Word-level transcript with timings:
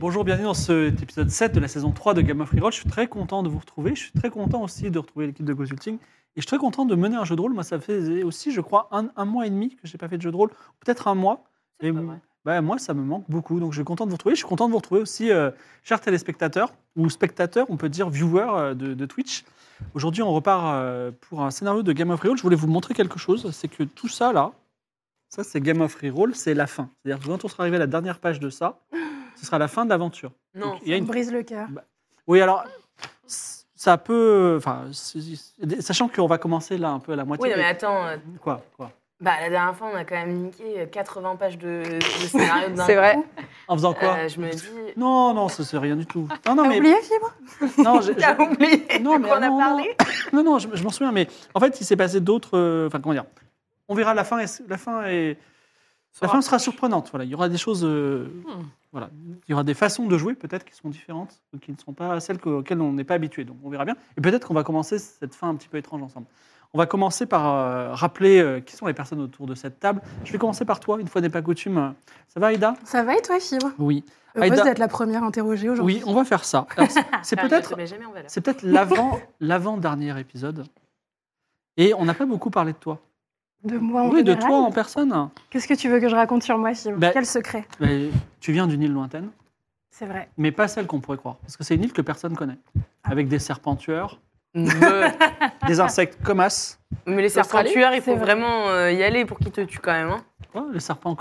Bonjour, 0.00 0.24
bienvenue 0.24 0.46
dans 0.46 0.54
cet 0.54 1.02
épisode 1.02 1.28
7 1.28 1.52
de 1.52 1.60
la 1.60 1.68
saison 1.68 1.92
3 1.92 2.14
de 2.14 2.22
Game 2.22 2.40
of 2.40 2.50
Reroll. 2.52 2.72
Je 2.72 2.78
suis 2.78 2.88
très 2.88 3.06
content 3.06 3.42
de 3.42 3.50
vous 3.50 3.58
retrouver. 3.58 3.94
Je 3.94 4.04
suis 4.04 4.12
très 4.12 4.30
content 4.30 4.62
aussi 4.62 4.90
de 4.90 4.98
retrouver 4.98 5.26
l'équipe 5.26 5.44
de 5.44 5.52
Consulting. 5.52 5.96
Et 5.96 5.98
je 6.36 6.40
suis 6.40 6.46
très 6.46 6.56
content 6.56 6.86
de 6.86 6.94
mener 6.94 7.16
un 7.16 7.26
jeu 7.26 7.36
de 7.36 7.40
rôle. 7.42 7.52
Moi, 7.52 7.64
ça 7.64 7.78
fait 7.78 8.22
aussi, 8.22 8.50
je 8.50 8.62
crois, 8.62 8.88
un, 8.92 9.08
un 9.14 9.26
mois 9.26 9.46
et 9.46 9.50
demi 9.50 9.76
que 9.76 9.86
je 9.86 9.92
n'ai 9.92 9.98
pas 9.98 10.08
fait 10.08 10.16
de 10.16 10.22
jeu 10.22 10.30
de 10.30 10.36
rôle. 10.36 10.48
Peut-être 10.82 11.06
un 11.06 11.14
mois. 11.14 11.44
Et 11.82 11.92
bah, 12.46 12.62
moi, 12.62 12.78
ça 12.78 12.94
me 12.94 13.02
manque 13.02 13.26
beaucoup. 13.28 13.60
Donc, 13.60 13.72
je 13.72 13.76
suis 13.76 13.84
content 13.84 14.06
de 14.06 14.10
vous 14.10 14.16
retrouver. 14.16 14.36
Je 14.36 14.38
suis 14.38 14.48
content 14.48 14.68
de 14.68 14.70
vous 14.70 14.78
retrouver 14.78 15.02
aussi, 15.02 15.30
euh, 15.30 15.50
chers 15.82 16.00
téléspectateurs, 16.00 16.72
ou 16.96 17.10
spectateurs, 17.10 17.66
on 17.68 17.76
peut 17.76 17.90
dire 17.90 18.08
viewers 18.08 18.48
euh, 18.48 18.74
de, 18.74 18.94
de 18.94 19.04
Twitch. 19.04 19.44
Aujourd'hui, 19.92 20.22
on 20.22 20.32
repart 20.32 20.76
euh, 20.76 21.10
pour 21.28 21.42
un 21.42 21.50
scénario 21.50 21.82
de 21.82 21.92
Game 21.92 22.08
of 22.08 22.22
Reroll. 22.22 22.38
Je 22.38 22.42
voulais 22.42 22.56
vous 22.56 22.68
montrer 22.68 22.94
quelque 22.94 23.18
chose. 23.18 23.50
C'est 23.50 23.68
que 23.68 23.82
tout 23.82 24.08
ça, 24.08 24.32
là, 24.32 24.52
ça, 25.28 25.44
c'est 25.44 25.60
Game 25.60 25.82
of 25.82 25.94
Reroll, 25.96 26.34
c'est 26.34 26.54
la 26.54 26.66
fin. 26.66 26.88
C'est-à-dire 27.04 27.22
que 27.22 27.28
quand 27.28 27.44
on 27.44 27.48
sera 27.48 27.64
arrivé 27.64 27.76
à 27.76 27.80
la 27.80 27.86
dernière 27.86 28.18
page 28.18 28.40
de 28.40 28.48
ça, 28.48 28.80
ce 29.40 29.46
sera 29.46 29.58
la 29.58 29.68
fin 29.68 29.84
de 29.84 29.90
l'aventure. 29.90 30.32
Non, 30.54 30.72
Donc, 30.72 30.80
il 30.82 30.88
y 30.88 30.92
a 30.92 30.96
Ça 30.96 30.98
une 30.98 31.06
brise 31.06 31.32
le 31.32 31.42
cœur. 31.42 31.66
oui, 32.26 32.40
alors, 32.42 32.64
ça 33.74 33.96
peut. 33.98 34.54
Enfin, 34.58 34.84
sachant 35.80 36.08
qu'on 36.08 36.26
va 36.26 36.38
commencer 36.38 36.76
là 36.78 36.90
un 36.90 36.98
peu 37.00 37.12
à 37.12 37.16
la 37.16 37.24
moitié. 37.24 37.44
Oui, 37.46 37.50
non, 37.50 37.56
mais 37.56 37.64
attends. 37.68 38.06
euh, 38.06 38.16
Quoi, 38.42 38.60
quoi? 38.76 38.90
Bah, 39.20 39.32
la 39.40 39.50
dernière 39.50 39.76
fois, 39.76 39.90
on 39.92 39.96
a 39.96 40.04
quand 40.04 40.14
même 40.14 40.32
niqué 40.34 40.88
80 40.90 41.36
pages 41.36 41.58
de, 41.58 41.82
de 41.98 42.00
scénario 42.26 42.70
d'un 42.70 42.86
C'est 42.86 42.94
vrai. 42.94 43.18
En 43.68 43.76
faisant 43.76 43.92
quoi? 43.92 44.14
Euh, 44.16 44.28
je 44.28 44.40
me 44.40 44.50
dis. 44.50 44.64
Non, 44.96 45.34
non, 45.34 45.48
ça 45.48 45.62
c'est 45.62 45.76
rien 45.76 45.94
du 45.96 46.06
tout. 46.06 46.26
Non, 46.46 46.54
non, 46.54 46.62
T'as 46.62 46.68
mais. 46.70 46.78
oublié, 46.78 46.94
Fibre? 47.02 47.34
Non, 47.84 48.00
j'ai- 48.00 48.12
oublié 48.12 48.98
non, 49.00 49.18
mais 49.18 49.28
on 49.30 49.34
a 49.34 49.48
non, 49.48 49.58
parlé? 49.58 49.96
Non, 50.32 50.42
non, 50.42 50.58
je, 50.58 50.68
je 50.72 50.82
m'en 50.82 50.88
souviens, 50.90 51.12
mais 51.12 51.28
en 51.54 51.60
fait, 51.60 51.78
il 51.80 51.84
s'est 51.84 51.96
passé 51.96 52.20
d'autres. 52.20 52.56
euh, 52.56 52.86
Enfin, 52.86 52.98
comment 53.00 53.12
dire? 53.12 53.26
On 53.88 53.94
verra 53.94 54.14
la 54.14 54.24
fin. 54.24 54.38
est- 54.38 54.62
La 54.68 54.78
fin 54.78 55.04
est. 55.04 55.36
La 56.22 56.28
fin 56.28 56.42
sera 56.42 56.58
surprenante. 56.58 57.08
Voilà, 57.10 57.24
il 57.24 57.30
y 57.30 57.34
aura 57.34 57.48
des 57.48 57.56
choses. 57.58 57.84
euh, 57.84 58.26
Hmm. 58.46 58.64
Voilà, 58.92 59.08
il 59.46 59.50
y 59.50 59.54
aura 59.54 59.62
des 59.62 59.74
façons 59.74 60.06
de 60.06 60.18
jouer 60.18 60.34
peut-être 60.34 60.64
qui 60.64 60.74
sont 60.74 60.88
différentes, 60.90 61.40
ou 61.54 61.58
qui 61.58 61.70
ne 61.70 61.76
sont 61.76 61.92
pas 61.92 62.18
celles 62.18 62.38
que- 62.38 62.48
auxquelles 62.48 62.80
on 62.80 62.92
n'est 62.92 63.04
pas 63.04 63.14
habitué. 63.14 63.44
Donc, 63.44 63.56
on 63.62 63.70
verra 63.70 63.84
bien. 63.84 63.94
Et 64.18 64.20
peut-être 64.20 64.48
qu'on 64.48 64.54
va 64.54 64.64
commencer 64.64 64.98
cette 64.98 65.34
fin 65.36 65.48
un 65.48 65.54
petit 65.54 65.68
peu 65.68 65.76
étrange 65.78 66.02
ensemble. 66.02 66.26
On 66.74 66.78
va 66.78 66.86
commencer 66.86 67.24
par 67.26 67.46
euh, 67.46 67.94
rappeler 67.94 68.40
euh, 68.40 68.60
qui 68.60 68.74
sont 68.76 68.86
les 68.86 68.92
personnes 68.94 69.20
autour 69.20 69.46
de 69.46 69.54
cette 69.54 69.78
table. 69.78 70.02
Je 70.24 70.32
vais 70.32 70.38
commencer 70.38 70.64
par 70.64 70.80
toi, 70.80 71.00
une 71.00 71.06
fois 71.08 71.20
n'est 71.20 71.28
pas 71.30 71.40
coutume. 71.42 71.94
Ça 72.28 72.40
va, 72.40 72.48
Aïda? 72.48 72.74
Ça 72.84 73.02
va 73.04 73.16
et 73.16 73.22
toi, 73.22 73.38
Fibre? 73.38 73.70
Oui. 73.78 74.04
Heureuse 74.36 74.50
Aïda- 74.52 74.64
d'être 74.64 74.78
la 74.78 74.88
première 74.88 75.22
interrogée 75.24 75.68
aujourd'hui. 75.68 75.96
Oui, 75.96 76.02
on 76.06 76.14
va 76.14 76.24
faire 76.24 76.44
ça. 76.44 76.66
C'est- 77.22 77.38
Ah, 77.38 77.42
peut-être 77.48 77.74
c'est 78.28 78.40
peut-être 78.40 78.62
l'avant, 78.64 79.20
l'avant-dernier 79.40 80.18
épisode. 80.18 80.66
Et 81.76 81.94
on 81.94 82.04
n'a 82.04 82.14
pas 82.14 82.26
beaucoup 82.26 82.50
parlé 82.50 82.72
de 82.72 82.78
toi. 82.78 82.98
De 83.64 83.76
moi 83.78 84.02
en 84.02 84.10
oui, 84.10 84.24
de 84.24 84.32
toi 84.34 84.56
en 84.56 84.70
personne. 84.70 85.28
Qu'est-ce 85.50 85.68
que 85.68 85.74
tu 85.74 85.88
veux 85.88 86.00
que 86.00 86.08
je 86.08 86.14
raconte 86.14 86.42
sur 86.42 86.56
moi, 86.56 86.72
Fibre 86.74 86.96
Bah- 86.98 87.10
Quel 87.12 87.26
secret? 87.26 87.66
Mais 87.78 88.08
tu 88.40 88.52
viens 88.52 88.66
d'une 88.66 88.82
île 88.82 88.92
lointaine, 88.92 89.28
C'est 89.90 90.06
vrai. 90.06 90.28
mais 90.38 90.50
pas 90.50 90.66
celle 90.66 90.86
qu'on 90.86 91.00
pourrait 91.00 91.18
croire. 91.18 91.36
Parce 91.36 91.56
que 91.58 91.64
c'est 91.64 91.74
une 91.74 91.84
île 91.84 91.92
que 91.92 92.00
personne 92.02 92.34
connaît. 92.34 92.58
Avec 93.04 93.28
des 93.28 93.38
serpents 93.38 93.76
tueurs, 93.76 94.18
des 94.54 95.80
insectes 95.80 96.18
comme 96.24 96.40
as. 96.40 96.78
Mais 97.06 97.20
les 97.22 97.28
serpents 97.28 97.62
tueurs, 97.64 97.92
il 97.94 98.00
faut 98.00 98.16
vrai. 98.16 98.24
vraiment 98.24 98.68
euh, 98.68 98.90
y 98.92 99.02
aller 99.02 99.24
pour 99.26 99.38
qu'ils 99.38 99.52
te 99.52 99.60
tuent 99.60 99.78
quand 99.78 99.92
même. 99.92 100.08
Hein. 100.10 100.22
Quoi, 100.52 100.66
les 100.72 100.80
serpents 100.80 101.10
en 101.10 101.14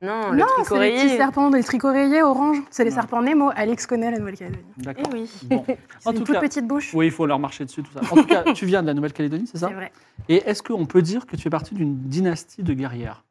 Non, 0.00 0.30
le 0.30 0.38
non, 0.38 0.46
c'est 0.64 0.78
les 0.78 0.94
petits 0.96 1.16
serpents, 1.16 1.50
des 1.50 1.62
tricoréiers 1.64 2.22
orange. 2.22 2.58
C'est 2.70 2.84
les 2.84 2.90
Ouais. 2.90 2.94
serpents 2.94 3.20
Nemo. 3.20 3.50
Alex 3.56 3.84
connaît 3.86 4.10
la 4.12 4.18
Nouvelle-Calédonie. 4.18 4.62
D'accord. 4.76 5.04
Eh 5.12 5.14
oui. 5.16 5.30
Bon. 5.44 5.64
C'est 5.98 6.08
En 6.08 6.12
une 6.12 6.18
tout 6.18 6.24
toute 6.24 6.34
cas, 6.36 6.40
petite 6.40 6.66
bouche. 6.68 6.92
oui, 6.94 7.06
il 7.06 7.10
faut 7.12 7.26
leur 7.26 7.40
marcher 7.40 7.64
dessus, 7.64 7.82
tout 7.82 7.90
ça. 7.92 8.00
En 8.12 8.16
tout 8.16 8.24
cas, 8.26 8.44
tu 8.54 8.64
viens 8.66 8.82
de 8.82 8.86
la 8.86 8.94
Nouvelle-Calédonie, 8.94 9.48
c'est 9.50 9.58
ça 9.58 9.66
C'est 9.68 9.74
vrai. 9.74 9.90
Et 10.28 10.36
est-ce 10.48 10.62
qu'on 10.62 10.86
peut 10.86 11.02
dire 11.02 11.26
que 11.26 11.34
tu 11.34 11.42
fais 11.42 11.50
partie 11.50 11.74
d'une 11.74 11.96
dynastie 11.98 12.62
de 12.62 12.72
guerrières 12.74 13.24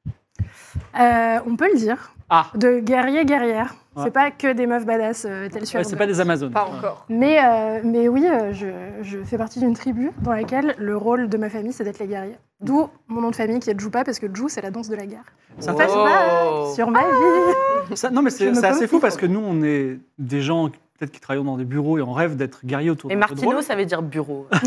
Euh, 0.99 1.39
on 1.47 1.55
peut 1.55 1.69
le 1.71 1.77
dire. 1.77 2.13
Ah, 2.29 2.47
De 2.55 2.79
guerriers, 2.79 3.23
guerrières. 3.25 3.75
Ouais. 3.95 4.03
C'est 4.05 4.11
pas 4.11 4.31
que 4.31 4.51
des 4.53 4.67
meufs 4.67 4.85
badass 4.85 5.25
euh, 5.25 5.47
telles 5.49 5.65
sur 5.65 5.79
ouais, 5.79 5.83
c'est 5.85 5.95
pas 5.95 6.05
des 6.05 6.19
Amazones. 6.19 6.51
Pas 6.51 6.65
encore. 6.65 7.05
Mais, 7.09 7.39
euh, 7.43 7.79
mais 7.83 8.07
oui, 8.09 8.27
euh, 8.27 8.51
je, 8.53 8.67
je 9.01 9.23
fais 9.23 9.37
partie 9.37 9.59
d'une 9.59 9.73
tribu 9.73 10.11
dans 10.21 10.33
laquelle 10.33 10.75
le 10.77 10.95
rôle 10.97 11.29
de 11.29 11.37
ma 11.37 11.49
famille, 11.49 11.71
c'est 11.73 11.83
d'être 11.83 11.99
les 11.99 12.07
guerriers. 12.07 12.37
D'où 12.61 12.89
mon 13.07 13.21
nom 13.21 13.29
de 13.31 13.35
famille 13.35 13.59
qui 13.59 13.69
est 13.69 13.79
Djoupa, 13.79 14.03
parce 14.03 14.19
que 14.19 14.27
Djou, 14.31 14.49
c'est 14.49 14.61
la 14.61 14.71
danse 14.71 14.89
de 14.89 14.95
la 14.95 15.05
guerre. 15.07 15.23
Ça 15.59 15.71
Oh. 15.73 15.77
passe 15.77 16.75
sur 16.75 16.91
ma 16.91 17.01
vie. 17.01 17.95
Ça- 17.95 18.09
non, 18.11 18.21
mais 18.21 18.29
c'est 18.29 18.49
assez 18.65 18.87
fou 18.87 18.99
parce 18.99 19.17
que 19.17 19.25
nous, 19.25 19.39
on 19.43 19.63
est 19.63 19.97
des 20.19 20.41
gens 20.41 20.69
peut-être 20.99 21.11
qui 21.11 21.19
travaillent 21.19 21.43
dans 21.43 21.57
des 21.57 21.65
bureaux 21.65 21.97
et 21.97 22.01
on 22.01 22.11
rêve 22.13 22.35
d'être 22.35 22.65
guerriers 22.65 22.89
autour 22.89 23.09
Et 23.11 23.15
Martino, 23.15 23.61
ça 23.61 23.75
veut 23.75 23.85
dire 23.85 24.01
bureau. 24.01 24.47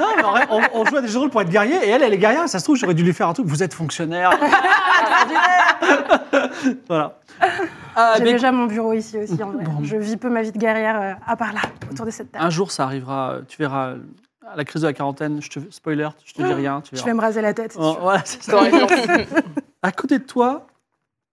Non, 0.00 0.06
mais 0.16 0.22
en 0.24 0.30
vrai, 0.30 0.46
on, 0.80 0.84
joue 0.84 0.96
à 0.96 1.00
des 1.00 1.08
jeux 1.08 1.14
de 1.14 1.18
rôle 1.18 1.30
pour 1.30 1.40
être 1.42 1.50
guerrier 1.50 1.76
et 1.84 1.88
elle, 1.88 2.02
elle 2.02 2.12
est 2.12 2.18
guerrière. 2.18 2.48
Ça 2.48 2.58
se 2.58 2.64
trouve, 2.64 2.76
j'aurais 2.76 2.94
dû 2.94 3.02
lui 3.02 3.12
faire 3.12 3.28
un 3.28 3.32
truc. 3.32 3.46
Vous 3.46 3.62
êtes 3.62 3.74
fonctionnaire. 3.74 4.30
voilà. 6.88 7.18
Ah, 7.96 8.14
J'ai 8.18 8.24
mais 8.24 8.32
déjà 8.32 8.52
mon 8.52 8.66
bureau 8.66 8.92
ici 8.92 9.18
aussi, 9.18 9.42
en 9.42 9.50
vrai. 9.50 9.64
Bon. 9.64 9.82
Je 9.82 9.96
vis 9.96 10.16
peu 10.16 10.28
ma 10.28 10.42
vie 10.42 10.52
de 10.52 10.58
guerrière 10.58 11.00
euh, 11.00 11.12
à 11.26 11.36
part 11.36 11.52
là, 11.52 11.60
autour 11.90 12.06
de 12.06 12.10
cette 12.10 12.32
table. 12.32 12.44
un 12.44 12.50
jour, 12.50 12.70
ça 12.70 12.84
arrivera. 12.84 13.38
Tu 13.48 13.56
verras 13.58 13.94
à 14.46 14.56
la 14.56 14.64
crise 14.64 14.82
de 14.82 14.86
la 14.86 14.92
quarantaine. 14.92 15.40
Je 15.42 15.48
te 15.48 15.60
spoiler, 15.70 16.08
je 16.24 16.34
te 16.34 16.42
dis 16.42 16.52
rien. 16.52 16.80
Tu 16.82 16.90
Je 16.92 16.96
verras. 16.96 17.06
vais 17.06 17.14
me 17.14 17.20
raser 17.20 17.40
la 17.40 17.54
tête. 17.54 17.72
c'est 17.72 17.78
Oh, 17.80 17.96
voilà, 18.00 18.22
c'est. 18.24 18.50
À 19.82 19.92
côté 19.92 20.18
de 20.18 20.24
toi, 20.24 20.66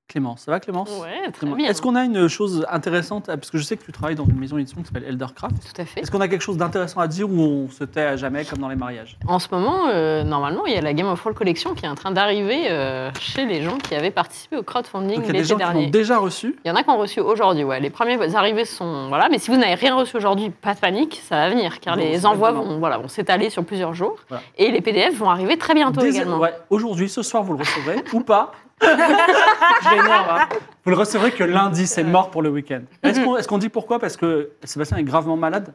Clémence. 0.08 0.42
Ça 0.42 0.52
va, 0.52 0.60
Clémence 0.62 0.90
Ouais, 1.02 1.30
très 1.34 1.46
bien. 1.46 1.68
Est-ce 1.70 1.82
qu'on 1.82 1.96
a 1.96 2.04
une 2.06 2.30
chose 2.30 2.66
intéressante 2.70 3.26
Parce 3.26 3.52
que 3.52 3.58
je 3.58 3.64
sais 3.64 3.76
que 3.76 3.84
tu 3.84 3.92
travailles 3.92 4.16
dans 4.16 4.26
une 4.26 4.40
maison 4.40 4.56
d'édition 4.56 4.80
qui 4.82 4.88
s'appelle 4.88 5.04
Eldercraft. 5.04 5.56
Tout 5.76 5.82
à 5.82 5.86
fait. 5.86 6.00
Est-ce 6.00 6.12
qu'on 6.12 6.22
a 6.22 6.30
quelque 6.30 6.42
chose 6.42 6.56
d'intéressant 6.56 7.02
à 7.02 7.08
dire 7.08 7.30
ou 7.30 7.40
on 7.42 7.70
se 7.70 7.84
tait 7.84 8.02
à 8.02 8.16
jamais 8.16 8.46
comme 8.46 8.60
dans 8.60 8.70
les 8.70 8.78
mariages? 8.78 9.18
En 9.28 9.40
ce 9.40 9.50
moment, 9.52 9.88
euh, 9.90 10.24
normalement, 10.24 10.66
il 10.66 10.74
y 10.74 10.78
a 10.78 10.82
la 10.82 10.94
Game 10.94 11.08
of 11.08 11.20
Thrones 11.20 11.34
Collection 11.34 11.74
qui 11.74 11.86
est 11.86 11.90
en 11.90 11.96
train 11.96 12.12
d'arriver 12.12 12.70
euh, 12.70 13.12
chez 13.20 13.46
les 13.46 13.62
gens 13.64 13.78
qui 13.78 13.96
avaient 13.96 14.12
participé 14.12 14.56
au 14.56 14.64
crowdfunding 14.64 15.18
Donc 15.18 15.26
il 15.26 15.28
y 15.28 15.30
a 15.30 15.34
des 15.34 15.38
l'été 15.40 15.44
gens 15.50 15.56
qui 15.56 15.60
dernier. 15.64 15.86
l'ont 15.86 15.92
déjà 15.92 16.18
reçu? 16.20 16.56
Il 16.64 16.70
y 16.70 16.72
en 16.72 16.76
a 16.76 16.84
qui 16.84 16.90
ont 16.90 16.98
reçu 16.98 17.20
aujourd'hui, 17.20 17.66
ouais. 17.66 17.82
Les 17.82 17.90
premiers 17.90 18.18
arrivés 18.36 18.64
sont. 18.66 19.10
Voilà, 19.10 19.28
mais 19.30 19.40
si 19.40 19.52
vous 19.52 19.58
n'avez 19.58 19.74
rien 19.76 19.94
reçu 19.96 20.16
aujourd'hui, 20.16 20.52
pas 20.52 20.74
de 20.74 20.80
panique, 20.80 21.20
ça 21.22 21.36
va 21.36 21.50
venir, 21.50 21.82
car 21.82 21.98
Bon, 21.98 22.02
les 22.02 22.26
envois 22.26 22.52
vont, 22.52 22.80
voilà, 22.80 22.98
vont 22.98 23.10
s'étaler 23.10 23.50
sur 23.50 23.66
plusieurs 23.66 23.94
jours. 23.94 24.16
Voilà. 24.30 24.42
Et 24.58 24.72
les 24.72 24.80
PDF 24.80 25.16
vont 25.18 25.30
arriver 25.30 25.58
très 25.58 25.74
bientôt 25.74 26.00
également. 26.02 26.40
ouais, 26.40 26.54
Aujourd'hui, 26.70 27.10
ce 27.10 27.22
soir, 27.24 27.44
vous 27.44 27.54
le 27.54 27.60
recevrez 27.60 27.98
ou 28.14 28.22
pas 28.22 28.54
Je 28.82 29.90
l'énerve, 29.90 30.30
hein. 30.30 30.50
Vous 30.84 30.92
le 30.92 30.98
recevrez 30.98 31.32
que 31.32 31.44
lundi, 31.44 31.88
c'est 31.88 32.04
mort 32.04 32.32
pour 32.32 32.42
le 32.42 32.50
week-end. 32.50 32.82
Est-ce 33.04 33.20
qu'on 33.22 33.38
est-ce 33.38 33.48
qu'on 33.48 33.58
dit 33.58 33.70
pourquoi? 33.70 34.00
Parce 34.00 34.16
que 34.16 34.52
Sébastien 34.64 34.98
est 34.98 35.04
gravement 35.04 35.36
malade? 35.36 35.74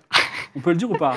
On 0.54 0.60
peut 0.60 0.70
le 0.70 0.76
dire 0.76 0.90
ou 0.90 0.96
pas? 0.96 1.14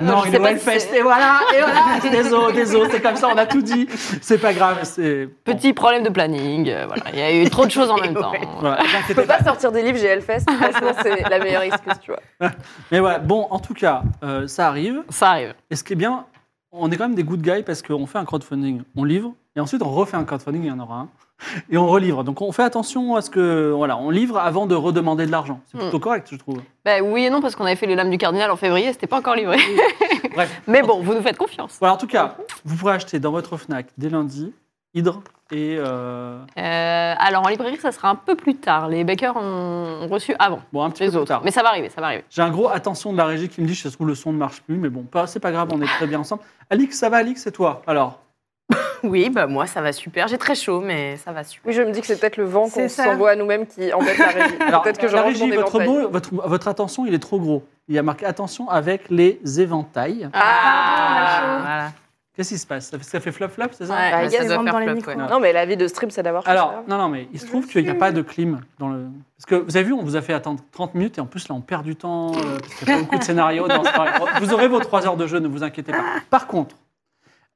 Non, 0.00 0.22
il 0.26 0.34
est 0.34 0.40
Hellfest, 0.40 0.94
et 0.94 1.02
voilà, 1.02 1.40
et 1.52 1.60
voilà 1.60 1.98
Désolé, 2.10 2.52
désolé, 2.52 2.88
c'est 2.90 3.00
comme 3.00 3.16
ça, 3.16 3.28
on 3.28 3.36
a 3.36 3.46
tout 3.46 3.62
dit. 3.62 3.88
C'est 4.22 4.38
pas 4.38 4.52
grave, 4.52 4.78
bon, 4.96 5.30
Petit 5.44 5.72
problème 5.72 6.04
de 6.04 6.08
planning, 6.08 6.70
euh, 6.70 6.86
voilà. 6.86 7.02
Il 7.12 7.18
y 7.18 7.22
a 7.22 7.34
eu 7.34 7.50
trop 7.50 7.66
de 7.66 7.70
choses 7.70 7.90
en 7.90 7.98
même 7.98 8.14
temps. 8.14 8.32
voilà, 8.60 8.82
vous 8.82 9.08
Je 9.08 9.14
peux 9.14 9.24
pas. 9.24 9.38
pas 9.38 9.44
sortir 9.44 9.72
des 9.72 9.82
livres, 9.82 9.98
j'ai 9.98 10.06
Hellfest. 10.06 10.44
Franchement, 10.48 10.92
c'est 11.02 11.28
la 11.28 11.38
meilleure 11.40 11.62
excuse, 11.62 11.94
tu 12.00 12.12
vois. 12.12 12.50
Mais 12.92 13.00
voilà, 13.00 13.18
bon, 13.18 13.48
en 13.50 13.58
tout 13.58 13.74
cas, 13.74 14.02
euh, 14.22 14.46
ça 14.46 14.68
arrive. 14.68 15.02
Ça 15.08 15.30
arrive. 15.30 15.54
Et 15.70 15.74
ce 15.76 15.82
qui 15.82 15.94
est 15.94 15.96
bien, 15.96 16.24
on 16.70 16.90
est 16.90 16.96
quand 16.96 17.08
même 17.08 17.16
des 17.16 17.24
good 17.24 17.42
guys 17.42 17.62
parce 17.64 17.82
qu'on 17.82 18.06
fait 18.06 18.18
un 18.18 18.24
crowdfunding, 18.24 18.82
on 18.96 19.04
livre, 19.04 19.32
et 19.56 19.60
ensuite 19.60 19.82
on 19.82 19.90
refait 19.90 20.16
un 20.16 20.24
crowdfunding, 20.24 20.62
il 20.62 20.68
y 20.68 20.70
en 20.70 20.78
aura 20.78 20.96
un, 21.00 21.08
et 21.70 21.76
on 21.78 21.86
relivre. 21.86 22.24
Donc 22.24 22.40
on 22.40 22.52
fait 22.52 22.62
attention 22.62 23.16
à 23.16 23.22
ce 23.22 23.30
que, 23.30 23.70
voilà, 23.70 23.96
on 23.96 24.10
livre 24.10 24.38
avant 24.38 24.66
de 24.66 24.74
redemander 24.74 25.26
de 25.26 25.30
l'argent. 25.30 25.60
C'est 25.70 25.78
plutôt 25.78 26.00
correct, 26.00 26.28
je 26.30 26.36
trouve. 26.36 26.60
Bah, 26.84 27.00
oui 27.02 27.24
et 27.24 27.30
non, 27.30 27.40
parce 27.40 27.56
qu'on 27.56 27.64
avait 27.64 27.76
fait 27.76 27.86
les 27.86 27.94
lames 27.94 28.10
du 28.10 28.18
cardinal 28.18 28.50
en 28.50 28.56
février, 28.56 28.92
c'était 28.92 29.06
pas 29.06 29.18
encore 29.18 29.34
livré. 29.34 29.58
Bref. 30.34 30.62
Mais 30.66 30.82
bon, 30.82 31.00
vous 31.02 31.14
nous 31.14 31.22
faites 31.22 31.36
confiance. 31.38 31.76
Voilà, 31.78 31.94
en 31.94 31.98
tout 31.98 32.06
cas, 32.06 32.36
vous 32.64 32.76
pourrez 32.76 32.94
acheter 32.94 33.18
dans 33.18 33.32
votre 33.32 33.56
Fnac 33.56 33.86
dès 33.98 34.08
lundi 34.08 34.52
Hydre 34.94 35.22
et 35.52 35.76
euh, 35.78 36.38
Euh, 36.58 37.14
alors 37.18 37.44
en 37.44 37.48
librairie, 37.48 37.76
ça 37.76 37.92
sera 37.92 38.08
un 38.08 38.14
peu 38.16 38.34
plus 38.34 38.56
tard. 38.56 38.88
Les 38.88 39.04
bakers 39.04 39.36
ont 39.36 40.08
reçu 40.08 40.34
avant 40.38 40.60
bon 40.72 40.82
un 40.82 40.90
petit 40.90 41.02
les 41.02 41.08
peu 41.08 41.12
plus 41.12 41.18
autres. 41.20 41.28
tard. 41.28 41.42
Mais 41.44 41.50
ça 41.50 41.62
va 41.62 41.68
arriver, 41.68 41.88
ça 41.90 42.00
va 42.00 42.08
arriver. 42.08 42.24
J'ai 42.30 42.42
un 42.42 42.50
gros 42.50 42.68
attention 42.68 43.12
de 43.12 43.18
la 43.18 43.26
régie 43.26 43.48
qui 43.48 43.60
me 43.60 43.66
dit 43.66 43.74
se 43.74 43.88
trouve 43.88 44.08
le 44.08 44.14
son 44.14 44.32
ne 44.32 44.38
marche 44.38 44.62
plus, 44.62 44.76
mais 44.76 44.88
bon, 44.88 45.02
pas, 45.02 45.26
c'est 45.26 45.38
pas 45.38 45.52
grave, 45.52 45.68
on 45.72 45.80
est 45.82 45.86
très 45.86 46.06
bien 46.06 46.20
ensemble. 46.20 46.42
Alix, 46.70 46.98
ça 46.98 47.10
va, 47.10 47.18
Alix, 47.18 47.42
c'est 47.42 47.52
toi? 47.52 47.82
Alors, 47.86 48.20
Oui, 49.02 49.30
bah 49.30 49.46
moi 49.46 49.66
ça 49.66 49.80
va 49.80 49.92
super. 49.92 50.28
J'ai 50.28 50.38
très 50.38 50.54
chaud, 50.54 50.80
mais 50.80 51.16
ça 51.16 51.32
va 51.32 51.44
super. 51.44 51.66
Oui, 51.68 51.72
je 51.72 51.82
me 51.82 51.90
dis 51.92 52.00
que 52.00 52.06
c'est 52.06 52.18
peut-être 52.20 52.36
le 52.36 52.44
vent 52.44 52.68
qu'on 52.68 52.88
s'envoie 52.88 53.30
à 53.32 53.36
nous-mêmes 53.36 53.66
qui 53.66 53.92
embête 53.92 54.18
la 54.18 54.26
régie. 54.28 54.54
alors 54.60 54.82
Peut-être 54.84 54.98
que 54.98 55.08
je 55.08 55.14
la 55.14 55.22
régie, 55.22 55.50
des 55.50 55.56
votre, 55.56 55.80
mot- 55.80 56.08
votre, 56.08 56.30
votre 56.34 56.68
attention, 56.68 57.06
il 57.06 57.14
est 57.14 57.18
trop 57.18 57.38
gros. 57.38 57.64
il 57.88 57.94
y 57.94 57.98
a 57.98 58.02
marqué 58.02 58.26
attention 58.26 58.68
avec 58.68 59.08
les 59.10 59.40
éventails. 59.60 60.28
Ah, 60.32 61.58
voilà. 61.62 61.92
Qu'est-ce 62.34 62.50
qui 62.50 62.58
se 62.58 62.66
passe? 62.66 62.90
Ça 62.90 62.98
fait, 62.98 63.04
ça 63.04 63.18
fait 63.18 63.32
flop 63.32 63.48
flop, 63.48 63.68
c'est 63.72 63.86
ça? 63.86 63.94
Ouais, 63.94 64.10
Bah, 64.10 64.28
ça 64.28 64.36
yes, 64.36 64.46
doit 64.46 64.56
rentre 64.58 64.64
faire 64.70 64.72
dans 64.74 64.78
les 64.86 64.92
micros. 64.92 65.10
ouais. 65.12 65.16
Non, 65.30 65.40
mais 65.40 65.54
la 65.54 65.64
vie 65.64 65.78
de 65.78 65.88
stream, 65.88 66.10
c'est 66.10 66.22
d'avoir 66.22 66.46
Alors, 66.46 66.70
ça. 66.70 66.82
non, 66.86 66.98
non, 66.98 67.08
mais 67.08 67.28
il 67.32 67.40
se 67.40 67.46
trouve 67.46 67.66
qu'il 67.66 67.82
n'y 67.82 67.88
a 67.88 67.94
pas 67.94 68.12
de 68.12 68.20
clim 68.20 68.60
dans 68.78 68.88
le. 68.90 69.06
Parce 69.38 69.46
que 69.46 69.54
vous 69.54 69.74
avez 69.74 69.86
vu, 69.86 69.94
on 69.94 70.02
vous 70.02 70.16
a 70.16 70.20
fait 70.20 70.34
attendre 70.34 70.60
30 70.72 70.94
minutes 70.94 71.16
et 71.16 71.22
en 71.22 71.26
plus, 71.26 71.48
là, 71.48 71.54
on 71.54 71.62
perd 71.62 71.82
du 71.84 71.96
temps 71.96 72.32
euh, 72.32 72.58
parce 72.60 72.74
qu'il 72.74 72.88
n'y 72.88 72.92
a 72.92 72.96
pas 72.96 73.02
beaucoup 73.04 73.18
de 73.18 73.24
scénarios. 73.24 73.66
Dans 73.68 73.82
ce... 73.84 73.90
Vous 74.40 74.52
aurez 74.52 74.68
vos 74.68 74.80
3 74.80 75.06
heures 75.06 75.16
de 75.16 75.26
jeu, 75.26 75.38
ne 75.38 75.48
vous 75.48 75.62
inquiétez 75.64 75.92
pas. 75.92 76.04
Par 76.28 76.46
contre, 76.46 76.76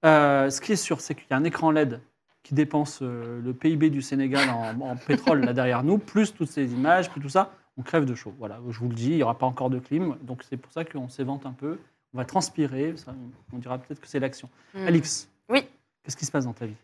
euh, 0.05 0.51
ce 0.51 0.61
qui 0.61 0.73
est 0.73 0.77
sûr, 0.77 1.01
c'est 1.01 1.15
qu'il 1.15 1.27
y 1.31 1.35
a 1.35 1.37
un 1.37 1.45
écran 1.45 1.71
LED 1.71 2.01
qui 2.43 2.55
dépense 2.55 3.01
euh, 3.03 3.41
le 3.43 3.53
PIB 3.53 3.91
du 3.91 4.01
Sénégal 4.03 4.49
en, 4.51 4.81
en 4.81 4.97
pétrole 4.97 5.45
là 5.45 5.53
derrière 5.53 5.83
nous, 5.83 5.99
plus 5.99 6.33
toutes 6.35 6.49
ces 6.51 6.73
images, 6.73 7.11
plus 7.11 7.21
tout 7.21 7.29
ça. 7.29 7.53
On 7.77 7.83
crève 7.83 8.05
de 8.05 8.15
chaud. 8.15 8.35
Voilà, 8.39 8.59
je 8.69 8.79
vous 8.79 8.89
le 8.89 8.95
dis, 8.95 9.11
il 9.11 9.17
n'y 9.17 9.23
aura 9.23 9.39
pas 9.39 9.47
encore 9.47 9.71
de 9.71 9.79
clim. 9.79 10.17
Donc, 10.23 10.43
c'est 10.49 10.57
pour 10.57 10.73
ça 10.73 10.85
qu'on 10.85 11.09
s'évente 11.09 11.47
un 11.47 11.53
peu. 11.53 11.79
On 12.13 12.19
va 12.19 12.25
transpirer. 12.25 12.95
ça, 12.97 13.15
on 13.53 13.59
dira 13.59 13.79
peut-être 13.79 14.01
que 14.01 14.09
c'est 14.09 14.21
l'action. 14.21 14.49
Mm. 14.75 14.87
Alix, 14.87 15.29
Oui. 15.49 15.67
qu'est-ce 16.03 16.17
qui 16.17 16.25
se 16.27 16.33
passe 16.33 16.45
dans 16.45 16.53
ta 16.53 16.67
vie? 16.67 16.75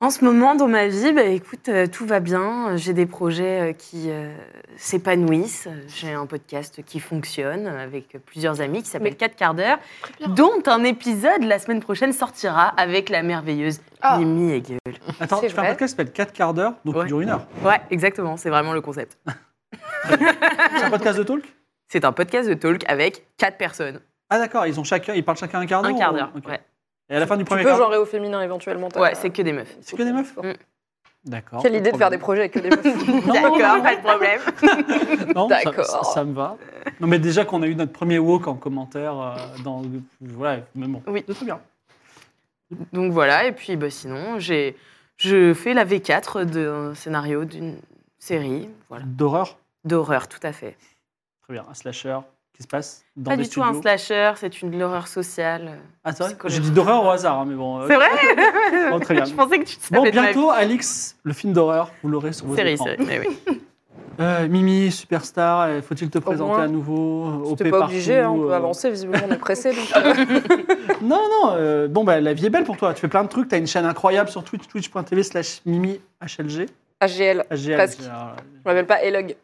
En 0.00 0.10
ce 0.10 0.24
moment, 0.24 0.54
dans 0.54 0.66
ma 0.68 0.86
vie, 0.88 1.12
bah, 1.12 1.22
écoute, 1.22 1.68
euh, 1.68 1.86
tout 1.86 2.04
va 2.04 2.20
bien. 2.20 2.76
J'ai 2.76 2.92
des 2.92 3.06
projets 3.06 3.70
euh, 3.70 3.72
qui 3.72 4.10
euh, 4.10 4.36
s'épanouissent. 4.76 5.68
J'ai 5.86 6.12
un 6.12 6.26
podcast 6.26 6.82
qui 6.84 7.00
fonctionne 7.00 7.66
avec 7.68 8.18
plusieurs 8.26 8.60
amis 8.60 8.82
qui 8.82 8.88
s'appelle 8.90 9.16
4 9.16 9.34
quarts 9.36 9.54
d'heure, 9.54 9.78
dont 10.28 10.62
un 10.66 10.84
épisode 10.84 11.42
la 11.44 11.58
semaine 11.58 11.80
prochaine 11.80 12.12
sortira 12.12 12.68
avec 12.76 13.08
la 13.08 13.22
merveilleuse 13.22 13.80
Ah. 14.02 14.18
Mimi 14.18 14.52
Hegel. 14.52 14.78
Attends, 15.20 15.40
C'est 15.40 15.46
tu 15.46 15.54
fais 15.54 15.60
un 15.60 15.62
vrai 15.62 15.70
podcast 15.72 15.94
qui 15.94 15.96
s'appelle 15.96 16.12
4 16.12 16.32
quarts 16.34 16.54
d'heure, 16.54 16.74
donc 16.84 16.96
Ouais. 16.96 17.02
il 17.04 17.06
dure 17.06 17.20
une 17.20 17.30
heure. 17.30 17.46
Ouais, 17.64 17.80
exactement, 17.90 18.36
c'est 18.36 18.50
vraiment 18.50 18.72
le 18.74 18.80
concept. 18.82 19.16
C'est 20.08 20.84
un 20.84 20.90
podcast 20.90 21.18
de 21.18 21.22
talk? 21.22 21.44
C'est 21.88 22.04
un 22.04 22.12
podcast 22.12 22.48
de 22.48 22.54
talk 22.54 22.82
avec 22.88 23.26
quatre 23.38 23.56
personnes. 23.56 24.00
Ah 24.28 24.38
d'accord, 24.38 24.66
ils 24.66 24.78
ont 24.78 24.84
chacun, 24.84 25.14
ils 25.14 25.24
parlent 25.24 25.38
chacun 25.38 25.60
un 25.60 25.66
quart 25.66 25.82
d'heure. 25.82 25.92
Un 25.94 25.98
quart 25.98 26.12
ou- 26.12 26.16
d'heure. 26.16 26.32
ok. 26.36 26.46
Ouais, 26.46 26.60
Et 27.10 27.16
à 27.16 27.20
la 27.20 27.26
fin 27.26 27.36
du 27.36 27.44
Tu 27.44 27.48
premier 27.48 27.62
peux 27.62 27.68
quart 27.68 27.78
genrer 27.78 27.98
au 27.98 28.06
féminin 28.06 28.40
éventuellement. 28.42 28.88
t'as- 28.88 29.00
ouais 29.00 29.14
c'est 29.14 29.30
que 29.30 29.42
des 29.42 29.52
meufs. 29.52 29.76
C'est 29.82 29.96
que 29.96 30.02
des 30.02 30.12
meufs 30.12 30.36
Mm. 30.36 30.52
D'accord. 31.26 31.62
Quelle 31.62 31.72
pas 31.72 31.78
idée 31.78 31.90
de 31.92 31.96
faire 31.96 32.10
des 32.10 32.18
projets 32.18 32.40
avec 32.42 32.52
que 32.52 32.58
des 32.58 32.68
meufs. 32.68 32.84
Non, 33.26 33.32
D'accord, 33.34 33.82
pas 33.82 33.96
de 33.96 34.02
problème. 34.02 34.40
non, 35.34 35.48
ça- 35.48 35.62
D'accord. 35.64 35.84
Ça, 35.86 36.02
ça 36.04 36.24
me 36.24 36.34
va. 36.34 36.56
Non 37.00 37.06
mais 37.06 37.18
déjà 37.18 37.44
qu'on 37.46 37.62
a 37.62 37.66
eu 37.66 37.74
notre 37.74 37.92
premier 37.92 38.18
walk 38.18 38.46
en 38.46 38.54
commentaire 38.56 39.18
euh, 39.18 39.34
dans 39.64 39.82
voilà, 40.20 40.60
mais 40.74 40.86
bon. 40.86 41.02
Oui. 41.06 41.24
C'est 41.26 41.34
très 41.34 41.44
bien. 41.46 41.60
Donc 42.92 43.12
voilà, 43.12 43.46
et 43.46 43.52
puis 43.52 43.76
bah, 43.76 43.88
sinon, 43.90 44.38
j'ai, 44.38 44.76
je 45.16 45.54
fais 45.54 45.74
la 45.74 45.84
V4 45.84 46.44
d'un 46.44 46.94
scénario 46.94 47.44
d'une 47.44 47.76
série 48.18 48.68
voilà, 48.88 49.04
D'horreur. 49.06 49.58
d'horreur, 49.84 50.28
tout 50.28 50.40
à 50.42 50.52
fait. 50.52 50.76
Très 51.42 51.52
bien. 51.54 51.64
Un 51.70 51.74
slasher 51.74 52.18
qui 52.56 52.62
se 52.62 52.68
passe 52.68 53.04
dans 53.16 53.32
pas 53.32 53.36
des 53.36 53.42
du 53.44 53.48
tout 53.48 53.62
un 53.62 53.80
slasher, 53.80 54.32
c'est 54.36 54.62
une 54.62 54.80
horreur 54.82 55.08
sociale. 55.08 55.72
Ah 56.04 56.12
c'est 56.12 56.22
vrai? 56.24 56.36
J'ai 56.46 56.60
dit 56.60 56.70
d'horreur 56.70 57.04
au 57.04 57.10
hasard, 57.10 57.40
hein, 57.40 57.44
mais 57.48 57.54
bon. 57.56 57.80
euh, 57.80 57.86
C'est 57.88 57.96
vrai 57.96 58.08
bon, 58.90 59.00
très 59.00 59.14
bien. 59.16 59.24
Je 59.24 59.34
pensais 59.34 59.58
que 59.58 59.64
tu 59.64 59.76
savais 59.80 60.00
Bon, 60.02 60.08
bientôt, 60.10 60.50
Alix, 60.50 61.16
le 61.24 61.32
film 61.32 61.52
d'horreur, 61.52 61.90
vous 62.02 62.08
l'aurez 62.10 62.32
sur 62.32 62.46
vos 62.46 62.54
série, 62.54 62.72
écrans. 62.74 62.84
série, 62.86 63.04
mais 63.06 63.20
oui. 63.20 63.60
Euh, 64.20 64.46
Mimi, 64.46 64.92
superstar, 64.92 65.62
euh, 65.62 65.82
faut-il 65.82 66.08
te 66.08 66.18
présenter 66.18 66.52
moins. 66.52 66.62
à 66.62 66.68
nouveau 66.68 67.50
euh, 67.50 67.56
T'es 67.56 67.64
pas 67.68 67.78
partout, 67.80 67.94
obligé, 67.94 68.20
hein, 68.20 68.30
on 68.30 68.38
peut 68.42 68.52
euh, 68.52 68.56
avancer, 68.56 68.88
visiblement 68.88 69.24
on 69.28 69.32
est 69.32 69.38
pressé. 69.38 69.70
donc, 69.74 69.90
euh, 69.96 70.14
Non, 71.02 71.20
non, 71.42 71.54
euh, 71.56 71.88
bon, 71.88 72.04
bah, 72.04 72.20
la 72.20 72.32
vie 72.32 72.46
est 72.46 72.50
belle 72.50 72.62
pour 72.62 72.76
toi. 72.76 72.94
Tu 72.94 73.00
fais 73.00 73.08
plein 73.08 73.24
de 73.24 73.28
trucs. 73.28 73.48
Tu 73.48 73.56
as 73.56 73.58
une 73.58 73.66
chaîne 73.66 73.84
incroyable 73.86 74.30
sur 74.30 74.44
Twitch, 74.44 74.68
twitch.tv 74.68 75.24
slash 75.24 75.62
Mimi 75.66 76.00
HLG. 76.22 76.66
HGL, 77.04 77.44
HGL, 77.50 77.74
Presque. 77.74 78.00
alors, 78.04 78.36
je 78.38 78.60
m'appelle 78.64 78.86
pas 78.86 79.02
Elog. 79.02 79.34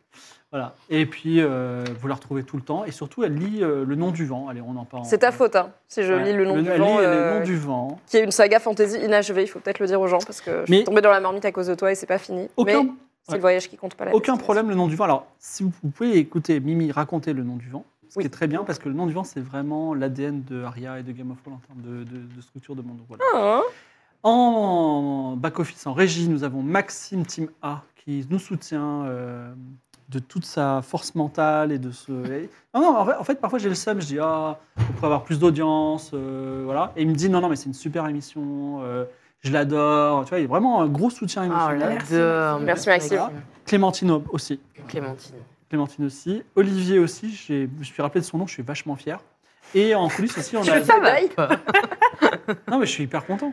Voilà. 0.52 0.74
Et 0.88 1.06
puis, 1.06 1.40
euh, 1.40 1.84
vous 2.00 2.08
la 2.08 2.14
retrouvez 2.14 2.42
tout 2.42 2.56
le 2.56 2.62
temps. 2.62 2.84
Et 2.84 2.90
surtout, 2.90 3.22
elle 3.22 3.34
lit 3.34 3.62
euh, 3.62 3.84
Le 3.84 3.94
Nom 3.94 4.10
du 4.10 4.26
Vent. 4.26 4.48
Allez, 4.48 4.60
on 4.60 4.76
en 4.76 4.84
parle. 4.84 5.04
C'est 5.04 5.18
ta 5.18 5.30
faute, 5.30 5.54
hein, 5.54 5.70
si 5.86 6.02
je 6.02 6.12
Ouais. 6.12 6.24
lis 6.24 6.32
Le 6.32 6.44
Nom 6.44 6.60
du 6.60 6.68
elle 6.68 6.80
Vent, 6.80 6.98
lit 6.98 7.04
euh, 7.06 7.34
Le 7.34 7.38
Nom 7.38 7.44
du 7.44 7.56
Vent. 7.56 8.00
qui 8.06 8.16
est 8.16 8.24
une 8.24 8.32
saga 8.32 8.58
fantasy 8.58 8.98
inachevée, 8.98 9.42
il 9.42 9.46
faut 9.46 9.60
peut-être 9.60 9.78
le 9.78 9.86
dire 9.86 10.00
aux 10.00 10.08
gens, 10.08 10.18
parce 10.18 10.40
que 10.40 10.64
je 10.66 10.70
Mais- 10.70 10.76
suis 10.78 10.84
tombée 10.86 11.02
dans 11.02 11.10
la 11.10 11.20
marmite 11.20 11.44
à 11.44 11.52
cause 11.52 11.68
de 11.68 11.74
toi 11.76 11.92
et 11.92 11.94
c'est 11.94 12.06
pas 12.06 12.18
fini. 12.18 12.48
Aucun, 12.56 12.82
Mais 12.82 12.88
c'est 13.22 13.30
ouais. 13.32 13.36
le 13.36 13.40
voyage 13.42 13.68
qui 13.70 13.76
compte 13.76 13.94
pas 13.94 14.04
la 14.06 14.10
aucun 14.10 14.18
destination. 14.32 14.42
problème, 14.44 14.68
Le 14.70 14.74
Nom 14.74 14.88
du 14.88 14.96
Vent. 14.96 15.04
Alors, 15.04 15.26
si 15.38 15.62
vous, 15.62 15.70
vous 15.84 15.90
pouvez 15.90 16.16
écouter 16.18 16.58
Mimi 16.58 16.90
raconter 16.90 17.32
Le 17.32 17.44
Nom 17.44 17.54
du 17.56 17.68
Vent, 17.68 17.84
ce 18.08 18.18
Oui. 18.18 18.24
qui 18.24 18.26
est 18.26 18.30
très 18.30 18.48
bien, 18.48 18.64
parce 18.64 18.80
que 18.80 18.88
Le 18.88 18.94
Nom 18.96 19.06
du 19.06 19.12
Vent, 19.12 19.22
c'est 19.22 19.38
vraiment 19.40 19.94
l'ADN 19.94 20.42
de 20.42 20.64
Aria 20.64 20.98
et 20.98 21.04
de 21.04 21.12
Game 21.12 21.30
of 21.30 21.40
Thrones 21.42 21.54
en 21.54 21.58
termes 21.64 21.80
de, 21.82 22.02
de- 22.02 22.34
de 22.36 22.40
structure 22.40 22.74
de 22.74 22.82
monde. 22.82 22.98
Voilà. 23.06 23.22
Ah, 23.36 23.60
hein. 23.60 23.62
En 24.24 25.36
back-office, 25.36 25.86
en 25.86 25.94
régie, 25.94 26.28
nous 26.28 26.42
avons 26.44 26.60
Maxime 26.60 27.24
Team 27.24 27.48
A 27.62 27.82
qui 28.04 28.26
nous 28.28 28.38
soutient 28.38 29.04
euh, 29.06 29.50
de 30.10 30.18
toute 30.18 30.44
sa 30.44 30.82
force 30.82 31.14
mentale 31.14 31.70
et 31.72 31.78
de 31.78 31.90
ce. 31.92 32.10
Non, 32.74 32.80
non, 32.80 32.96
en 32.98 33.04
fait, 33.06 33.14
en 33.14 33.24
fait, 33.24 33.40
parfois 33.40 33.58
j'ai 33.58 33.68
le 33.68 33.74
seum, 33.74 34.00
je 34.00 34.06
dis 34.06 34.18
Ah, 34.20 34.58
on 34.78 34.92
pourrait 34.94 35.06
avoir 35.06 35.22
plus 35.22 35.38
d'audience, 35.38 36.10
euh, 36.14 36.62
voilà. 36.64 36.92
Et 36.96 37.02
il 37.02 37.08
me 37.08 37.14
dit 37.14 37.28
Non, 37.28 37.40
non, 37.40 37.48
mais 37.48 37.56
c'est 37.56 37.66
une 37.66 37.74
super 37.74 38.06
émission, 38.08 38.80
euh, 38.82 39.04
je 39.40 39.52
l'adore. 39.52 40.24
Tu 40.24 40.30
vois, 40.30 40.38
il 40.38 40.42
y 40.42 40.44
a 40.44 40.48
vraiment 40.48 40.82
un 40.82 40.88
gros 40.88 41.10
soutien 41.10 41.42
Oh, 41.42 41.46
émotionnel. 41.46 41.98
j'adore. 42.10 42.60
Merci, 42.60 42.88
Maxime. 42.88 43.20
Clémentine 43.64 44.10
aussi. 44.30 44.60
Clémentine. 44.88 45.36
Clémentine 45.68 46.04
aussi. 46.06 46.42
Olivier 46.56 46.98
aussi, 46.98 47.32
je 47.32 47.66
me 47.78 47.84
suis 47.84 48.02
rappelé 48.02 48.20
de 48.20 48.26
son 48.26 48.38
nom, 48.38 48.46
je 48.46 48.54
suis 48.54 48.62
vachement 48.64 48.96
fier. 48.96 49.20
Et 49.74 49.94
en 49.94 50.08
coulisses 50.08 50.36
aussi, 50.36 50.56
on 50.56 50.62
a. 50.62 50.80
Bye. 51.00 51.28
pas. 51.28 51.48
Non, 52.68 52.78
mais 52.78 52.86
je 52.86 52.90
suis 52.90 53.04
hyper 53.04 53.24
content. 53.24 53.52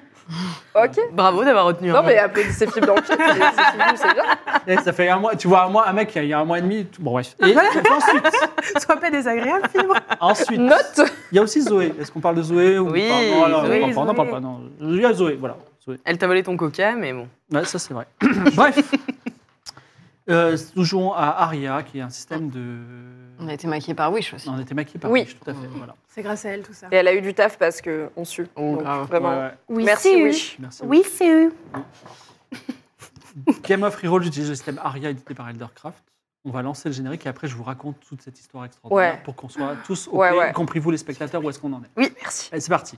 Ok. 0.75 0.99
Bravo 1.13 1.43
d'avoir 1.45 1.65
retenu 1.65 1.89
Non, 1.89 1.97
un 1.99 2.01
mais 2.01 2.17
applaudissez 2.17 2.65
Philippe 2.67 2.85
dans 2.87 2.95
le 2.95 3.01
chat, 3.03 3.15
c'est 3.17 3.33
c'est 3.33 3.71
fini, 3.71 3.97
c'est 3.97 4.13
bien. 4.13 4.23
Et 4.67 4.77
ça 4.83 4.93
fait 4.93 5.07
un 5.09 5.19
mois, 5.19 5.35
tu 5.35 5.47
vois, 5.47 5.65
un 5.65 5.69
mois, 5.69 5.87
un 5.87 5.93
mec, 5.93 6.11
il 6.15 6.25
y 6.25 6.33
a 6.33 6.39
un 6.39 6.43
mois 6.45 6.57
et 6.57 6.61
demi. 6.61 6.85
tout- 6.85 7.01
Bon, 7.01 7.11
bref. 7.11 7.35
Et 7.45 7.55
ensuite, 7.91 8.27
Sois 8.83 8.97
pas 8.97 9.09
désagréable, 9.11 9.69
Fibre. 9.71 9.93
ensuite 10.19 10.59
Note 10.59 11.01
il 11.31 11.35
y 11.35 11.39
a 11.39 11.43
aussi 11.43 11.61
Zoé. 11.61 11.93
Est-ce 11.99 12.11
qu'on 12.11 12.19
parle 12.19 12.35
de 12.35 12.41
Zoé 12.41 12.79
ou 12.79 12.89
Oui, 12.89 13.07
pas 13.07 13.47
Non, 13.47 13.47
non, 13.61 13.65
Zoé, 13.67 13.83
on 13.83 13.93
parle 13.93 13.93
pas, 13.93 14.01
on 14.01 14.05
n'en 14.05 14.13
parle 14.15 14.27
Zoé. 14.27 14.33
pas. 14.33 14.39
Non. 14.41 14.61
Il 14.81 15.01
y 15.01 15.05
a 15.05 15.13
Zoé, 15.13 15.35
voilà. 15.39 15.57
Zoé. 15.85 15.97
Elle 16.03 16.17
t'a 16.17 16.25
volé 16.27 16.41
ton 16.43 16.57
coca, 16.57 16.93
mais 16.95 17.13
bon. 17.13 17.27
Ouais, 17.51 17.63
ça, 17.63 17.77
c'est 17.79 17.93
vrai. 17.93 18.07
bref. 18.55 18.79
Euh, 20.29 20.57
nous 20.75 20.83
jouons 20.83 21.13
à 21.13 21.43
Aria, 21.43 21.83
qui 21.83 21.99
est 21.99 22.01
un 22.01 22.09
système 22.09 22.49
de. 22.49 22.79
On 23.39 23.47
a 23.47 23.53
été 23.53 23.67
maquillés 23.67 23.93
par 23.93 24.11
Wish 24.11 24.33
aussi. 24.33 24.49
On 24.49 24.59
était 24.59 24.73
maquillé 24.73 24.99
par 24.99 25.11
Oui. 25.11 25.21
Wish, 25.21 25.37
tout 25.39 25.49
à 25.49 25.53
fait. 25.53 25.67
Voilà. 25.75 25.95
C'est 26.07 26.21
grâce 26.23 26.45
à 26.45 26.49
elle, 26.49 26.63
tout 26.63 26.73
ça. 26.73 26.87
Et 26.91 26.95
elle 26.95 27.07
a 27.07 27.13
eu 27.13 27.21
du 27.21 27.33
taf 27.33 27.57
parce 27.57 27.81
qu'on 27.81 28.25
sue. 28.25 28.47
Oh, 28.55 28.61
Donc, 28.73 28.79
grave. 28.83 29.07
vraiment. 29.07 29.29
Ouais, 29.29 29.37
ouais. 29.45 29.53
Oui, 29.69 29.83
Merci. 29.83 30.23
Wish. 30.23 30.57
Merci. 30.59 30.81
Oui, 30.85 31.03
c'est 31.03 31.29
eux. 31.29 31.53
Game 33.63 33.83
of 33.83 33.95
Reroll, 33.95 34.23
j'utilise 34.23 34.49
le 34.49 34.55
système 34.55 34.79
Aria 34.83 35.09
édité 35.11 35.33
par 35.33 35.47
Eldercraft. 35.49 36.03
On 36.45 36.49
va 36.51 36.61
lancer 36.61 36.89
le 36.89 36.93
générique 36.95 37.25
et 37.25 37.29
après, 37.29 37.47
je 37.47 37.55
vous 37.55 37.63
raconte 37.63 37.99
toute 38.07 38.21
cette 38.21 38.39
histoire 38.39 38.65
extraordinaire 38.65 39.13
Ouais. 39.15 39.21
pour 39.23 39.35
qu'on 39.35 39.49
soit 39.49 39.75
tous, 39.85 40.07
Ouais, 40.11 40.31
ouais. 40.31 40.49
y 40.49 40.53
compris 40.53 40.79
vous 40.79 40.91
les 40.91 40.97
spectateurs, 40.97 41.43
où 41.43 41.49
est-ce 41.49 41.59
qu'on 41.59 41.73
en 41.73 41.81
est. 41.83 41.89
Oui, 41.97 42.11
merci. 42.21 42.49
Allez, 42.51 42.61
c'est 42.61 42.69
parti. 42.69 42.97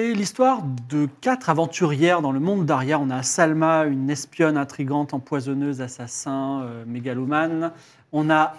C'est 0.00 0.14
l'histoire 0.14 0.62
de 0.88 1.06
quatre 1.20 1.50
aventurières 1.50 2.22
dans 2.22 2.32
le 2.32 2.40
monde 2.40 2.64
d'Aria. 2.64 2.98
On 2.98 3.10
a 3.10 3.22
Salma, 3.22 3.84
une 3.84 4.08
espionne 4.08 4.56
intrigante, 4.56 5.12
empoisonneuse, 5.12 5.82
assassin, 5.82 6.62
euh, 6.62 6.84
mégalomane. 6.86 7.70
On 8.10 8.30
a. 8.30 8.54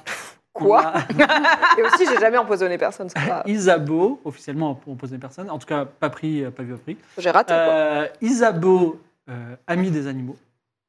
Quoi 0.54 0.94
on 0.94 1.20
a 1.20 1.80
Et 1.80 1.82
aussi, 1.82 2.06
j'ai 2.06 2.20
jamais 2.20 2.38
empoisonné 2.38 2.78
personne, 2.78 3.10
pas... 3.10 3.42
Isabeau, 3.48 4.22
officiellement 4.24 4.80
empoisonné 4.86 5.20
personne. 5.20 5.50
En 5.50 5.58
tout 5.58 5.66
cas, 5.66 5.86
pas 5.86 6.12
pris, 6.12 6.44
euh, 6.44 6.52
pas 6.52 6.62
vu, 6.62 6.78
pris. 6.78 6.96
J'ai 7.18 7.32
raté, 7.32 7.56
quoi. 7.56 7.58
Euh, 7.58 8.08
Isabeau, 8.22 9.02
euh, 9.28 9.56
ami 9.66 9.90
des 9.90 10.06
animaux. 10.06 10.38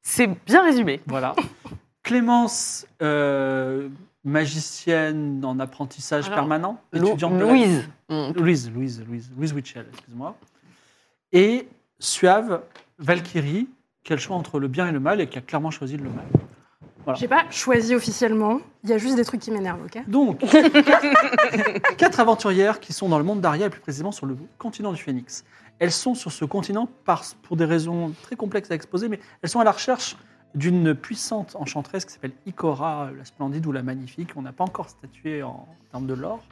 C'est 0.03 0.27
bien 0.45 0.63
résumé. 0.63 1.01
Voilà. 1.07 1.33
Clémence, 2.03 2.85
magicienne 4.23 5.43
en 5.45 5.59
apprentissage 5.59 6.25
Alors, 6.25 6.35
permanent. 6.39 6.81
Lou- 6.93 7.07
étudiante 7.09 7.33
de 7.33 7.39
la- 7.39 7.45
Louise. 7.45 7.89
Mm. 8.09 8.31
Louise, 8.35 8.71
Louise, 8.71 9.03
Louise, 9.07 9.31
Louise 9.35 9.53
Witchell, 9.53 9.85
excuse-moi. 9.91 10.35
Et 11.31 11.67
Suave, 11.99 12.61
Valkyrie, 12.99 13.67
qui 14.03 14.13
a 14.13 14.15
le 14.15 14.21
choix 14.21 14.35
entre 14.35 14.59
le 14.59 14.67
bien 14.67 14.87
et 14.87 14.91
le 14.91 14.99
mal 14.99 15.21
et 15.21 15.27
qui 15.27 15.37
a 15.37 15.41
clairement 15.41 15.71
choisi 15.71 15.97
le 15.97 16.03
mal. 16.09 16.25
Voilà. 17.05 17.19
J'ai 17.19 17.27
pas 17.27 17.43
choisi 17.49 17.95
officiellement. 17.95 18.59
Il 18.83 18.89
y 18.89 18.93
a 18.93 18.97
juste 18.97 19.15
des 19.17 19.25
trucs 19.25 19.41
qui 19.41 19.51
m'énervent, 19.51 19.83
ok? 19.85 20.03
Donc, 20.07 20.39
quatre, 20.39 21.95
quatre 21.97 22.19
aventurières 22.21 22.79
qui 22.79 22.93
sont 22.93 23.09
dans 23.09 23.17
le 23.17 23.25
monde 23.25 23.41
d'Aria, 23.41 23.65
et 23.65 23.69
plus 23.69 23.81
précisément 23.81 24.13
sur 24.13 24.25
le 24.25 24.37
continent 24.57 24.93
du 24.93 25.01
Phénix. 25.01 25.43
Elles 25.79 25.91
sont 25.91 26.15
sur 26.15 26.31
ce 26.31 26.45
continent 26.45 26.87
par, 27.03 27.23
pour 27.41 27.57
des 27.57 27.65
raisons 27.65 28.13
très 28.21 28.37
complexes 28.37 28.71
à 28.71 28.75
exposer, 28.75 29.09
mais 29.09 29.19
elles 29.41 29.49
sont 29.49 29.59
à 29.59 29.65
la 29.65 29.71
recherche 29.71 30.15
d'une 30.55 30.93
puissante 30.93 31.55
enchanteresse 31.59 32.05
qui 32.05 32.13
s'appelle 32.13 32.33
Ikora, 32.45 33.09
la 33.17 33.25
splendide 33.25 33.65
ou 33.65 33.71
la 33.71 33.83
magnifique. 33.83 34.31
On 34.35 34.41
n'a 34.41 34.51
pas 34.51 34.63
encore 34.63 34.89
statué 34.89 35.43
en 35.43 35.67
termes 35.91 36.05
de 36.05 36.13
l'or. 36.13 36.43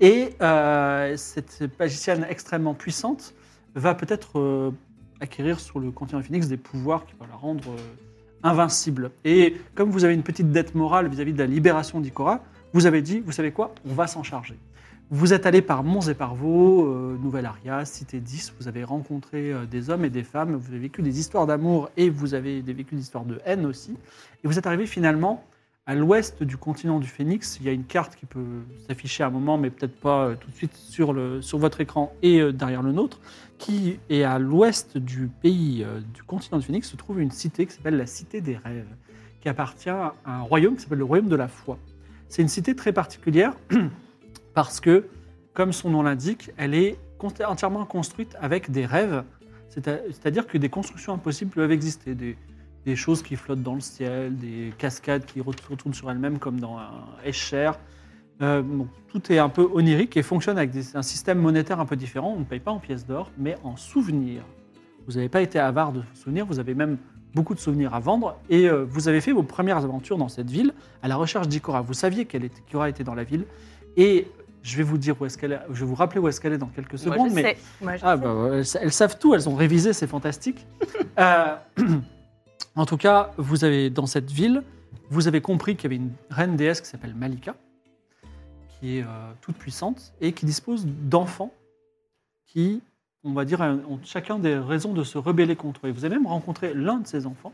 Et 0.00 0.30
euh, 0.40 1.16
cette 1.16 1.64
magicienne 1.78 2.26
extrêmement 2.28 2.74
puissante 2.74 3.34
va 3.74 3.94
peut-être 3.94 4.38
euh, 4.38 4.70
acquérir 5.20 5.60
sur 5.60 5.80
le 5.80 5.90
continent 5.90 6.20
du 6.20 6.26
Phénix 6.26 6.48
des 6.48 6.56
pouvoirs 6.56 7.06
qui 7.06 7.14
vont 7.18 7.26
la 7.26 7.36
rendre 7.36 7.70
euh, 7.70 7.78
invincible. 8.42 9.10
Et 9.24 9.56
comme 9.74 9.90
vous 9.90 10.04
avez 10.04 10.14
une 10.14 10.22
petite 10.22 10.50
dette 10.50 10.74
morale 10.74 11.08
vis-à-vis 11.08 11.32
de 11.32 11.38
la 11.38 11.46
libération 11.46 12.00
d'Ikora, 12.00 12.42
vous 12.72 12.86
avez 12.86 13.02
dit, 13.02 13.20
vous 13.20 13.32
savez 13.32 13.52
quoi, 13.52 13.74
on 13.88 13.92
va 13.92 14.06
s'en 14.06 14.22
charger. 14.22 14.58
Vous 15.14 15.34
êtes 15.34 15.44
allé 15.44 15.60
par 15.60 15.84
Mons 15.84 16.08
et 16.08 16.14
par 16.14 16.34
Vaux, 16.34 16.86
euh, 16.86 17.18
Nouvelle-Aria, 17.22 17.84
Cité 17.84 18.18
10, 18.18 18.54
vous 18.58 18.66
avez 18.66 18.82
rencontré 18.82 19.52
euh, 19.52 19.66
des 19.66 19.90
hommes 19.90 20.06
et 20.06 20.08
des 20.08 20.22
femmes, 20.22 20.54
vous 20.54 20.70
avez 20.70 20.78
vécu 20.78 21.02
des 21.02 21.20
histoires 21.20 21.46
d'amour 21.46 21.90
et 21.98 22.08
vous 22.08 22.32
avez 22.32 22.62
vécu 22.62 22.94
des 22.94 23.02
histoires 23.02 23.26
de 23.26 23.38
haine 23.44 23.66
aussi. 23.66 23.90
Et 24.42 24.48
vous 24.48 24.58
êtes 24.58 24.66
arrivé 24.66 24.86
finalement 24.86 25.44
à 25.84 25.94
l'ouest 25.94 26.42
du 26.42 26.56
continent 26.56 26.98
du 26.98 27.08
Phénix. 27.08 27.58
Il 27.60 27.66
y 27.66 27.68
a 27.68 27.72
une 27.72 27.84
carte 27.84 28.16
qui 28.16 28.24
peut 28.24 28.62
s'afficher 28.88 29.22
à 29.22 29.26
un 29.26 29.30
moment, 29.30 29.58
mais 29.58 29.68
peut-être 29.68 30.00
pas 30.00 30.28
euh, 30.28 30.34
tout 30.34 30.50
de 30.50 30.56
suite 30.56 30.74
sur, 30.74 31.14
sur 31.42 31.58
votre 31.58 31.82
écran 31.82 32.14
et 32.22 32.50
derrière 32.50 32.80
le 32.80 32.92
nôtre, 32.92 33.20
qui 33.58 33.98
est 34.08 34.22
à 34.22 34.38
l'ouest 34.38 34.96
du 34.96 35.28
pays 35.28 35.84
du 36.14 36.22
continent 36.22 36.56
du 36.56 36.64
Phénix, 36.64 36.88
se 36.88 36.96
trouve 36.96 37.20
une 37.20 37.32
cité 37.32 37.66
qui 37.66 37.74
s'appelle 37.74 37.98
la 37.98 38.06
Cité 38.06 38.40
des 38.40 38.56
Rêves, 38.56 38.88
qui 39.42 39.50
appartient 39.50 39.90
à 39.90 40.14
un 40.24 40.40
royaume 40.40 40.76
qui 40.76 40.84
s'appelle 40.84 41.00
le 41.00 41.04
royaume 41.04 41.28
de 41.28 41.36
la 41.36 41.48
foi. 41.48 41.76
C'est 42.30 42.40
une 42.40 42.48
cité 42.48 42.74
très 42.74 42.94
particulière 42.94 43.52
parce 44.54 44.80
que, 44.80 45.06
comme 45.54 45.72
son 45.72 45.90
nom 45.90 46.02
l'indique, 46.02 46.50
elle 46.56 46.74
est 46.74 46.98
entièrement 47.46 47.84
construite 47.84 48.36
avec 48.40 48.70
des 48.70 48.84
rêves, 48.86 49.24
c'est-à-dire 49.68 50.46
que 50.46 50.58
des 50.58 50.68
constructions 50.68 51.14
impossibles 51.14 51.50
peuvent 51.52 51.70
exister, 51.72 52.14
des, 52.14 52.96
choses 52.96 53.22
qui 53.22 53.36
flottent 53.36 53.62
dans 53.62 53.74
le 53.74 53.80
ciel, 53.80 54.36
des 54.36 54.72
cascades 54.76 55.24
qui 55.24 55.40
re- 55.40 55.54
retournent 55.70 55.94
sur 55.94 56.10
elles-mêmes 56.10 56.38
comme 56.38 56.58
dans 56.58 56.78
un 56.78 56.90
Escher. 57.24 57.70
Euh, 58.40 58.62
tout 59.08 59.32
est 59.32 59.38
un 59.38 59.48
peu 59.48 59.68
onirique 59.72 60.16
et 60.16 60.22
fonctionne 60.22 60.58
avec 60.58 60.72
un 60.94 61.02
système 61.02 61.38
monétaire 61.38 61.78
un 61.78 61.86
peu 61.86 61.94
différent. 61.94 62.34
On 62.36 62.40
ne 62.40 62.44
paye 62.44 62.58
pas 62.58 62.72
en 62.72 62.80
pièces 62.80 63.06
d'or, 63.06 63.30
mais 63.38 63.56
en 63.62 63.76
souvenirs. 63.76 64.42
Vous 65.06 65.12
n'avez 65.14 65.28
pas 65.28 65.42
été 65.42 65.60
avare 65.60 65.92
de 65.92 66.02
souvenirs, 66.14 66.44
vous 66.44 66.58
avez 66.58 66.74
même 66.74 66.98
beaucoup 67.34 67.54
de 67.54 67.60
souvenirs 67.60 67.94
à 67.94 68.00
vendre 68.00 68.36
et 68.50 68.68
euh, 68.68 68.84
vous 68.84 69.08
avez 69.08 69.20
fait 69.20 69.32
vos 69.32 69.42
premières 69.44 69.78
aventures 69.78 70.18
dans 70.18 70.28
cette 70.28 70.50
ville 70.50 70.74
à 71.02 71.08
la 71.08 71.16
recherche 71.16 71.48
d'Ikora. 71.48 71.82
Vous 71.82 71.94
saviez 71.94 72.24
qu'elle 72.24 72.44
était- 72.44 72.60
qu'Ikora 72.62 72.88
était 72.88 73.04
dans 73.04 73.14
la 73.14 73.24
ville 73.24 73.46
et 73.96 74.26
je 74.62 74.76
vais 74.76 74.82
vous 74.82 74.98
dire 74.98 75.20
où 75.20 75.26
est-ce 75.26 75.36
qu'elle 75.36 75.52
est. 75.52 75.60
Je 75.70 75.80
vais 75.80 75.86
vous 75.86 75.94
rappeler 75.94 76.20
où 76.20 76.28
est-ce 76.28 76.40
qu'elle 76.40 76.52
est 76.52 76.58
dans 76.58 76.66
quelques 76.68 76.92
Moi, 77.04 77.14
secondes. 77.14 77.30
je 77.30 77.34
mais 77.34 77.42
sais. 77.42 77.58
Moi, 77.80 77.96
je 77.96 78.02
ah, 78.04 78.16
sais. 78.16 78.22
bah, 78.22 78.34
ouais, 78.34 78.58
elles, 78.58 78.66
elles 78.82 78.92
savent 78.92 79.18
tout, 79.18 79.34
elles 79.34 79.48
ont 79.48 79.54
révisé, 79.54 79.92
c'est 79.92 80.06
fantastique. 80.06 80.66
Euh, 81.18 81.54
en 82.74 82.86
tout 82.86 82.96
cas, 82.96 83.32
vous 83.36 83.64
avez 83.64 83.90
dans 83.90 84.06
cette 84.06 84.30
ville, 84.30 84.62
vous 85.10 85.28
avez 85.28 85.42
compris 85.42 85.76
qu'il 85.76 85.84
y 85.92 85.94
avait 85.94 86.02
une 86.02 86.12
reine 86.30 86.56
déesse 86.56 86.80
qui 86.80 86.88
s'appelle 86.88 87.14
Malika, 87.14 87.54
qui 88.68 88.96
est 88.96 89.02
euh, 89.02 89.06
toute 89.42 89.56
puissante 89.56 90.14
et 90.22 90.32
qui 90.32 90.46
dispose 90.46 90.86
d'enfants 90.86 91.52
qui, 92.46 92.80
on 93.24 93.32
va 93.34 93.44
dire, 93.44 93.60
ont 93.60 93.98
chacun 94.04 94.38
des 94.38 94.56
raisons 94.56 94.94
de 94.94 95.04
se 95.04 95.18
rebeller 95.18 95.54
contre 95.54 95.86
eux. 95.86 95.90
Et 95.90 95.92
vous 95.92 96.06
avez 96.06 96.14
même 96.16 96.26
rencontré 96.26 96.72
l'un 96.72 96.96
de 96.98 97.06
ces 97.06 97.26
enfants 97.26 97.52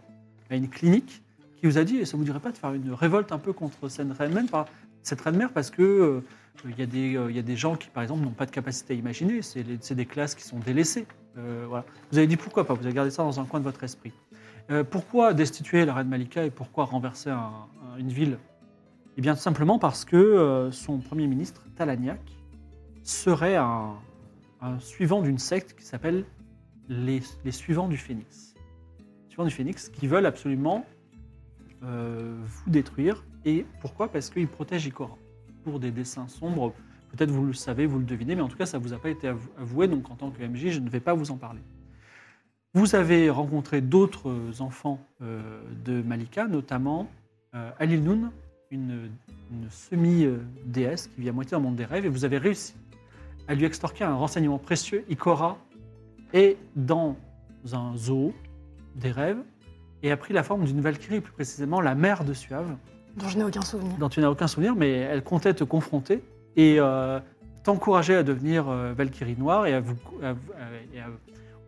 à 0.51 0.55
une 0.55 0.69
clinique 0.69 1.21
qui 1.57 1.67
vous 1.67 1.79
a 1.79 1.85
dit, 1.85 2.07
ça 2.07 2.17
vous 2.17 2.23
dirait 2.23 2.39
pas 2.39 2.53
de 2.53 2.59
faire 2.59 2.73
une 2.73 2.93
révolte 2.93 3.33
un 3.33 3.39
peu 3.39 3.53
contre 3.53 3.89
cette 3.89 4.13
reine-mère 4.17 4.47
par- 4.51 4.67
cette 5.03 5.21
reine-mère 5.21 5.53
parce 5.53 5.71
que 5.71 5.83
euh, 5.83 6.21
il 6.65 6.79
y, 6.79 6.83
a 6.83 6.87
des, 6.87 7.17
euh, 7.17 7.31
il 7.31 7.37
y 7.37 7.39
a 7.39 7.43
des 7.43 7.57
gens 7.57 7.77
qui, 7.77 7.89
par 7.89 8.03
exemple, 8.03 8.23
n'ont 8.23 8.31
pas 8.33 8.47
de 8.47 8.51
capacité 8.51 8.95
à 8.95 8.97
imaginer. 8.97 9.43
C'est 9.43 9.95
des 9.95 10.07
classes 10.07 10.35
qui 10.35 10.43
sont 10.45 10.59
délaissées. 10.59 11.07
Euh. 11.37 11.67
Vous 12.11 12.19
avez 12.19 12.27
dit 12.27 12.37
pourquoi 12.37 12.67
pas, 12.67 12.75
vous 12.75 12.85
avez 12.85 12.95
gardé 12.95 13.11
ça 13.11 13.23
dans 13.23 13.39
un 13.41 13.45
coin 13.45 13.61
de 13.61 13.65
votre 13.65 13.83
esprit. 13.85 14.13
Pourquoi 14.91 15.33
destituer 15.33 15.87
la 15.87 15.95
reine 15.95 16.09
Malika 16.09 16.45
et 16.45 16.51
pourquoi 16.51 16.85
renverser 16.85 17.31
un- 17.31 17.37
un- 17.95 17.97
une 17.99 18.11
ville? 18.11 18.39
Eh 19.17 19.23
bien, 19.23 19.35
tout 19.35 19.41
simplement 19.41 19.79
parce 19.79 20.05
que 20.05 20.69
son 20.73 20.99
premier 20.99 21.27
ministre, 21.27 21.65
Talagnac, 21.75 22.21
serait 23.03 23.57
un, 23.57 23.95
suivant 24.79 25.23
d'une 25.23 25.39
secte 25.39 25.75
qui 25.79 25.87
s'appelle 25.87 26.25
les, 26.89 27.23
les 27.47 27.53
suivants 27.53 27.89
du 27.89 27.97
Phénix. 27.97 28.55
Les 28.99 29.31
suivants 29.31 29.47
du 29.47 29.51
Phénix 29.55 29.89
qui 29.89 30.07
veulent 30.07 30.27
absolument 30.27 30.85
vous 31.81 32.71
détruire. 32.71 33.25
Et 33.49 33.65
pourquoi? 33.81 34.09
Parce 34.09 34.29
qu'ils 34.29 34.47
protègent 34.47 34.87
Ikora 34.87 35.17
pour 35.65 35.81
des 35.81 35.91
dessins 35.91 36.29
sombres. 36.29 36.75
Peut-être 37.13 37.31
vous 37.31 37.47
le 37.47 37.55
savez, 37.55 37.87
vous 37.87 37.99
le 37.99 38.05
devinez, 38.05 38.35
mais 38.35 38.43
en 38.43 38.49
tout 38.49 38.59
cas, 38.59 38.67
ça 38.67 38.79
ne 38.79 38.83
vous 38.83 38.93
a 38.93 38.99
pas 38.99 39.09
été 39.09 39.27
avou- 39.29 39.49
avoué. 39.59 39.89
Donc, 39.89 40.11
en 40.11 40.17
tant 40.17 40.31
que 40.31 40.43
MJ, 40.43 40.69
je 40.69 40.81
ne 40.81 40.91
vais 40.91 41.01
pas 41.01 41.15
vous 41.15 41.31
en 41.31 41.39
parler. 41.39 41.63
Vous 42.75 42.95
avez 42.95 43.31
rencontré 43.31 43.81
d'autres 43.81 44.61
enfants 44.61 45.01
euh, 45.23 45.63
de 45.87 46.03
Malika, 46.03 46.47
notamment 46.47 47.09
euh, 47.55 47.71
Alil 47.79 48.05
Noun, 48.05 48.31
une, 48.71 49.09
une 49.51 49.71
semi-déesse 49.71 51.07
qui 51.15 51.23
vit 51.23 51.31
à 51.31 51.33
moitié 51.33 51.53
dans 51.53 51.61
le 51.61 51.65
monde 51.65 51.77
des 51.77 51.87
rêves, 51.87 52.05
et 52.05 52.11
vous 52.11 52.27
avez 52.27 52.37
réussi 52.37 52.75
à 53.49 53.55
lui 53.55 53.65
extorquer 53.65 54.05
un 54.05 54.15
renseignement 54.15 54.59
précieux. 54.59 55.07
Ikora 55.09 55.57
est 56.35 56.59
dans 56.77 57.17
un 57.73 57.97
zoo 57.97 58.35
des 58.97 59.11
rêves 59.11 59.41
et 60.03 60.13
a 60.13 60.17
pris 60.19 60.35
la 60.35 60.43
forme 60.43 60.67
d'une 60.67 60.83
Valkyrie, 60.83 61.23
plus 61.23 61.33
précisément 61.33 61.81
la 61.81 61.95
mère 61.95 62.25
de 62.25 62.35
Suave 62.35 62.77
dont 63.19 63.29
je 63.29 63.39
n'ai 63.39 63.45
aucun 63.45 63.63
souvenir. 63.63 63.97
dont 63.99 64.09
tu 64.09 64.21
n'as 64.21 64.31
aucun 64.31 64.47
souvenir, 64.47 64.75
mais 64.75 64.91
elle 64.91 65.23
comptait 65.23 65.55
te 65.55 65.65
confronter 65.65 66.23
et 66.57 66.77
euh, 66.79 67.19
t'encourager 67.65 68.15
à 68.17 68.23
devenir 68.23 68.69
euh, 68.69 68.93
Valkyrie 68.97 69.37
Noire 69.39 69.67
et 69.67 69.75
à 69.75 69.81
vous, 69.81 69.95
à- 70.23 70.31
à- 70.31 70.35
et 70.95 71.01
à- 71.01 71.07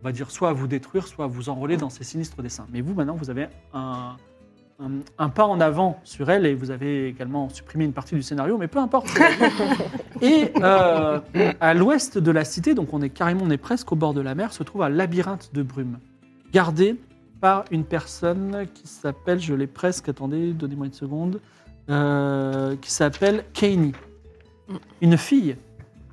on 0.01 0.03
va 0.03 0.11
dire, 0.11 0.31
soit 0.31 0.49
à 0.49 0.53
vous 0.53 0.67
détruire, 0.67 1.05
soit 1.07 1.25
à 1.25 1.27
vous 1.27 1.49
enrôler 1.49 1.77
dans 1.77 1.89
ses 1.91 2.03
sinistres 2.03 2.41
dessins. 2.41 2.65
Mais 2.71 2.81
vous, 2.81 2.93
maintenant, 2.95 3.13
vous 3.15 3.29
avez 3.29 3.47
un, 3.73 4.15
un, 4.79 4.89
un 5.19 5.29
pas 5.29 5.45
en 5.45 5.59
avant 5.61 5.99
sur 6.03 6.31
elle 6.31 6.45
et 6.47 6.55
vous 6.55 6.71
avez 6.71 7.07
également 7.07 7.49
supprimé 7.49 7.85
une 7.85 7.93
partie 7.93 8.15
du 8.15 8.23
scénario, 8.23 8.57
mais 8.57 8.67
peu 8.67 8.79
importe. 8.79 9.07
et 10.21 10.51
euh, 10.61 11.19
à 11.59 11.73
l'ouest 11.75 12.17
de 12.17 12.31
la 12.31 12.45
cité, 12.45 12.73
donc 12.73 12.93
on 12.93 13.01
est 13.01 13.09
carrément, 13.11 13.41
on 13.43 13.51
est 13.51 13.57
presque 13.57 13.91
au 13.91 13.95
bord 13.95 14.13
de 14.15 14.21
la 14.21 14.33
mer, 14.33 14.53
se 14.53 14.63
trouve 14.63 14.81
un 14.81 14.89
labyrinthe 14.89 15.51
de 15.53 15.61
brume, 15.61 15.99
gardé 16.51 16.95
par 17.41 17.65
une 17.71 17.83
personne 17.83 18.67
qui 18.73 18.87
s'appelle, 18.87 19.39
je 19.39 19.53
l'ai 19.53 19.67
presque, 19.67 20.07
attendez, 20.07 20.53
donnez-moi 20.53 20.85
une 20.85 20.93
seconde, 20.93 21.41
euh, 21.89 22.75
qui 22.77 22.91
s'appelle 22.91 23.43
Kaini, 23.51 23.93
une 25.01 25.17
fille 25.17 25.57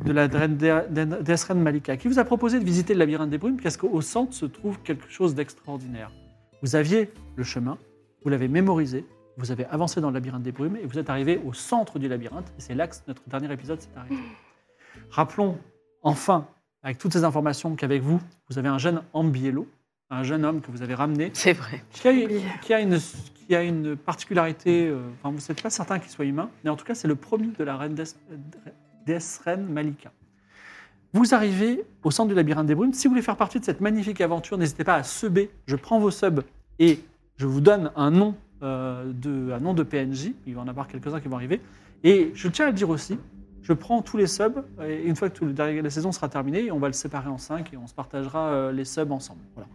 de 0.04 0.12
la 0.12 0.26
reine 0.26 1.61
Malika, 1.61 1.97
qui 1.97 2.08
vous 2.08 2.18
a 2.18 2.25
proposé 2.25 2.58
de 2.58 2.64
visiter 2.64 2.94
le 2.94 3.00
labyrinthe 3.00 3.30
des 3.30 3.38
brumes 3.38 3.61
parce 3.61 3.76
qu'au 3.76 4.00
centre 4.00 4.32
se 4.32 4.47
trouve 4.47 4.80
quelque 4.80 5.08
chose 5.11 5.35
d'extraordinaire. 5.35 6.11
Vous 6.62 6.75
aviez 6.76 7.11
le 7.37 7.44
chemin, 7.44 7.76
vous 8.25 8.30
l'avez 8.30 8.49
mémorisé, 8.49 9.04
vous 9.37 9.52
avez 9.52 9.66
avancé 9.66 10.00
dans 10.00 10.08
le 10.08 10.14
labyrinthe 10.14 10.42
des 10.42 10.52
brumes 10.52 10.76
et 10.76 10.87
vous 10.87 10.99
êtes 10.99 11.11
arrivé 11.11 11.40
au 11.44 11.52
centre 11.52 11.99
du 11.99 12.08
labyrinthe 12.08 12.49
et 12.58 12.61
c'est 12.61 12.75
là 12.75 12.88
que 12.88 12.94
notre 13.06 13.23
dernier 13.28 13.52
épisode 13.52 13.80
s'est 13.80 13.88
arrêté. 13.97 14.16
Rappelons 15.11 15.58
enfin, 16.02 16.47
avec 16.82 16.99
toutes 16.99 17.12
ces 17.12 17.25
informations 17.25 17.76
qu'avec 17.76 18.02
vous, 18.02 18.18
vous 18.49 18.58
avez 18.58 18.68
un 18.68 18.78
jeune 18.78 19.02
Ambiello, 19.12 19.68
un 20.11 20.23
jeune 20.23 20.45
homme 20.45 20.61
que 20.61 20.71
vous 20.71 20.83
avez 20.83 20.95
ramené, 20.95 21.31
C'est 21.35 21.53
vrai. 21.53 21.83
qui 21.91 22.09
a, 22.09 22.12
qui 22.62 22.75
a 22.75 22.81
une, 22.81 22.99
qui 23.35 23.55
a 23.55 23.62
une 23.62 23.97
particularité, 23.97 24.87
euh, 24.88 25.00
enfin 25.23 25.35
vous 25.35 25.45
n'êtes 25.47 25.62
pas 25.62 25.71
certain 25.71 25.99
qu'il 25.99 26.11
soit 26.11 26.25
humain, 26.25 26.50
mais 26.65 26.71
en 26.71 26.77
tout 26.77 26.85
cas 26.85 26.95
c'est 26.95 27.09
le 27.09 27.15
premier 27.15 27.49
de 27.59 27.65
la 27.65 27.77
reine 27.77 27.95
déesse 29.07 29.41
reine 29.45 29.67
Malika. 29.67 30.12
Vous 31.15 31.35
arrivez 31.35 31.85
au 32.05 32.11
centre 32.11 32.29
du 32.29 32.35
labyrinthe 32.35 32.67
des 32.67 32.75
brumes. 32.75 32.93
Si 32.93 33.07
vous 33.07 33.12
voulez 33.12 33.23
faire 33.23 33.37
partie 33.37 33.59
de 33.59 33.65
cette 33.65 33.81
magnifique 33.81 34.21
aventure, 34.21 34.59
n'hésitez 34.59 34.85
pas 34.85 34.95
à 34.97 35.03
subber. 35.03 35.50
Je 35.67 35.75
prends 35.77 35.99
vos 35.99 36.11
subs 36.11 36.43
et 36.79 37.00
je 37.37 37.47
vous 37.47 37.62
donne 37.62 37.91
un 37.97 38.11
nom, 38.11 38.35
euh, 38.62 39.11
de, 39.15 39.53
un 39.53 39.61
nom 39.61 39.73
de 39.73 39.83
PNJ. 39.83 40.33
Il 40.47 40.55
va 40.55 40.61
y 40.61 40.65
en 40.65 40.69
avoir 40.69 40.87
quelques-uns 40.87 41.21
qui 41.21 41.29
vont 41.29 41.37
arriver. 41.37 41.62
Et 42.05 42.31
je 42.35 42.49
tiens 42.49 42.67
à 42.67 42.69
le 42.69 42.75
dire 42.75 42.91
aussi, 42.91 43.19
Je 43.69 43.75
prends 43.75 44.01
tous 44.01 44.17
les 44.17 44.27
subs, 44.27 44.65
et 44.83 45.03
une 45.05 45.15
fois 45.15 45.29
que 45.29 45.37
tout 45.37 45.45
le- 45.45 45.83
la 45.83 45.91
saison 45.91 46.11
sera 46.11 46.31
terminée, 46.31 46.73
on 46.73 46.79
va 46.79 46.87
le 46.87 46.95
séparer 46.95 47.29
en 47.29 47.37
cinq 47.37 47.75
et 47.75 47.77
on 47.77 47.87
se 47.87 47.93
partagera 47.93 48.49
euh, 48.49 48.73
les 48.73 48.87
subs 48.87 49.13
ensemble. 49.13 49.41
Voilà. 49.55 49.69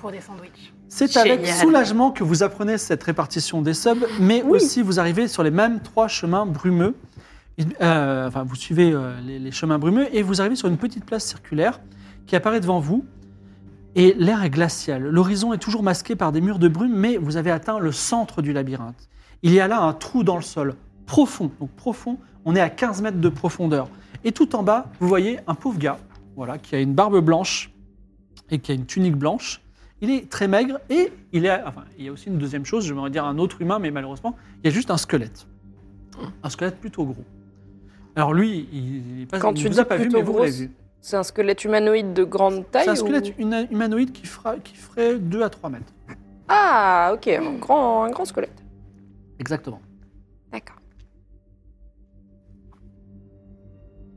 Pour 0.00 0.10
des 0.10 0.20
sandwichs. 0.22 0.72
C'est 0.88 1.14
avec 1.18 1.46
soulagement 1.46 2.10
que 2.10 2.24
vous 2.24 2.42
apprenez 2.42 2.78
cette 2.78 3.02
répartition 3.02 3.60
des 3.60 3.74
subs, 3.74 4.06
mais 4.18 4.42
aussi 4.42 4.80
vous 4.80 4.98
arrivez 4.98 5.28
sur 5.28 5.42
les 5.42 5.50
mêmes 5.50 5.80
trois 5.80 6.08
chemins 6.08 6.46
brumeux. 6.46 6.94
Euh, 7.82 8.28
enfin, 8.28 8.44
vous 8.44 8.54
suivez 8.54 8.92
euh, 8.92 9.12
les, 9.20 9.38
les 9.38 9.50
chemins 9.50 9.78
brumeux 9.78 10.06
et 10.16 10.22
vous 10.22 10.40
arrivez 10.40 10.56
sur 10.56 10.68
une 10.68 10.78
petite 10.78 11.04
place 11.04 11.26
circulaire 11.26 11.80
qui 12.26 12.34
apparaît 12.34 12.60
devant 12.60 12.80
vous. 12.80 13.04
Et 13.94 14.14
l'air 14.14 14.42
est 14.42 14.48
glacial. 14.50 15.02
L'horizon 15.02 15.52
est 15.52 15.58
toujours 15.58 15.82
masqué 15.82 16.16
par 16.16 16.32
des 16.32 16.40
murs 16.40 16.58
de 16.58 16.68
brume, 16.68 16.94
mais 16.94 17.18
vous 17.18 17.36
avez 17.36 17.50
atteint 17.50 17.78
le 17.78 17.92
centre 17.92 18.40
du 18.40 18.54
labyrinthe. 18.54 19.08
Il 19.42 19.52
y 19.52 19.60
a 19.60 19.68
là 19.68 19.82
un 19.82 19.92
trou 19.92 20.24
dans 20.24 20.36
le 20.36 20.42
sol, 20.42 20.76
profond. 21.04 21.50
Donc 21.60 21.70
profond, 21.72 22.16
on 22.44 22.54
est 22.56 22.60
à 22.60 22.70
15 22.70 23.02
mètres 23.02 23.20
de 23.20 23.28
profondeur. 23.28 23.88
Et 24.24 24.32
tout 24.32 24.54
en 24.54 24.62
bas, 24.62 24.86
vous 25.00 25.08
voyez 25.08 25.38
un 25.46 25.54
pauvre 25.54 25.78
gars, 25.78 25.98
voilà, 26.36 26.58
qui 26.58 26.74
a 26.74 26.80
une 26.80 26.94
barbe 26.94 27.18
blanche 27.20 27.70
et 28.50 28.58
qui 28.58 28.72
a 28.72 28.74
une 28.74 28.86
tunique 28.86 29.16
blanche. 29.16 29.60
Il 30.00 30.10
est 30.10 30.28
très 30.28 30.48
maigre 30.48 30.80
et 30.90 31.12
il, 31.32 31.46
est, 31.46 31.62
enfin, 31.64 31.84
il 31.98 32.04
y 32.04 32.08
a 32.08 32.12
aussi 32.12 32.28
une 32.28 32.38
deuxième 32.38 32.64
chose, 32.64 32.84
je 32.86 32.92
vais 32.94 33.10
dire 33.10 33.24
un 33.24 33.38
autre 33.38 33.60
humain, 33.62 33.78
mais 33.78 33.90
malheureusement, 33.90 34.36
il 34.62 34.66
y 34.66 34.70
a 34.70 34.74
juste 34.74 34.90
un 34.90 34.96
squelette. 34.96 35.46
Un 36.42 36.50
squelette 36.50 36.80
plutôt 36.80 37.04
gros. 37.04 37.24
Alors 38.16 38.34
lui, 38.34 38.68
il, 38.72 39.20
il, 39.20 39.26
passe- 39.26 39.40
Quand 39.40 39.54
tu 39.54 39.68
dis 39.68 39.78
a 39.80 39.84
pas 39.84 39.96
vu, 39.96 40.10
mais 40.12 40.22
vous 40.22 40.32
gros, 40.32 40.44
l'avez 40.44 40.66
vu. 40.66 40.70
C'est 41.00 41.16
un 41.16 41.22
squelette 41.22 41.64
humanoïde 41.64 42.12
de 42.12 42.24
grande 42.24 42.70
taille 42.70 42.84
C'est 42.84 42.90
un 42.90 42.94
squelette 42.96 43.34
humanoïde 43.70 44.12
qui, 44.12 44.26
fera, 44.26 44.56
qui 44.56 44.74
ferait 44.76 45.18
2 45.18 45.42
à 45.42 45.50
3 45.50 45.70
mètres. 45.70 45.92
Ah, 46.48 47.12
ok, 47.14 47.28
un 47.28 47.54
grand, 47.54 48.04
un 48.04 48.10
grand 48.10 48.24
squelette. 48.24 48.62
Exactement. 49.38 49.80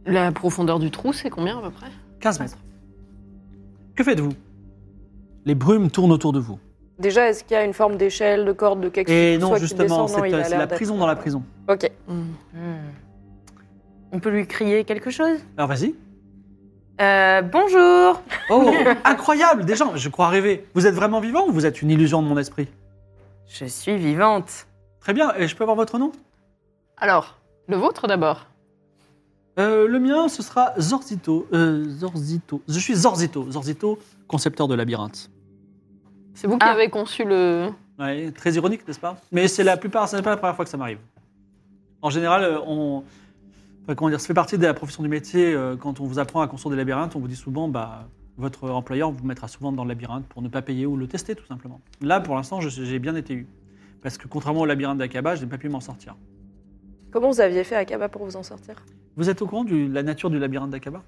La 0.06 0.32
profondeur 0.32 0.80
du 0.80 0.92
trou, 0.92 1.14
c'est 1.14 1.30
combien 1.30 1.58
à 1.58 1.62
peu 1.62 1.72
près? 1.72 1.88
15 2.20 2.40
mètres. 2.40 2.58
Que 3.96 4.04
faites-vous? 4.04 4.34
Les 5.46 5.56
brumes 5.56 5.90
tournent 5.90 6.12
autour 6.12 6.34
de 6.34 6.40
vous. 6.40 6.60
Déjà, 7.00 7.30
est-ce 7.30 7.44
qu'il 7.44 7.56
y 7.56 7.60
a 7.60 7.64
une 7.66 7.74
forme 7.74 7.98
d'échelle, 7.98 8.46
de 8.46 8.52
corde, 8.52 8.82
de 8.82 8.90
quelque 8.90 9.08
chose 9.10 9.16
Et 9.16 9.38
non, 9.38 9.56
justement, 9.58 10.08
c'est 10.08 10.22
l'air 10.30 10.50
la 10.50 10.58
d'être- 10.66 10.76
prison 10.76 10.98
dans 10.98 11.08
la 11.08 11.16
prison. 11.16 11.44
Ok. 11.68 11.90
Hmm. 12.08 12.24
On 14.12 14.20
peut 14.20 14.30
lui 14.30 14.48
crier 14.48 14.86
quelque 14.86 15.10
chose? 15.10 15.40
Alors 15.58 15.68
vas-y. 15.70 15.94
Euh, 17.02 17.42
Bonjour 17.42 18.22
Oh, 18.50 18.72
incroyable 19.04 19.66
Des 19.66 19.76
gens, 19.76 19.96
je 19.98 20.08
crois 20.08 20.30
rêver. 20.30 20.66
Vous 20.74 20.88
êtes 20.88 20.96
vraiment 20.96 21.20
vivant 21.20 21.46
ou 21.48 21.52
vous 21.52 21.66
êtes 21.66 21.82
une 21.82 21.90
illusion 21.92 22.22
de 22.24 22.28
mon 22.28 22.38
esprit? 22.38 22.70
Je 23.48 23.66
suis 23.66 23.98
vivante. 23.98 24.66
Très 25.02 25.14
bien, 25.14 25.34
et 25.36 25.48
je 25.48 25.56
peux 25.56 25.64
avoir 25.64 25.76
votre 25.76 26.00
nom? 26.00 26.14
Alors, 26.98 27.38
le 27.68 27.76
vôtre 27.76 28.08
d'abord. 28.08 28.48
Euh, 29.58 29.88
Le 29.88 30.00
mien, 30.00 30.28
ce 30.28 30.44
sera 30.44 30.74
Zorzito. 30.80 31.48
Euh, 31.54 31.88
Zorzito. 31.90 32.62
Je 32.68 32.80
suis 32.80 32.96
Zorzito. 32.96 33.50
Zorzito, 33.52 34.00
concepteur 34.28 34.68
de 34.68 34.76
labyrinthe. 34.76 35.30
C'est 36.34 36.48
vous 36.48 36.58
qui 36.58 36.66
Ah. 36.68 36.72
avez 36.74 36.90
conçu 36.90 37.24
le. 37.24 37.70
Ouais, 37.98 38.32
très 38.32 38.52
ironique, 38.54 38.86
n'est-ce 38.86 39.00
pas? 39.00 39.16
Mais 39.32 39.48
c'est 39.48 39.64
la 39.64 39.78
plupart, 39.78 40.10
ce 40.10 40.18
n'est 40.18 40.22
pas 40.22 40.32
la 40.32 40.38
première 40.38 40.56
fois 40.56 40.66
que 40.66 40.72
ça 40.72 40.76
m'arrive. 40.78 40.98
En 42.02 42.10
général, 42.10 42.44
euh, 42.44 42.60
on, 42.68 43.04
enfin, 43.84 43.96
comment 43.96 44.10
dire, 44.10 44.20
ça 44.20 44.28
fait 44.28 44.34
partie 44.34 44.58
de 44.58 44.64
la 44.64 44.74
profession 44.74 45.02
du 45.02 45.08
métier. 45.10 45.54
euh, 45.54 45.78
Quand 45.78 46.02
on 46.02 46.06
vous 46.06 46.20
apprend 46.20 46.42
à 46.42 46.48
construire 46.48 46.72
des 46.72 46.78
labyrinthes, 46.78 47.16
on 47.16 47.20
vous 47.20 47.30
dit 47.30 47.38
souvent, 47.38 47.70
bah, 47.70 48.10
votre 48.38 48.70
employeur 48.70 49.12
vous 49.12 49.26
mettra 49.26 49.48
souvent 49.48 49.72
dans 49.72 49.84
le 49.86 49.90
labyrinthe 49.90 50.26
pour 50.28 50.42
ne 50.42 50.50
pas 50.50 50.62
payer 50.62 50.86
ou 50.86 50.98
le 50.98 51.08
tester, 51.08 51.36
tout 51.36 51.46
simplement. 51.46 51.80
Là, 52.02 52.20
pour 52.20 52.36
l'instant, 52.36 52.60
je- 52.60 52.70
j'ai 52.84 53.00
bien 53.00 53.16
été 53.16 53.34
eu. 53.34 53.48
Parce 54.02 54.18
que 54.18 54.28
contrairement 54.28 54.62
au 54.62 54.66
labyrinthe 54.66 54.98
d'Akaba, 54.98 55.36
je 55.36 55.44
n'ai 55.46 55.50
pas 55.50 55.58
pu 55.58 55.70
m'en 55.70 55.80
sortir. 55.80 56.18
Comment 57.16 57.30
vous 57.32 57.40
aviez 57.40 57.64
fait 57.64 57.78
à 57.78 57.86
Kaba 57.86 58.10
pour 58.10 58.26
vous 58.26 58.36
en 58.36 58.44
sortir? 58.44 58.76
Vous 59.16 59.30
êtes 59.30 59.42
au 59.42 59.48
courant 59.48 59.64
de 59.64 59.88
la 59.90 60.04
nature 60.04 60.30
du 60.30 60.38
labyrinthe 60.38 60.70
d'Akaba? 60.72 61.02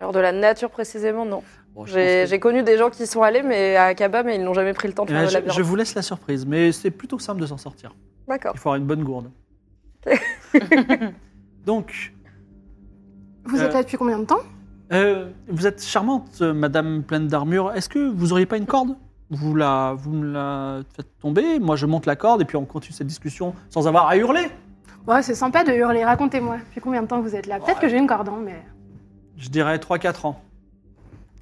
Alors, 0.00 0.10
de 0.12 0.18
la 0.18 0.32
nature 0.32 0.70
précisément, 0.70 1.24
non. 1.24 1.44
Bon, 1.76 1.86
J'ai 1.86 2.26
que- 2.28 2.36
connu 2.38 2.64
des 2.64 2.76
gens 2.76 2.90
qui 2.90 3.04
y 3.04 3.06
sont 3.06 3.22
allés, 3.22 3.44
mais 3.44 3.76
à 3.76 3.84
Akaba, 3.84 4.24
mais 4.24 4.34
ils 4.34 4.42
n'ont 4.42 4.54
jamais 4.54 4.72
pris 4.72 4.88
le 4.88 4.94
temps 4.94 5.04
de 5.04 5.10
Eh 5.10 5.12
faire 5.12 5.20
ben, 5.20 5.24
le 5.26 5.30
je, 5.30 5.34
labyrinthe. 5.36 5.56
je 5.58 5.62
vous 5.62 5.76
laisse 5.76 5.94
la 5.94 6.02
surprise, 6.02 6.44
mais 6.46 6.72
c'est 6.72 6.90
plutôt 6.90 7.20
simple 7.20 7.40
de 7.40 7.46
s'en 7.46 7.58
sortir. 7.58 7.94
D'accord. 8.26 8.50
Il 8.56 8.58
faut 8.58 8.70
avoir 8.70 8.80
une 8.80 8.88
bonne 8.88 9.04
gourde. 9.04 9.30
Donc, 11.64 12.12
Vous 13.44 13.60
Euh, 13.60 13.66
êtes 13.66 13.72
là 13.74 13.82
depuis 13.84 13.96
combien 13.98 14.18
de 14.18 14.24
temps? 14.24 14.40
Euh, 14.92 15.30
vous 15.46 15.68
êtes 15.68 15.80
charmante, 15.80 16.38
euh, 16.40 16.52
madame 16.52 17.04
pleine 17.04 17.28
d'armure. 17.28 17.70
Est-ce 17.70 17.88
que 17.88 18.00
vous 18.10 18.32
auriez 18.32 18.46
pas 18.46 18.56
une 18.56 18.66
corde? 18.66 18.96
Vous, 19.30 19.54
la, 19.54 19.94
vous 19.96 20.10
me 20.10 20.26
la 20.26 20.80
faites 20.96 21.16
tomber, 21.20 21.60
moi 21.60 21.76
je 21.76 21.86
monte 21.86 22.06
la 22.06 22.16
corde 22.16 22.42
et 22.42 22.44
puis 22.44 22.56
on 22.56 22.64
continue 22.64 22.92
cette 22.94 23.06
discussion 23.06 23.54
sans 23.70 23.86
avoir 23.86 24.08
à 24.08 24.16
hurler. 24.16 24.48
Ouais, 25.06 25.22
c'est 25.22 25.34
sympa 25.34 25.64
de 25.64 25.72
hurler. 25.72 26.04
Racontez-moi. 26.04 26.58
Depuis 26.58 26.80
combien 26.80 27.02
de 27.02 27.06
temps 27.08 27.20
vous 27.20 27.34
êtes 27.34 27.46
là? 27.46 27.58
Peut-être 27.58 27.80
que 27.80 27.88
j'ai 27.88 27.98
une 27.98 28.06
corde, 28.06 28.28
hein, 28.28 28.38
mais. 28.44 28.62
Je 29.36 29.48
dirais 29.48 29.76
3-4 29.78 30.26
ans. 30.26 30.40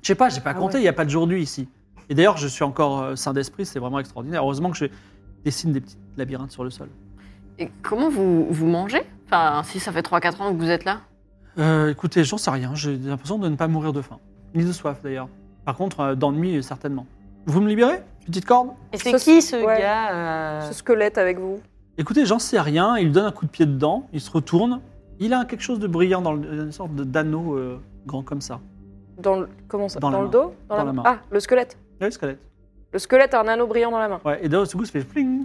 Je 0.02 0.06
sais 0.08 0.14
pas, 0.14 0.28
j'ai 0.30 0.40
pas 0.40 0.50
Ah 0.50 0.54
compté, 0.54 0.74
il 0.74 0.76
ouais. 0.76 0.82
n'y 0.82 0.88
a 0.88 0.92
pas 0.94 1.04
de 1.04 1.10
d'aujourd'hui 1.10 1.42
ici. 1.42 1.68
Et 2.08 2.14
d'ailleurs, 2.14 2.38
je 2.38 2.48
suis 2.48 2.64
encore 2.64 3.02
euh, 3.02 3.16
sain 3.16 3.32
d'esprit, 3.34 3.66
c'est 3.66 3.78
vraiment 3.78 3.98
extraordinaire. 4.00 4.42
Heureusement 4.42 4.70
que 4.70 4.76
je 4.78 4.86
dessine 5.44 5.72
des 5.72 5.80
petits 5.80 5.98
labyrinthes 6.16 6.50
sur 6.52 6.64
le 6.64 6.70
sol. 6.70 6.88
Et 7.58 7.70
comment 7.82 8.08
vous, 8.08 8.46
vous 8.50 8.66
mangez? 8.66 9.02
Enfin, 9.26 9.62
si 9.64 9.78
ça 9.78 9.92
fait 9.92 10.00
3-4 10.00 10.40
ans 10.42 10.52
que 10.52 10.58
vous 10.58 10.70
êtes 10.70 10.84
là? 10.86 11.00
Euh, 11.58 11.90
écoutez, 11.90 12.24
j'en 12.24 12.38
sais 12.38 12.50
rien, 12.50 12.74
j'ai 12.74 12.96
l'impression 12.96 13.38
de 13.38 13.48
ne 13.48 13.56
pas 13.56 13.68
mourir 13.68 13.92
de 13.92 14.00
faim. 14.00 14.18
Ni 14.54 14.64
de 14.64 14.72
soif 14.72 15.02
d'ailleurs. 15.02 15.28
Par 15.66 15.76
contre, 15.76 16.00
euh, 16.00 16.14
d'ennui, 16.14 16.62
certainement. 16.62 17.06
Vous 17.46 17.60
me 17.60 17.68
libérez? 17.68 18.02
Petite 18.26 18.46
corde? 18.46 18.70
Et 18.92 18.96
c'est 18.96 19.18
Ce- 19.18 19.24
qui 19.24 19.42
ce 19.42 19.56
ouais. 19.56 19.78
gars 19.80 20.10
euh, 20.12 20.60
Ce 20.68 20.72
squelette 20.74 21.18
avec 21.18 21.38
vous. 21.38 21.60
Écoutez, 22.00 22.24
j'en 22.26 22.38
sais 22.38 22.58
rien. 22.60 22.96
Il 22.96 23.04
lui 23.06 23.12
donne 23.12 23.26
un 23.26 23.30
coup 23.32 23.44
de 23.46 23.50
pied 23.50 23.66
dedans, 23.66 24.08
il 24.12 24.20
se 24.20 24.30
retourne. 24.30 24.80
Il 25.18 25.32
a 25.34 25.44
quelque 25.44 25.60
chose 25.60 25.78
de 25.78 25.86
brillant 25.86 26.22
dans 26.22 26.32
le, 26.32 26.64
une 26.64 26.72
sorte 26.72 26.94
de- 26.94 27.04
d'anneau 27.04 27.54
euh, 27.56 27.78
grand 28.06 28.22
comme 28.22 28.40
ça. 28.40 28.58
Dans 29.18 29.38
le, 29.40 29.48
comment 29.68 29.88
ça 29.88 30.00
Dans 30.00 30.08
la 30.10 30.18
le 30.18 30.24
main. 30.24 30.30
dos 30.30 30.54
Dans 30.70 30.82
la 30.84 30.92
main. 30.94 31.02
Ah, 31.04 31.18
le 31.30 31.38
squelette. 31.40 31.76
Ouais, 32.00 32.06
le 32.06 32.10
squelette. 32.10 32.38
Le 32.92 32.98
squelette 32.98 33.34
a 33.34 33.42
un 33.42 33.48
anneau 33.48 33.66
brillant 33.66 33.90
dans 33.90 33.98
la 33.98 34.08
main. 34.08 34.20
Ouais, 34.24 34.40
et 34.42 34.48
d'un 34.48 34.64
coup, 34.64 34.84
ça 34.84 34.92
fait 34.92 35.04
pling. 35.04 35.44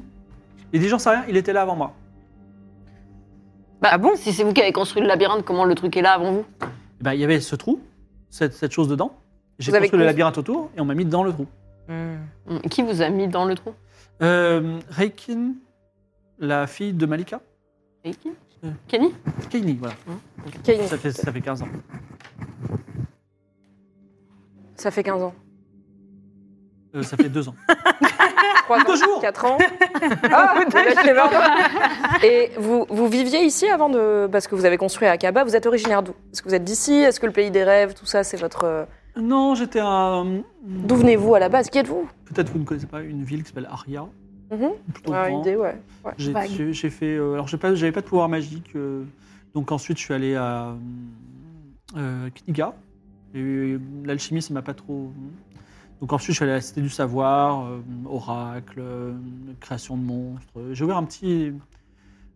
Il 0.71 0.79
dit 0.79 0.87
J'en 0.87 0.97
sais 0.97 1.09
rien, 1.09 1.25
il 1.27 1.35
était 1.35 1.51
là 1.53 1.61
avant 1.63 1.75
moi. 1.75 1.91
Bah, 3.81 3.89
Ah 3.91 3.97
bon 3.97 4.11
Si 4.15 4.31
c'est 4.31 4.43
vous 4.45 4.53
qui 4.53 4.61
avez 4.61 4.71
construit 4.71 5.01
le 5.01 5.07
labyrinthe, 5.09 5.43
comment 5.43 5.65
le 5.65 5.75
truc 5.75 5.95
est 5.97 6.01
là 6.01 6.13
avant 6.13 6.31
vous 6.31 6.45
Et 6.61 7.03
ben, 7.03 7.13
il 7.13 7.19
y 7.19 7.23
avait 7.25 7.41
ce 7.41 7.55
trou, 7.57 7.81
cette, 8.29 8.53
cette 8.53 8.71
chose 8.71 8.87
dedans. 8.87 9.11
J'ai 9.59 9.71
Vous 9.71 9.75
avez 9.75 9.85
construit 9.87 9.99
le 9.99 10.05
cons- 10.05 10.07
labyrinthe 10.07 10.37
autour 10.37 10.69
et 10.77 10.79
on 10.81 10.85
m'a 10.85 10.93
mis 10.95 11.05
dans 11.05 11.23
le 11.23 11.33
trou. 11.33 11.45
hmm. 11.89 12.15
Hum, 12.49 12.61
Qui 12.69 12.81
vous 12.81 13.01
a 13.01 13.09
mis 13.09 13.27
dans 13.27 13.43
le 13.45 13.55
trou? 13.55 13.73
Euh, 14.21 14.79
Reikin, 14.89 15.53
la 16.39 16.67
fille 16.67 16.93
de 16.93 17.05
Malika. 17.05 17.41
Qui 18.03 18.31
Euh. 18.63 18.69
Kenny 18.87 19.13
Kaini, 19.49 19.73
voilà. 19.75 19.95
Kane. 20.63 20.87
Ça 20.87 20.97
fait, 20.97 21.11
ça 21.11 21.31
fait 21.31 21.41
15 21.41 21.61
ans. 21.63 21.67
Ça 24.75 24.91
fait 24.91 25.03
15 25.03 25.23
ans. 25.23 25.33
Euh, 26.95 27.03
ça 27.03 27.17
fait 27.17 27.29
2 27.29 27.49
ans. 27.49 27.55
3 28.65 28.83
Deux 28.83 28.95
jours. 28.95 29.21
4 29.21 29.45
ans. 29.45 29.57
Ah, 30.31 30.55
est 31.05 31.13
mort. 31.13 31.31
Et 32.23 32.51
vous, 32.57 32.85
vous 32.89 33.07
viviez 33.07 33.43
ici 33.43 33.67
avant 33.67 33.89
de. 33.89 34.27
Parce 34.31 34.47
que 34.47 34.55
vous 34.55 34.65
avez 34.65 34.77
construit 34.77 35.07
à 35.07 35.11
Akaba, 35.11 35.43
vous 35.43 35.55
êtes 35.55 35.65
originaire 35.65 36.03
d'où? 36.03 36.13
Est-ce 36.31 36.41
que 36.41 36.49
vous 36.49 36.55
êtes 36.55 36.63
d'ici? 36.63 36.93
Est-ce 36.93 37.19
que 37.19 37.25
le 37.25 37.31
pays 37.31 37.51
des 37.51 37.63
rêves, 37.63 37.93
tout 37.93 38.05
ça, 38.05 38.23
c'est 38.23 38.37
votre. 38.37 38.63
euh, 38.65 38.85
Non, 39.15 39.55
j'étais 39.55 39.79
un. 39.81 40.41
D'où 40.63 40.95
venez-vous 40.95 41.35
à 41.35 41.39
la 41.39 41.49
base? 41.49 41.69
Qui 41.69 41.77
êtes-vous? 41.79 42.07
Peut-être 42.25 42.49
vous 42.51 42.59
ne 42.59 42.65
connaissez 42.65 42.87
pas 42.87 43.01
une 43.01 43.23
ville 43.23 43.43
qui 43.43 43.49
s'appelle 43.49 43.67
Aria. 43.71 44.05
Mhm. 44.51 44.69
Plutôt 44.93 45.13
Ah, 45.13 45.29
grand. 45.29 45.41
idée, 45.41 45.55
ouais. 45.55 45.75
ouais. 46.05 46.13
J'ai 46.17 46.89
fait. 46.89 47.15
euh, 47.15 47.33
alors, 47.33 47.47
j'ai 47.47 47.57
pas- 47.57 47.73
j'avais 47.75 47.91
pas 47.91 48.01
de 48.01 48.05
pouvoir 48.05 48.29
magique. 48.29 48.71
euh, 48.75 49.03
donc, 49.53 49.71
ensuite, 49.71 49.97
je 49.97 50.03
suis 50.03 50.13
allé 50.13 50.35
à 50.35 50.75
euh, 51.97 52.29
Kniga. 52.45 52.73
Et 53.33 53.39
euh, 53.39 53.79
l'alchimie, 54.05 54.41
ça 54.41 54.53
m'a 54.53 54.61
pas 54.61 54.73
trop. 54.73 55.11
Donc, 56.01 56.13
ensuite, 56.13 56.31
je 56.31 56.35
suis 56.35 56.43
allé 56.43 56.51
à 56.51 56.55
la 56.55 56.61
Cité 56.61 56.81
du 56.81 56.89
Savoir, 56.89 57.65
euh, 57.65 57.79
Oracle, 58.05 58.79
euh, 58.79 59.13
création 59.61 59.97
de 59.97 60.03
monstres. 60.03 60.53
J'ai 60.73 60.83
ouvert 60.83 60.97
un 60.97 61.03
petit, 61.03 61.51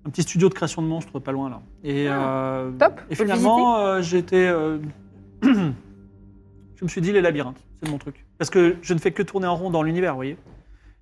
un 0.06 0.10
petit 0.10 0.22
studio 0.24 0.50
de 0.50 0.54
création 0.54 0.82
de 0.82 0.88
monstres 0.88 1.20
pas 1.20 1.32
loin 1.32 1.50
là. 1.50 1.62
Et, 1.84 2.08
euh, 2.10 2.72
top. 2.72 3.02
Et 3.10 3.16
Faut 3.16 3.24
le 3.24 3.30
finalement, 3.30 3.78
euh, 3.78 4.02
j'étais. 4.02 4.48
euh, 4.48 4.80
je 5.44 6.84
me 6.84 6.88
suis 6.88 7.02
dit 7.02 7.12
les 7.12 7.22
labyrinthes, 7.22 7.62
c'est 7.84 7.90
mon 7.90 7.98
truc. 7.98 8.26
Parce 8.38 8.50
que 8.50 8.78
je 8.82 8.94
ne 8.94 9.00
fais 9.00 9.12
que 9.12 9.22
tourner 9.24 9.48
en 9.48 9.56
rond 9.56 9.70
dans 9.70 9.84
l'univers, 9.84 10.14
vous 10.14 10.18
voyez. 10.20 10.38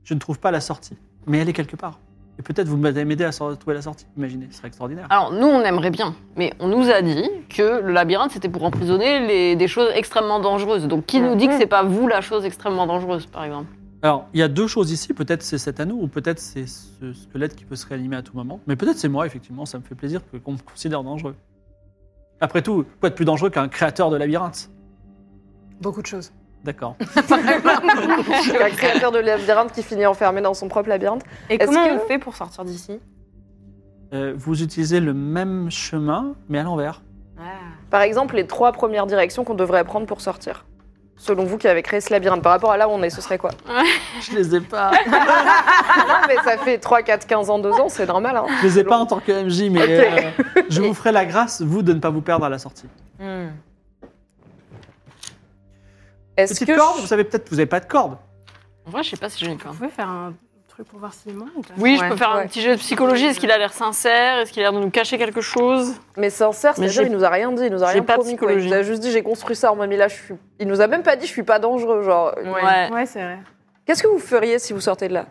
Je 0.07 0.13
ne 0.13 0.19
trouve 0.19 0.39
pas 0.39 0.51
la 0.51 0.61
sortie. 0.61 0.95
Mais 1.25 1.39
elle 1.39 1.49
est 1.49 1.53
quelque 1.53 1.75
part. 1.75 1.99
Et 2.39 2.41
peut-être 2.41 2.69
vous 2.69 2.77
m'avez 2.77 3.03
m'aider 3.03 3.25
à 3.25 3.31
trouver 3.31 3.73
la 3.73 3.81
sortie. 3.81 4.05
Imaginez, 4.15 4.47
ce 4.51 4.57
serait 4.59 4.69
extraordinaire. 4.69 5.05
Alors, 5.09 5.33
nous, 5.33 5.47
on 5.47 5.59
aimerait 5.63 5.89
bien, 5.91 6.15
mais 6.37 6.53
on 6.61 6.69
nous 6.69 6.89
a 6.89 7.01
dit 7.01 7.25
que 7.49 7.81
le 7.81 7.91
labyrinthe, 7.91 8.31
c'était 8.31 8.47
pour 8.47 8.63
emprisonner 8.63 9.27
les- 9.27 9.55
des 9.57 9.67
choses 9.67 9.89
extrêmement 9.95 10.39
dangereuses. 10.39 10.87
Donc, 10.87 11.05
qui 11.07 11.19
nous 11.19 11.35
dit 11.35 11.49
que 11.49 11.57
c'est 11.57 11.67
pas 11.67 11.83
vous 11.83 12.07
la 12.07 12.21
chose 12.21 12.45
extrêmement 12.45 12.87
dangereuse, 12.87 13.25
par 13.25 13.43
exemple? 13.43 13.67
Alors, 14.01 14.27
il 14.33 14.39
y 14.39 14.43
a 14.43 14.47
deux 14.47 14.67
choses 14.67 14.91
ici. 14.91 15.13
Peut-être 15.13 15.43
c'est 15.43 15.57
cet 15.57 15.81
anneau, 15.81 15.97
ou 15.99 16.07
peut-être 16.07 16.39
c'est 16.39 16.67
ce 16.67 17.11
squelette 17.11 17.57
qui 17.57 17.65
peut 17.65 17.75
se 17.75 17.85
réanimer 17.85 18.15
à 18.15 18.21
tout 18.21 18.37
moment. 18.37 18.61
Mais 18.65 18.77
peut-être 18.77 18.97
c'est 18.99 19.09
moi, 19.09 19.25
effectivement. 19.25 19.65
Ça 19.65 19.77
me 19.77 19.83
fait 19.83 19.95
plaisir 19.95 20.21
que- 20.31 20.37
qu'on 20.37 20.53
me 20.53 20.57
considère 20.59 21.03
dangereux. 21.03 21.35
Après 22.39 22.61
tout, 22.61 22.85
quoi 23.01 23.09
de 23.09 23.15
plus 23.15 23.25
dangereux 23.25 23.49
qu'un 23.49 23.67
créateur 23.67 24.09
de 24.09 24.15
labyrinthe? 24.15 24.69
Beaucoup 25.81 26.01
de 26.01 26.07
choses. 26.07 26.31
D'accord. 26.63 26.95
Un 28.61 28.69
créateur 28.69 29.11
de 29.11 29.19
labyrinthe 29.19 29.71
qui 29.71 29.83
finit 29.83 30.05
enfermé 30.05 30.41
dans 30.41 30.53
son 30.53 30.67
propre 30.67 30.89
labyrinthe. 30.89 31.23
Et 31.49 31.57
comment 31.57 31.85
que- 31.85 31.95
on 31.95 32.07
fait 32.07 32.19
pour 32.19 32.35
sortir 32.35 32.65
d'ici? 32.65 32.99
Euh, 34.13 34.33
vous 34.37 34.63
utilisez 34.63 34.99
le 34.99 35.13
même 35.13 35.69
chemin, 35.69 36.33
mais 36.49 36.59
à 36.59 36.63
l'envers. 36.63 37.01
Par 37.89 38.01
exemple, 38.01 38.35
les 38.35 38.47
trois 38.47 38.71
premières 38.73 39.05
directions 39.05 39.43
qu'on 39.43 39.53
devrait 39.53 39.83
prendre 39.85 40.05
pour 40.05 40.19
sortir. 40.21 40.65
Selon 41.15 41.45
vous 41.45 41.57
qui 41.57 41.67
avez 41.67 41.81
créé 41.81 41.99
ce 42.01 42.11
labyrinthe, 42.11 42.41
par 42.43 42.51
rapport 42.51 42.71
à 42.71 42.77
là 42.77 42.87
où 42.87 42.91
on 42.91 43.01
est, 43.01 43.09
ce 43.09 43.21
serait 43.21 43.37
quoi? 43.37 43.51
Je 44.21 44.35
les 44.35 44.55
ai 44.55 44.61
pas. 44.61 44.91
Non, 45.97 46.15
mais 46.27 46.35
ça 46.43 46.57
fait 46.57 46.77
3, 46.77 47.01
4, 47.01 47.25
15 47.27 47.49
ans, 47.49 47.59
2 47.59 47.71
ans, 47.71 47.89
c'est 47.89 48.05
normal. 48.05 48.37
Hein. 48.37 48.45
Je 48.61 48.67
les 48.67 48.79
ai 48.79 48.83
pas 48.83 48.97
en 48.97 49.05
tant 49.05 49.19
que 49.19 49.31
MJ, 49.43 49.69
mais 49.71 49.81
euh, 49.81 50.29
je 50.69 50.81
vous 50.81 50.93
ferai 50.93 51.11
la 51.11 51.25
grâce, 51.25 51.61
vous, 51.61 51.81
de 51.81 51.91
ne 51.93 51.99
pas 51.99 52.09
vous 52.11 52.21
perdre 52.21 52.45
à 52.45 52.49
la 52.49 52.59
sortie. 52.59 52.85
Hmm. 53.19 53.47
Est-ce 56.37 56.53
Petite 56.53 56.67
que. 56.69 56.75
corde, 56.77 56.99
vous 57.01 57.07
savez 57.07 57.23
peut-être, 57.23 57.49
vous 57.49 57.55
n'avez 57.55 57.65
pas 57.65 57.79
de 57.79 57.85
corde. 57.87 58.17
En 58.85 58.91
vrai, 58.91 59.03
je 59.03 59.09
sais 59.09 59.17
pas 59.17 59.29
si 59.29 59.39
j'ai 59.43 59.47
une 59.51 59.57
Vous 59.57 59.63
corde. 59.63 59.75
pouvez 59.75 59.89
faire 59.89 60.07
un 60.07 60.33
truc 60.69 60.87
pour 60.87 60.99
voir 60.99 61.13
s'il 61.13 61.33
ment 61.33 61.47
ou 61.55 61.61
pas? 61.61 61.73
Oui, 61.77 61.95
je 61.97 62.01
Ouais, 62.01 62.09
peux 62.09 62.15
faire 62.15 62.35
ouais. 62.35 62.43
un 62.43 62.47
petit 62.47 62.61
jeu 62.61 62.71
de 62.75 62.79
psychologie. 62.79 63.25
Est-ce 63.25 63.39
qu'il 63.39 63.51
a 63.51 63.57
l'air 63.57 63.73
sincère? 63.73 64.37
Est-ce 64.39 64.51
qu'il 64.53 64.61
a 64.61 64.69
l'air 64.69 64.79
de 64.79 64.83
nous 64.85 64.91
cacher 64.91 65.17
quelque 65.17 65.41
chose? 65.41 65.95
Mais 66.15 66.29
sincère, 66.29 66.73
Mais 66.77 66.87
c'est-à-dire 66.87 67.01
j'ai- 67.03 67.07
il 67.11 67.17
nous 67.17 67.25
a 67.25 67.29
rien 67.29 67.51
dit, 67.51 67.63
il 67.65 67.71
nous 67.71 67.83
a 67.83 67.87
j'ai 67.87 67.93
rien 67.93 68.03
pas 68.03 68.17
de 68.17 68.21
promis. 68.21 68.37
Quoi. 68.37 68.51
Il 68.53 68.57
psychologie. 68.59 68.67
nous 68.69 68.73
a 68.73 68.83
juste 68.83 69.01
dit 69.01 69.11
j'ai 69.11 69.23
construit 69.23 69.55
ça 69.55 69.73
en 69.73 69.75
là 69.75 70.07
je 70.07 70.13
suis. 70.15 70.35
Il 70.59 70.67
nous 70.67 70.79
a 70.79 70.87
même 70.87 71.03
pas 71.03 71.15
dit 71.15 71.25
je 71.25 71.31
suis 71.31 71.43
pas 71.43 71.59
dangereux, 71.59 72.03
genre. 72.03 72.33
Ouais. 72.37 72.91
Ouais, 72.91 73.05
c'est 73.07 73.21
vrai. 73.23 73.39
Qu'est-ce 73.85 74.03
que 74.03 74.07
vous 74.07 74.19
feriez 74.19 74.59
si 74.59 74.73
vous 74.73 74.81
sortez 74.81 75.07
de 75.07 75.13
là? 75.15 75.25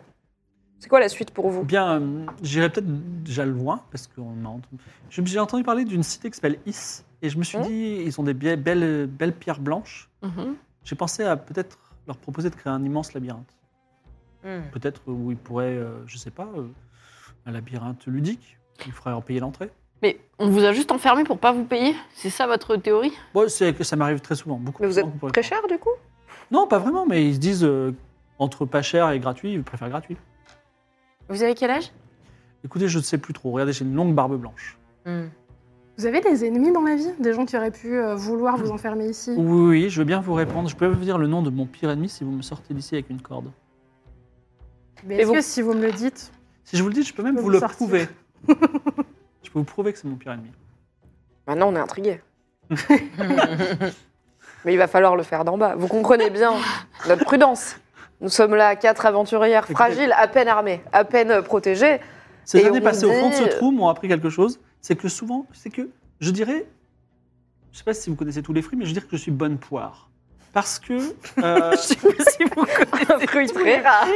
C'est 0.79 0.89
quoi 0.89 0.99
la 0.99 1.09
suite 1.09 1.31
pour 1.31 1.49
vous? 1.49 1.63
Bien, 1.63 1.99
euh, 1.99 2.25
j'irai 2.43 2.69
peut-être 2.69 3.23
déjà 3.23 3.45
loin, 3.45 3.81
parce 3.91 4.05
qu'on 4.07 4.21
m'a 4.29 4.49
entendu. 4.49 4.77
je- 5.09 5.21
J'ai 5.25 5.39
entendu 5.39 5.63
parler 5.63 5.85
d'une 5.85 6.03
cité 6.03 6.29
qui 6.29 6.35
s'appelle 6.35 6.59
Is, 6.67 7.03
et 7.23 7.29
je 7.29 7.37
me 7.39 7.43
suis 7.43 7.57
Hmm? 7.57 7.63
dit, 7.63 8.03
ils 8.05 8.19
ont 8.19 8.23
des 8.23 8.35
bie- 8.35 8.55
belles, 8.57 9.07
belles 9.07 9.33
pierres 9.33 9.59
blanches. 9.59 10.07
Mhm. 10.21 10.55
J'ai 10.87 10.95
pensé 10.95 11.23
à 11.23 11.35
peut-être 11.35 11.77
leur 12.07 12.15
proposer 12.15 12.49
de 12.49 12.55
créer 12.55 12.71
un 12.71 12.81
immense 12.81 13.13
labyrinthe. 13.13 13.57
Hmm. 14.45 14.61
Peut-être 14.71 15.01
où 15.05 15.31
ils 15.31 15.37
pourraient, 15.37 15.75
euh, 15.75 16.05
je 16.07 16.17
sais 16.17 16.31
pas, 16.31 16.47
euh, 16.55 16.69
un 17.45 17.51
labyrinthe 17.51 18.05
ludique. 18.07 18.57
Ils 18.85 18.93
feraient 18.93 19.11
en 19.11 19.19
payer 19.19 19.41
l'entrée. 19.41 19.69
Mais 20.01 20.17
on 20.39 20.47
vous 20.47 20.63
a 20.63 20.71
juste 20.71 20.93
enfermé 20.93 21.25
pour 21.25 21.39
pas 21.39 21.51
vous 21.51 21.65
payer 21.65 21.93
C'est 22.13 22.29
ça 22.29 22.47
votre 22.47 22.77
théorie? 22.77 23.11
Bon, 23.33 23.49
c'est 23.49 23.73
que 23.73 23.83
ça 23.83 23.97
m'arrive 23.97 24.21
très 24.21 24.35
souvent. 24.35 24.55
Beaucoup 24.59 24.81
Mais 24.81 24.87
vous 24.87 24.97
êtes 24.97 25.05
très 25.33 25.43
cher 25.43 25.59
du 25.67 25.77
coup? 25.77 25.89
Non, 26.51 26.67
pas 26.67 26.79
vraiment, 26.79 27.05
mais 27.05 27.27
ils 27.27 27.35
se 27.35 27.39
disent 27.39 27.65
euh, 27.65 27.93
entre 28.39 28.65
pas 28.65 28.81
cher 28.81 29.09
et 29.09 29.19
gratuit, 29.19 29.51
ils 29.51 29.63
préfèrent 29.63 29.89
gratuit. 29.89 30.15
Vous 31.27 31.43
avez 31.43 31.53
quel 31.53 31.71
âge? 31.71 31.91
Écoutez, 32.63 32.87
je 32.87 32.99
ne 32.99 33.03
sais 33.03 33.17
plus 33.17 33.33
trop. 33.33 33.51
Regardez, 33.51 33.73
j'ai 33.73 33.83
une 33.83 33.93
longue 33.93 34.15
barbe 34.15 34.39
blanche. 34.39 34.77
Hmm. 35.05 35.25
Vous 35.97 36.05
avez 36.05 36.21
des 36.21 36.45
ennemis 36.45 36.71
dans 36.71 36.83
la 36.83 36.95
vie? 36.95 37.09
Des 37.19 37.33
gens 37.33 37.45
qui 37.45 37.57
auraient 37.57 37.71
pu 37.71 37.97
euh, 37.97 38.13
vouloir 38.15 38.55
vous 38.57 38.69
enfermer 38.71 39.07
ici? 39.09 39.33
Oui, 39.35 39.67
oui, 39.83 39.89
je 39.89 39.99
veux 39.99 40.05
bien 40.05 40.19
vous 40.21 40.33
répondre. 40.35 40.69
Je 40.69 40.75
peux 40.75 40.85
vous 40.85 41.03
dire 41.03 41.17
le 41.17 41.25
nom 41.27 41.41
de 41.41 41.49
mon 41.49 41.65
pire 41.65 41.89
ennemi 41.89 42.07
si 42.07 42.23
vous 42.23 42.31
me 42.31 42.43
sortez 42.43 42.73
d'ici 42.75 42.93
avec 42.95 43.09
une 43.09 43.21
corde. 43.21 43.51
Mais 45.05 45.15
Et 45.15 45.19
est-ce 45.19 45.27
vous- 45.27 45.33
que 45.33 45.41
si 45.41 45.61
vous 45.63 45.73
me 45.73 45.81
le 45.81 45.91
dites, 45.91 46.31
Si 46.63 46.77
je 46.77 46.83
vous 46.83 46.89
le 46.89 46.93
dis, 46.93 47.01
je 47.03 47.13
peux 47.13 47.23
même 47.23 47.33
peux 47.35 47.39
vous 47.41 47.45
vous 47.47 47.51
le 47.51 47.59
sortir. 47.59 47.77
prouver. 47.77 48.07
je 48.47 49.49
peux 49.49 49.59
vous 49.59 49.63
prouver 49.63 49.91
que 49.93 49.97
c'est 49.99 50.07
mon 50.07 50.17
pire 50.17 50.33
ennemi. 50.33 50.51
Maintenant 51.47 51.69
on 51.69 51.75
est 51.75 51.79
intrigué. 51.79 52.21
mais 54.65 54.73
il 54.73 54.77
va 54.77 54.87
falloir 54.87 55.15
le 55.15 55.23
faire 55.23 55.45
d'en 55.45 55.57
bas. 55.57 55.75
Vous 55.75 55.87
comprenez 55.87 56.29
bien 56.29 56.53
notre 57.07 57.23
prudence. 57.25 57.75
Nous 58.21 58.29
sommes 58.29 58.53
là, 58.55 58.75
quatre 58.75 59.05
aventurières 59.05 59.67
fragiles, 59.67 60.13
à 60.17 60.27
peine 60.27 60.47
armées, 60.47 60.81
à 60.91 61.05
peine 61.05 61.41
protégées. 61.41 61.99
Ces 62.45 62.59
Et 62.59 62.65
années 62.65 62.79
on 62.79 62.83
passées 62.83 63.05
au 63.05 63.11
fond 63.13 63.29
de 63.29 63.33
ce 63.35 63.43
trou 63.43 63.71
m'ont 63.71 63.87
appris 63.89 64.07
quelque 64.07 64.29
chose. 64.29 64.59
C'est 64.81 64.95
que 64.95 65.07
souvent, 65.09 65.45
c'est 65.53 65.69
que 65.69 65.89
je 66.19 66.31
dirais, 66.31 66.65
je 67.71 67.77
sais 67.79 67.83
pas 67.83 67.93
si 67.93 68.09
vous 68.09 68.15
connaissez 68.15 68.41
tous 68.41 68.53
les 68.53 68.61
fruits, 68.61 68.77
mais 68.77 68.85
je 68.85 68.93
dirais 68.93 69.05
que 69.05 69.17
je 69.17 69.21
suis 69.21 69.31
bonne 69.31 69.57
poire. 69.57 70.09
Parce 70.53 70.79
que. 70.79 70.93
euh, 71.43 71.71
Un 71.73 73.27
fruit 73.27 73.47
très 73.47 73.81
rare. 73.81 74.07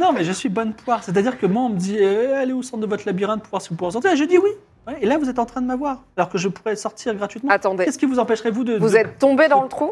non, 0.00 0.12
mais 0.12 0.24
je 0.24 0.32
suis 0.32 0.48
bonne 0.48 0.72
poire. 0.74 1.04
C'est-à-dire 1.04 1.38
que 1.38 1.46
moi, 1.46 1.62
on 1.62 1.68
me 1.70 1.76
dit 1.76 1.96
eh, 1.98 2.32
allez 2.32 2.52
au 2.52 2.62
centre 2.62 2.80
de 2.82 2.86
votre 2.86 3.04
labyrinthe 3.06 3.42
pour 3.42 3.50
voir 3.50 3.62
si 3.62 3.68
vous 3.70 3.76
pouvez 3.76 3.88
en 3.88 3.92
sortir. 3.92 4.12
Et 4.12 4.16
je 4.16 4.24
dis 4.24 4.38
oui. 4.38 4.50
Ouais, 4.86 4.96
et 5.02 5.06
là, 5.06 5.18
vous 5.18 5.28
êtes 5.28 5.38
en 5.38 5.44
train 5.46 5.60
de 5.60 5.66
m'avoir. 5.66 6.02
Alors 6.16 6.30
que 6.30 6.38
je 6.38 6.48
pourrais 6.48 6.74
sortir 6.74 7.14
gratuitement. 7.14 7.50
Attendez, 7.50 7.84
Qu'est-ce 7.84 7.98
qui 7.98 8.06
vous 8.06 8.18
empêcherait, 8.18 8.50
vous, 8.50 8.64
de. 8.64 8.78
vous 8.78 8.90
de- 8.90 8.96
êtes 8.96 9.18
tombé 9.18 9.48
dans 9.48 9.62
le 9.62 9.68
trou? 9.68 9.90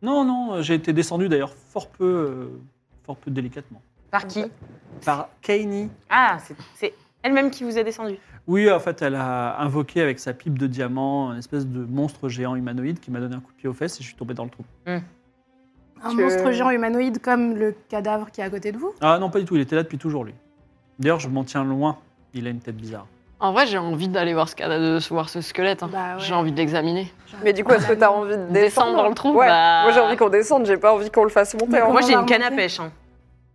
Non, 0.00 0.24
non, 0.24 0.62
j'ai 0.62 0.74
été 0.74 0.92
descendu 0.92 1.28
d'ailleurs 1.28 1.52
fort 1.68 1.88
peu, 1.88 2.04
euh, 2.04 2.60
fort 3.04 3.16
peu 3.16 3.30
délicatement. 3.30 3.82
Par 4.10 4.26
qui? 4.26 4.44
Par 5.04 5.28
Kaini. 5.42 5.90
Ah, 6.08 6.38
c'est- 6.44 6.56
c'est 6.74 6.94
elle-même 7.22 7.50
qui 7.50 7.62
vous 7.64 7.78
a 7.78 7.82
descendu. 7.84 8.16
Oui, 8.48 8.70
en 8.70 8.80
fait, 8.80 9.02
elle 9.02 9.14
a 9.14 9.60
invoqué 9.60 10.00
avec 10.02 10.18
sa 10.18 10.32
pipe 10.32 10.58
de 10.58 10.66
diamant 10.66 11.30
un 11.30 11.38
espèce 11.38 11.66
de 11.66 11.84
monstre 11.84 12.28
géant 12.28 12.56
humanoïde 12.56 12.98
qui 12.98 13.10
m'a 13.10 13.20
donné 13.20 13.36
un 13.36 13.40
coup 13.40 13.52
de 13.52 13.56
pied 13.56 13.68
aux 13.68 13.72
fesses 13.72 13.94
et 14.00 14.02
je 14.02 14.08
suis 14.08 14.16
tombé 14.16 14.34
dans 14.34 14.44
le 14.44 14.50
trou. 14.50 14.64
un 14.86 15.00
Que- 16.16 16.20
monstre 16.22 16.50
géant 16.50 16.70
humanoïde 16.70 17.20
comme 17.20 17.54
le 17.54 17.74
cadavre 17.88 18.30
qui 18.32 18.40
est 18.40 18.44
à 18.44 18.50
côté 18.50 18.72
de 18.72 18.78
vous? 18.78 18.92
Ah 19.00 19.18
non, 19.20 19.30
pas 19.30 19.38
du 19.38 19.44
tout, 19.44 19.54
il 19.54 19.60
était 19.62 19.76
là 19.76 19.84
depuis 19.84 19.98
toujours, 19.98 20.24
lui. 20.24 20.34
D'ailleurs, 20.98 21.20
je 21.20 21.28
m'en 21.28 21.44
tiens 21.44 21.62
loin. 21.64 21.96
Il 22.34 22.46
a 22.46 22.50
une 22.50 22.58
tête 22.60 22.76
bizarre. 22.76 23.06
En 23.38 23.52
vrai, 23.52 23.66
j'ai 23.66 23.78
envie 23.78 24.08
d'aller 24.08 24.34
voir 24.34 24.48
ce, 24.48 24.54
cas- 24.56 24.68
de 24.68 24.98
voir 25.10 25.28
ce 25.28 25.40
squelette. 25.40 25.82
hein. 25.82 25.90
Bah 25.92 26.14
ouais. 26.16 26.20
J'ai 26.22 26.34
envie 26.34 26.50
de 26.52 26.56
l'examiner. 26.56 27.12
Mais 27.44 27.52
du 27.52 27.62
coup, 27.64 27.72
est-ce 27.72 27.86
que 27.88 27.92
t'as 27.92 28.08
envie 28.10 28.30
de 28.30 28.36
descendre, 28.36 28.52
Descendre 28.52 28.96
dans 28.96 29.08
le 29.08 29.14
trou 29.14 29.30
Ouais. 29.36 29.46
Bah- 29.46 29.82
Moi 29.84 29.92
j'ai 29.92 30.00
envie 30.00 30.16
qu'on 30.16 30.28
descende, 30.28 30.64
j'ai 30.66 30.76
pas 30.76 30.94
envie 30.94 31.10
qu'on 31.10 31.24
le 31.24 31.28
fasse 31.30 31.54
monter. 31.54 31.78
Comment 31.80 31.92
Moi, 31.92 32.00
j'ai 32.02 32.14
une 32.14 32.24
canne 32.26 32.42
à 32.42 32.50
pêche. 32.50 32.78
hein. 32.80 32.90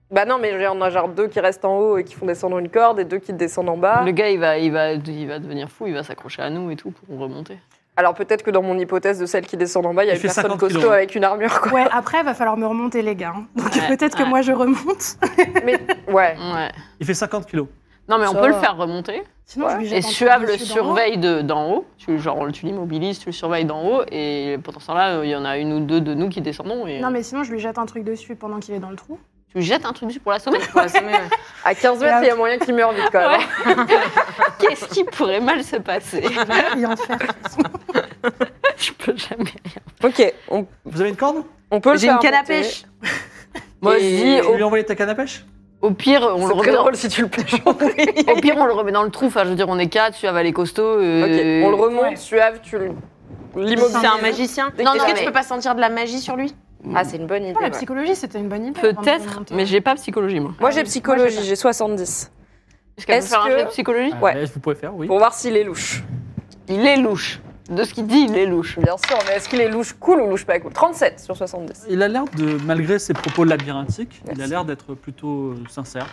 Bah 0.09 0.23
non, 0.25 0.37
mais 0.39 0.51
il 0.53 0.61
y 0.61 0.67
en 0.67 0.79
a 0.81 0.89
genre 0.89 1.09
deux 1.09 1.27
qui 1.27 1.39
restent 1.39 1.65
en 1.65 1.77
haut 1.77 1.97
et 1.97 2.03
qui 2.05 2.15
font 2.15 2.25
descendre 2.25 2.57
une 2.59 2.69
corde 2.69 2.99
et 2.99 3.03
deux 3.05 3.17
qui 3.19 3.33
descendent 3.33 3.67
en 3.69 3.77
bas. 3.77 4.03
Le 4.05 4.11
gars, 4.11 4.29
il 4.29 4.39
va, 4.39 4.57
il, 4.57 4.71
va, 4.71 4.93
il 4.93 5.27
va 5.27 5.39
devenir 5.39 5.69
fou, 5.69 5.85
il 5.87 5.93
va 5.93 6.03
s'accrocher 6.03 6.41
à 6.41 6.49
nous 6.49 6.71
et 6.71 6.75
tout 6.77 6.91
pour 6.91 7.19
remonter. 7.19 7.57
Alors 7.97 8.13
peut-être 8.13 8.43
que 8.43 8.51
dans 8.51 8.61
mon 8.61 8.77
hypothèse 8.77 9.19
de 9.19 9.25
celle 9.25 9.45
qui 9.47 9.57
descend 9.57 9.85
en 9.85 9.93
bas, 9.93 10.03
il 10.05 10.07
y 10.07 10.11
a 10.11 10.13
Il 10.13 10.17
une 10.17 10.21
personne 10.21 10.43
50 10.43 10.59
costaud 10.59 10.79
kilos. 10.79 10.93
avec 10.93 11.15
une 11.15 11.23
armure. 11.23 11.59
Quoi. 11.61 11.71
Ouais, 11.73 11.85
après, 11.91 12.19
il 12.19 12.25
va 12.25 12.33
falloir 12.35 12.55
me 12.55 12.65
remonter, 12.67 13.01
les 13.01 13.15
gars. 13.15 13.33
hein. 13.35 13.47
Donc 13.55 13.73
Ouais, 13.73 13.87
peut-être 13.97 14.15
que 14.15 14.23
moi, 14.23 14.41
je 14.41 14.51
remonte. 14.53 15.17
Mais 15.65 15.77
ouais. 16.07 16.35
Ouais. 16.37 16.71
Il 16.99 17.05
fait 17.05 17.13
50 17.15 17.45
kilos. 17.47 17.67
Non, 18.07 18.17
mais 18.19 18.27
on 18.27 18.35
peut 18.35 18.47
le 18.47 18.53
faire 18.53 18.77
remonter. 18.77 19.23
Sinon, 19.43 19.65
Ouais. 19.65 19.73
je 19.73 19.77
lui 19.79 19.85
Et 19.87 19.89
jette 19.89 19.97
un 19.97 20.01
truc 20.03 20.13
Suave 20.15 20.41
le 20.43 20.47
dessus 20.53 20.59
d'en 20.59 20.73
haut. 20.75 20.83
surveille 20.85 21.17
de- 21.17 21.41
d'en 21.41 21.69
haut. 21.71 21.85
Tu, 21.97 22.17
genre, 22.19 22.47
tu 22.53 22.65
l'immobilises, 22.65 23.19
tu 23.19 23.25
le 23.25 23.33
surveilles 23.33 23.65
d'en 23.65 23.83
haut. 23.83 24.01
Et 24.11 24.57
pendant 24.63 24.79
ce 24.79 24.87
temps-là, 24.87 25.25
il 25.25 25.29
y 25.29 25.35
en 25.35 25.43
a 25.43 25.57
une 25.57 25.73
ou 25.73 25.79
deux 25.81 25.99
de 25.99 26.13
nous 26.13 26.29
qui 26.29 26.39
descendons. 26.39 26.87
Et 26.87 27.01
Non, 27.01 27.09
mais 27.11 27.21
sinon, 27.23 27.43
je 27.43 27.51
lui 27.51 27.59
jette 27.59 27.77
un 27.77 27.85
truc 27.85 28.05
dessus 28.05 28.37
pendant 28.37 28.59
qu'il 28.59 28.75
est 28.75 28.79
dans 28.79 28.91
le 28.91 28.95
trou. 28.95 29.19
Tu 29.57 29.63
jettes 29.63 29.85
un 29.87 29.91
truc 29.93 30.09
dessus 30.09 30.19
pour 30.19 30.31
l'assommer 30.31 30.59
Pour 30.71 30.81
l'assommer, 30.81 31.13
ouais. 31.13 31.19
À 31.65 31.73
15 31.73 31.99
mètres, 31.99 32.17
il 32.21 32.27
y 32.27 32.29
a 32.29 32.35
moyen 32.35 32.59
qu'il 32.59 32.75
meure 32.75 32.91
vite 32.93 33.09
quand 33.11 33.27
même. 33.27 33.39
hein. 33.65 33.85
Qu'est-ce 34.59 34.85
qui 34.85 35.03
pourrait 35.03 35.39
mal 35.39 35.63
se 35.63 35.77
passer? 35.77 36.19
Et 36.77 36.85
en 36.85 36.95
faire. 36.95 37.17
Je 38.77 38.91
peux 38.91 39.15
jamais 39.17 39.45
rien. 39.49 39.81
Ok, 40.03 40.33
on, 40.49 40.67
Vous 40.85 41.01
avez 41.01 41.09
une 41.09 41.15
corde? 41.15 41.37
On 41.71 41.79
peut 41.81 41.93
le 41.93 41.97
J'ai 41.97 42.05
faire 42.07 42.15
une 42.17 42.21
canne 42.21 42.33
à 42.35 42.41
monter. 42.41 42.47
pêche. 42.61 42.83
Moi, 43.81 43.97
je 43.97 44.03
dis, 44.03 44.39
Tu 44.41 44.47
au, 44.47 44.53
lui 44.55 44.61
as 44.61 44.65
envoyé 44.67 44.83
ta 44.85 44.93
canne 44.95 45.09
à 45.09 45.15
pêche? 45.15 45.43
au 45.81 45.89
pire, 45.91 46.21
on 46.21 46.41
le 46.41 46.47
C'est 46.47 46.53
remet 46.53 46.61
très 46.61 46.71
dans, 46.73 46.81
drôle 46.81 46.95
si 46.95 47.09
tu 47.09 47.21
le 47.23 47.27
pêches. 47.27 47.55
au 47.65 47.73
pire, 48.39 48.55
on 48.57 48.65
le 48.65 48.73
remet 48.73 48.91
dans 48.91 49.03
le 49.03 49.09
trou. 49.09 49.25
Enfin, 49.25 49.43
je 49.43 49.49
veux 49.49 49.55
dire, 49.55 49.69
on 49.69 49.79
est 49.79 49.87
quatre, 49.87 50.13
Suave, 50.15 50.37
elle 50.37 50.45
est 50.45 50.53
costaud. 50.53 50.93
Ok, 50.93 50.99
euh, 51.01 51.63
on 51.63 51.69
le 51.69 51.75
remonte, 51.75 52.03
Ouais. 52.03 52.15
suave, 52.15 52.59
tu 52.61 52.77
le- 52.77 52.91
l'immobilises. 53.55 53.97
C'est 53.99 54.07
un 54.07 54.21
magicien. 54.21 54.65
Non, 54.83 54.91
qu'il 54.91 55.01
est-ce 55.01 55.13
que 55.13 55.19
tu 55.19 55.25
peux 55.25 55.31
pas 55.31 55.41
sentir 55.43 55.73
de 55.73 55.81
la 55.81 55.89
magie 55.89 56.19
sur 56.19 56.35
lui? 56.35 56.53
Ah, 56.95 57.03
c'est 57.03 57.17
une 57.17 57.27
bonne 57.27 57.43
idée. 57.43 57.53
Oh, 57.55 57.59
la 57.61 57.67
ouais. 57.67 57.71
psychologie, 57.71 58.15
c'était 58.15 58.39
une 58.39 58.49
bonne 58.49 58.65
idée. 58.65 58.79
Peut-être, 58.79 59.43
mais 59.51 59.65
j'ai 59.65 59.81
pas 59.81 59.95
psychologie, 59.95 60.39
moi. 60.39 60.51
Moi 60.59 60.71
j'ai 60.71 60.81
Ah 60.81 60.83
psychologie, 60.83 61.35
j'ai 61.35 61.41
pas. 61.41 61.45
j'ai 61.47 61.55
70. 61.55 62.31
Est-ce 62.97 63.05
qu'elle 63.05 63.15
peut 63.15 63.19
Est-ce 63.23 63.29
faire 63.29 63.41
un 63.43 63.47
que- 63.49 63.57
jeu 63.59 63.63
de 63.65 63.69
psychologie 63.69 64.13
Ouais. 64.21 64.35
Euh, 64.37 64.45
Vous 64.53 64.59
pouvez 64.59 64.75
faire, 64.75 64.95
oui. 64.95 65.07
Pour 65.07 65.17
voir 65.17 65.33
s'il 65.33 65.57
est 65.57 65.63
louche. 65.63 66.03
Il 66.67 66.85
est 66.85 66.97
louche. 66.97 67.39
De 67.69 67.83
ce 67.83 67.93
qu'il 67.93 68.07
dit, 68.07 68.27
il 68.29 68.37
est 68.37 68.45
louche. 68.45 68.79
Bien 68.79 68.95
sûr, 68.97 69.17
mais 69.27 69.35
est-ce 69.35 69.49
qu'il 69.49 69.59
est 69.59 69.67
louche 69.69 69.93
cool 69.99 70.21
ou 70.21 70.29
louche 70.29 70.45
pas? 70.45 70.57
Cool 70.59 70.71
37 70.71 71.19
sur 71.19 71.35
70. 71.35 71.87
Il 71.89 72.01
a 72.01 72.07
l'air 72.07 72.23
de, 72.37 72.57
malgré 72.63 72.97
ses 72.97 73.13
propos 73.13 73.43
labyrinthiques, 73.43 74.21
il 74.25 74.31
a 74.31 74.33
Merci. 74.35 74.51
l'air 74.51 74.63
d'être 74.65 74.93
plutôt 74.93 75.49
euh, 75.51 75.55
sincère. 75.69 76.07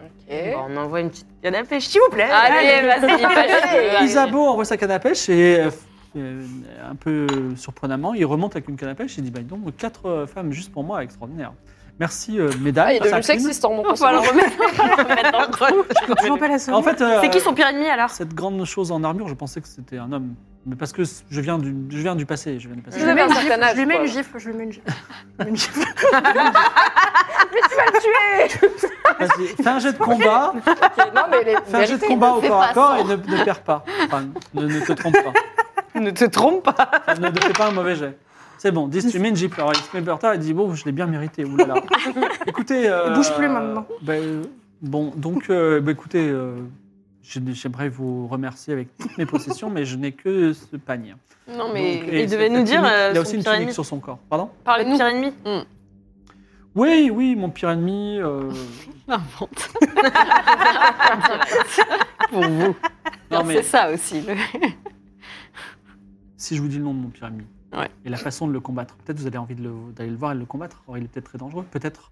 Ok. 0.00 0.36
Bon, 0.54 0.66
On 0.68 0.76
envoie 0.76 1.00
une 1.00 1.10
petite 1.10 1.26
canne 1.42 1.56
à 1.56 1.64
pêche, 1.64 1.88
s'il 1.88 2.00
vous 2.00 2.14
plaît. 2.14 2.28
Allez, 2.30 2.86
vas-y. 2.86 4.04
Isabeau 4.04 4.46
envoie 4.46 4.64
sa 4.64 4.76
canne 4.76 4.92
à 4.92 4.98
pêche 5.00 5.28
et, 5.28 5.60
euh, 5.60 5.70
un 6.18 6.94
peu 6.94 7.26
surprenamment, 7.56 8.14
il 8.14 8.24
remonte 8.24 8.56
avec 8.56 8.68
une 8.68 8.76
canne 8.76 8.88
à 8.88 8.94
pêche 8.94 9.18
et 9.18 9.22
dit 9.22 9.30
bah, 9.30 9.40
donc, 9.40 9.76
quatre 9.76 10.06
euh, 10.06 10.26
femmes 10.26 10.52
juste 10.52 10.72
pour 10.72 10.84
moi, 10.84 11.02
extraordinaire. 11.02 11.52
Merci, 12.00 12.40
euh, 12.40 12.50
mesdames. 12.60 12.86
Ah, 12.88 12.94
il 12.94 13.06
est 13.06 13.22
sexiste 13.22 13.62
en 13.62 13.74
mon 13.74 13.84
On 13.86 13.92
va 13.92 14.12
le 14.12 14.18
remettre, 14.18 14.56
le 14.58 14.82
le. 16.68 16.74
En 16.74 16.82
fait, 16.82 16.98
euh, 17.02 17.18
C'est 17.20 17.28
qui 17.28 17.40
son 17.40 17.52
pire 17.52 17.66
ennemi 17.66 17.88
alors? 17.88 18.08
cette 18.08 18.34
grande 18.34 18.64
chose 18.64 18.90
en 18.90 19.04
armure, 19.04 19.28
je 19.28 19.34
pensais 19.34 19.60
que 19.60 19.68
c'était 19.68 19.98
un 19.98 20.10
homme. 20.10 20.34
Mais 20.64 20.76
parce 20.76 20.92
que 20.92 21.02
je 21.04 21.40
viens 21.40 21.58
du, 21.58 21.76
je 21.90 21.98
viens 21.98 22.16
du 22.16 22.24
passé. 22.24 22.58
Je 22.58 22.68
viens 22.68 22.76
du 22.76 22.82
passé. 22.82 23.00
Je 23.00 23.04
lui 23.04 23.14
mets 23.14 23.24
une 23.24 23.34
gifle, 23.34 23.52
âge, 23.52 23.74
je 23.74 23.80
lui 23.80 23.86
mets 23.86 23.98
une 23.98 24.06
gifle, 24.06 24.38
je 24.38 24.48
lui 24.48 24.56
mets 24.56 24.64
une 24.64 24.72
gifle. 24.72 24.90
Je 25.40 25.44
lui 25.44 25.52
mets 28.38 28.44
une 28.44 28.48
gifle. 28.48 28.88
Vas-y, 29.18 29.48
fais 29.62 29.68
un 29.68 29.78
jet 29.78 29.92
de 29.92 29.98
combat. 29.98 30.54
Ok, 30.56 31.14
Non, 31.14 31.22
mais 31.30 31.44
les 31.44 31.56
Fais 31.66 31.76
un 31.76 31.84
jet 31.84 31.98
de 31.98 32.06
combat 32.06 32.32
au 32.32 32.40
corps 32.40 32.62
à 32.62 32.68
pas 32.68 32.74
corps 32.74 32.96
et 32.96 33.04
ne, 33.04 33.16
ne 33.16 33.44
perds 33.44 33.62
pas. 33.62 33.84
Enfin, 34.06 34.24
ne, 34.54 34.66
ne 34.66 34.80
te 34.80 34.92
trompe 34.92 35.14
pas. 35.14 35.32
Ne 36.00 36.10
te 36.10 36.24
trompe 36.24 36.64
pas. 36.64 36.90
Ne, 37.20 37.28
ne 37.28 37.40
fais 37.40 37.52
pas 37.52 37.68
un 37.68 37.72
mauvais 37.72 37.96
jet. 37.96 38.16
C'est 38.58 38.70
bon, 38.72 38.88
10, 38.88 39.10
tu 39.10 39.18
mets 39.18 39.30
une 39.30 39.36
gifle. 39.36 39.60
Alors, 39.60 39.72
il 39.74 39.78
se 39.78 40.36
dit 40.36 40.52
Bon, 40.52 40.74
je 40.74 40.84
l'ai 40.84 40.92
bien 40.92 41.06
mérité. 41.06 41.44
Oulala. 41.44 41.74
Écoutez. 42.46 42.88
euh, 42.88 43.14
bouge 43.14 43.34
plus 43.34 43.48
maintenant. 43.48 43.86
ben, 44.02 44.42
bon, 44.82 45.12
donc, 45.16 45.48
euh, 45.48 45.80
ben, 45.80 45.92
écoutez, 45.92 46.28
euh, 46.28 46.56
j'aimerais 47.22 47.88
vous 47.88 48.26
remercier 48.28 48.72
avec 48.74 48.88
toutes 48.98 49.16
mes 49.16 49.24
possessions, 49.26 49.70
mais 49.70 49.84
je 49.86 49.96
n'ai 49.96 50.12
que 50.12 50.52
ce 50.52 50.76
panier. 50.76 51.14
Non, 51.48 51.72
mais 51.72 51.96
Donc, 52.00 52.08
et 52.12 52.22
il 52.24 52.30
devait 52.30 52.50
nous 52.50 52.62
dire, 52.62 52.82
euh, 52.84 53.08
il 53.12 53.12
a 53.12 53.14
son 53.14 53.20
aussi 53.22 53.36
une 53.36 53.44
tunique 53.44 53.72
sur 53.72 53.86
son 53.86 53.98
corps. 53.98 54.18
Pardon? 54.28 54.50
Le 54.58 54.64
parle-nous. 54.64 54.96
pire 54.96 55.06
ennemi 55.06 55.32
Oui, 56.74 57.10
oui, 57.12 57.34
mon 57.36 57.48
pire 57.50 57.70
ennemi. 57.70 58.18
euh, 58.20 58.42
Invente. 59.08 59.70
Pour 62.30 62.42
vous. 62.42 62.76
Non, 63.30 63.38
Non, 63.38 63.44
mais- 63.44 63.54
C'est 63.56 63.62
ça 63.62 63.90
aussi. 63.90 64.20
le- 64.20 64.34
si 66.40 66.56
je 66.56 66.62
vous 66.62 66.68
dis 66.68 66.78
le 66.78 66.84
nom 66.84 66.94
de 66.94 66.98
mon 66.98 67.08
pire 67.08 67.26
ennemi 67.26 67.44
Ouais. 67.72 67.88
et 68.04 68.08
la 68.08 68.16
façon 68.16 68.48
de 68.48 68.52
le 68.52 68.58
combattre, 68.58 68.96
peut-être 68.96 69.18
vous 69.20 69.26
avez 69.28 69.38
envie 69.38 69.54
d'aller 69.54 70.10
le, 70.10 70.16
voir 70.16 70.32
et 70.32 70.34
de 70.34 70.40
le 70.40 70.46
combattre. 70.46 70.82
Or, 70.88 70.98
il 70.98 71.04
est 71.04 71.08
peut-être 71.08 71.26
très 71.26 71.38
dangereux. 71.38 71.64
Peut-être 71.70 72.10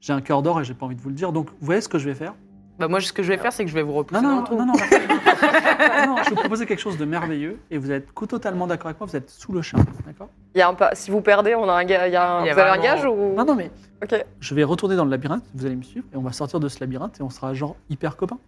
j'ai 0.00 0.12
un 0.12 0.20
cœur 0.20 0.42
d'or 0.42 0.60
et 0.60 0.64
j'ai 0.64 0.74
pas 0.74 0.86
envie 0.86 0.94
de 0.94 1.00
vous 1.00 1.08
le 1.08 1.14
dire. 1.16 1.32
Donc, 1.32 1.48
vous 1.48 1.66
voyez 1.66 1.80
ce 1.80 1.88
que 1.88 1.98
je 1.98 2.08
vais 2.08 2.14
faire? 2.14 2.34
Bah, 2.78 2.86
moi, 2.88 3.00
ce 3.00 3.12
que 3.12 3.22
je 3.22 3.28
vais 3.28 3.36
faire, 3.38 3.52
c'est 3.52 3.64
que 3.64 3.70
je 3.70 3.74
vais 3.74 3.82
vous 3.82 3.92
repousser 3.94 4.20
Non, 4.22 4.28
dans 4.28 4.34
non, 4.36 4.40
le 4.40 4.46
trou. 4.46 4.56
non, 4.58 4.66
non, 4.66 4.72
non, 4.74 6.06
non, 6.06 6.16
Je 6.22 6.22
vais 6.24 6.28
vous 6.30 6.34
proposer 6.36 6.66
quelque 6.66 6.78
chose 6.80 6.96
de 6.98 7.04
merveilleux 7.04 7.58
et 7.70 7.78
vous 7.78 7.90
êtes 7.90 8.08
totalement 8.28 8.66
d'accord 8.68 8.86
avec 8.88 9.00
moi. 9.00 9.08
Vous 9.08 9.16
êtes 9.16 9.28
sous 9.30 9.52
le 9.52 9.60
charme, 9.62 9.84
d'accord? 10.06 10.28
Il 10.54 10.58
y 10.58 10.62
a 10.62 10.68
un 10.68 10.74
pas. 10.74 10.94
Si 10.94 11.10
vous 11.10 11.20
perdez, 11.20 11.54
on 11.54 11.68
a 11.68 11.72
un, 11.72 11.84
ga- 11.84 12.06
il 12.08 12.12
y 12.12 12.16
a 12.16 12.36
un- 12.38 12.40
Il 12.44 12.46
y 12.46 12.50
a 12.50 12.54
vous 12.54 12.60
avez 12.60 12.70
un 12.70 12.82
gage 12.82 13.04
ou? 13.04 13.34
Non, 13.36 13.44
non, 13.44 13.54
mais 13.56 13.70
Ok. 14.02 14.24
je 14.40 14.54
vais 14.54 14.62
retourner 14.64 14.94
dans 14.96 15.04
le 15.04 15.10
labyrinthe. 15.10 15.44
Vous 15.54 15.66
allez 15.66 15.76
me 15.76 15.82
suivre 15.82 16.06
et 16.12 16.16
on 16.16 16.22
va 16.22 16.32
sortir 16.32 16.60
de 16.60 16.68
ce 16.68 16.78
labyrinthe 16.80 17.18
et 17.20 17.22
on 17.22 17.30
sera 17.30 17.52
genre 17.54 17.76
hyper 17.90 18.16
copains. 18.16 18.38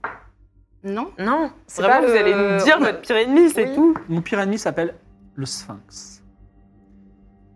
Non 0.84 1.10
Non, 1.18 1.50
C'est 1.66 1.82
vraiment, 1.82 2.00
pas 2.00 2.06
vous 2.06 2.12
le- 2.12 2.18
allez 2.20 2.34
nous 2.58 2.64
dire 2.64 2.78
votre 2.78 3.00
pire 3.00 3.16
ennemi, 3.16 3.50
c'est 3.50 3.68
Oui. 3.70 3.74
tout. 3.74 3.94
Mon 4.08 4.20
pire 4.20 4.38
ennemi 4.40 4.58
s'appelle 4.58 4.94
le 5.34 5.46
Sphinx. 5.46 6.22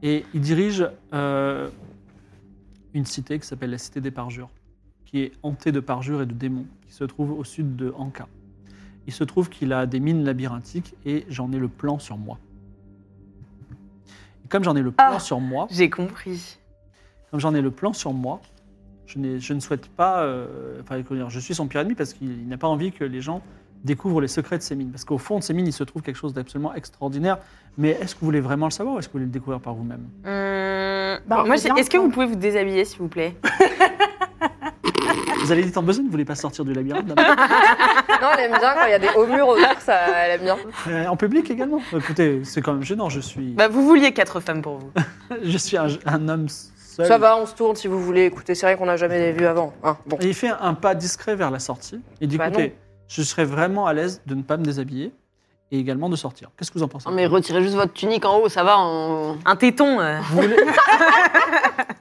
Et 0.02 0.24
il 0.34 0.40
dirige 0.40 0.88
euh, 1.12 1.68
une 2.94 3.04
cité 3.04 3.38
qui 3.38 3.46
s'appelle 3.46 3.70
la 3.70 3.78
Cité 3.78 4.00
des 4.00 4.10
Parjures, 4.10 4.50
qui 5.04 5.20
est 5.22 5.32
hantée 5.42 5.72
de 5.72 5.80
parjures 5.80 6.22
et 6.22 6.26
de 6.26 6.32
démons, 6.34 6.66
qui 6.86 6.92
se 6.92 7.04
trouve 7.04 7.32
au 7.32 7.44
sud 7.44 7.76
de 7.76 7.92
Anka. 7.96 8.28
Il 9.06 9.12
se 9.12 9.24
trouve 9.24 9.48
qu'il 9.48 9.72
a 9.72 9.86
des 9.86 10.00
mines 10.00 10.24
labyrinthiques 10.24 10.94
et 11.06 11.24
j'en 11.28 11.50
ai 11.52 11.58
le 11.58 11.68
plan 11.68 11.98
sur 11.98 12.16
moi. 12.18 12.38
Et 14.44 14.48
comme 14.48 14.62
j'en 14.64 14.76
ai 14.76 14.82
le 14.82 14.92
plan 14.92 15.06
Ah. 15.14 15.18
sur 15.18 15.40
moi, 15.40 15.66
J'ai 15.70 15.90
compris. 15.90 16.58
comme 17.30 17.40
j'en 17.40 17.54
ai 17.54 17.60
le 17.62 17.70
plan 17.70 17.92
sur 17.92 18.12
moi, 18.12 18.40
je, 19.06 19.18
ne 19.18 19.60
souhaite 19.60 19.88
pas. 19.88 20.22
euh, 20.22 20.82
enfin, 20.82 21.02
je 21.28 21.40
suis 21.40 21.54
son 21.54 21.66
pire 21.66 21.80
ennemi 21.80 21.94
parce 21.94 22.12
qu'il 22.12 22.30
il 22.30 22.48
n'a 22.48 22.58
pas 22.58 22.68
envie 22.68 22.92
que 22.92 23.04
les 23.04 23.22
gens 23.22 23.42
découvrent 23.84 24.20
les 24.20 24.28
secrets 24.28 24.58
de 24.58 24.62
ces 24.62 24.74
mines. 24.74 24.90
Parce 24.90 25.04
qu'au 25.04 25.18
fond 25.18 25.38
de 25.38 25.44
ces 25.44 25.54
mines, 25.54 25.66
il 25.66 25.72
se 25.72 25.84
trouve 25.84 26.02
quelque 26.02 26.16
chose 26.16 26.34
d'absolument 26.34 26.74
extraordinaire. 26.74 27.38
Mais 27.76 27.90
est-ce 27.90 28.14
que 28.14 28.20
vous 28.20 28.26
voulez 28.26 28.40
vraiment 28.40 28.66
le 28.66 28.72
savoir 28.72 28.96
ou 28.96 28.98
est-ce 28.98 29.08
que 29.08 29.12
vous 29.12 29.18
voulez 29.18 29.26
le 29.26 29.30
découvrir 29.32 29.60
par 29.60 29.74
vous-même? 29.74 30.06
Hum, 30.24 31.18
Bah, 31.26 31.44
est-ce 31.76 31.90
que 31.90 31.98
vous 31.98 32.10
pouvez 32.10 32.26
vous 32.26 32.34
déshabiller, 32.36 32.84
s'il 32.84 32.98
vous 32.98 33.08
plaît? 33.08 33.34
Vous 35.40 35.52
avez 35.52 35.62
dit 35.64 35.72
en 35.78 35.82
besoin, 35.82 36.02
vous 36.02 36.08
ne 36.08 36.12
voulez 36.12 36.24
pas 36.24 36.34
sortir 36.34 36.64
du 36.64 36.72
labyrinthe 36.74 37.06
d'abord 37.06 37.24
Non, 38.20 38.28
elle 38.36 38.50
aime 38.52 38.58
bien 38.58 38.74
quand 38.74 38.84
il 38.86 38.90
y 38.90 38.94
a 38.94 38.98
des 38.98 39.08
hauts 39.16 39.26
murs 39.26 39.48
autour, 39.48 39.66
ça, 39.80 39.94
elle 40.24 40.32
aime 40.32 40.42
bien. 40.42 40.56
Euh, 40.88 41.06
En 41.06 41.16
public 41.16 41.50
également 41.50 41.80
Écoutez, 41.96 42.40
c'est 42.44 42.60
quand 42.60 42.74
même 42.74 42.82
gênant. 42.82 43.08
Je 43.08 43.20
suis, 43.20 43.52
Bah, 43.54 43.68
vous 43.68 43.86
vouliez 43.86 44.12
quatre 44.12 44.40
femmes 44.40 44.60
pour 44.60 44.78
vous. 44.78 44.90
je 45.42 45.56
suis 45.56 45.76
un, 45.78 45.86
un 46.04 46.28
homme 46.28 46.48
seul. 46.48 47.06
Ça 47.06 47.16
va, 47.16 47.36
on 47.38 47.46
se 47.46 47.54
tourne 47.54 47.76
si 47.76 47.86
vous 47.88 48.02
voulez. 48.02 48.24
Écoutez, 48.24 48.54
c'est 48.54 48.66
vrai 48.66 48.76
qu'on 48.76 48.86
n'a 48.86 48.96
jamais 48.96 49.32
vu 49.32 49.46
avant. 49.46 49.72
hein. 49.84 49.96
Bon. 50.06 50.18
Et 50.20 50.26
il 50.26 50.34
fait 50.34 50.50
un 50.60 50.74
pas 50.74 50.94
discret 50.94 51.36
vers 51.36 51.50
la 51.50 51.60
sortie. 51.60 52.00
Il 52.20 52.28
dit 52.28 52.36
Bah 52.36 52.48
écoutez, 52.48 52.68
non. 52.68 52.72
Je 53.08 53.22
serais 53.22 53.44
vraiment 53.44 53.86
à 53.86 53.92
l'aise 53.94 54.20
de 54.26 54.34
ne 54.34 54.42
pas 54.42 54.56
me 54.56 54.64
déshabiller 54.64 55.12
et 55.70 55.78
également 55.78 56.08
de 56.08 56.16
sortir. 56.16 56.50
Qu'est-ce 56.56 56.70
que 56.70 56.78
vous 56.78 56.84
en 56.84 56.88
pensez 56.88 57.08
Non, 57.08 57.14
mais 57.14 57.26
retirez 57.26 57.62
juste 57.62 57.74
votre 57.74 57.92
tunique 57.92 58.24
en 58.24 58.38
haut, 58.38 58.48
ça 58.48 58.62
va. 58.64 58.76
on- 58.78 59.38
Un 59.44 59.56
téton. 59.56 60.00
euh. 60.00 60.18
Vous 60.30 60.42
voulez... 60.42 60.56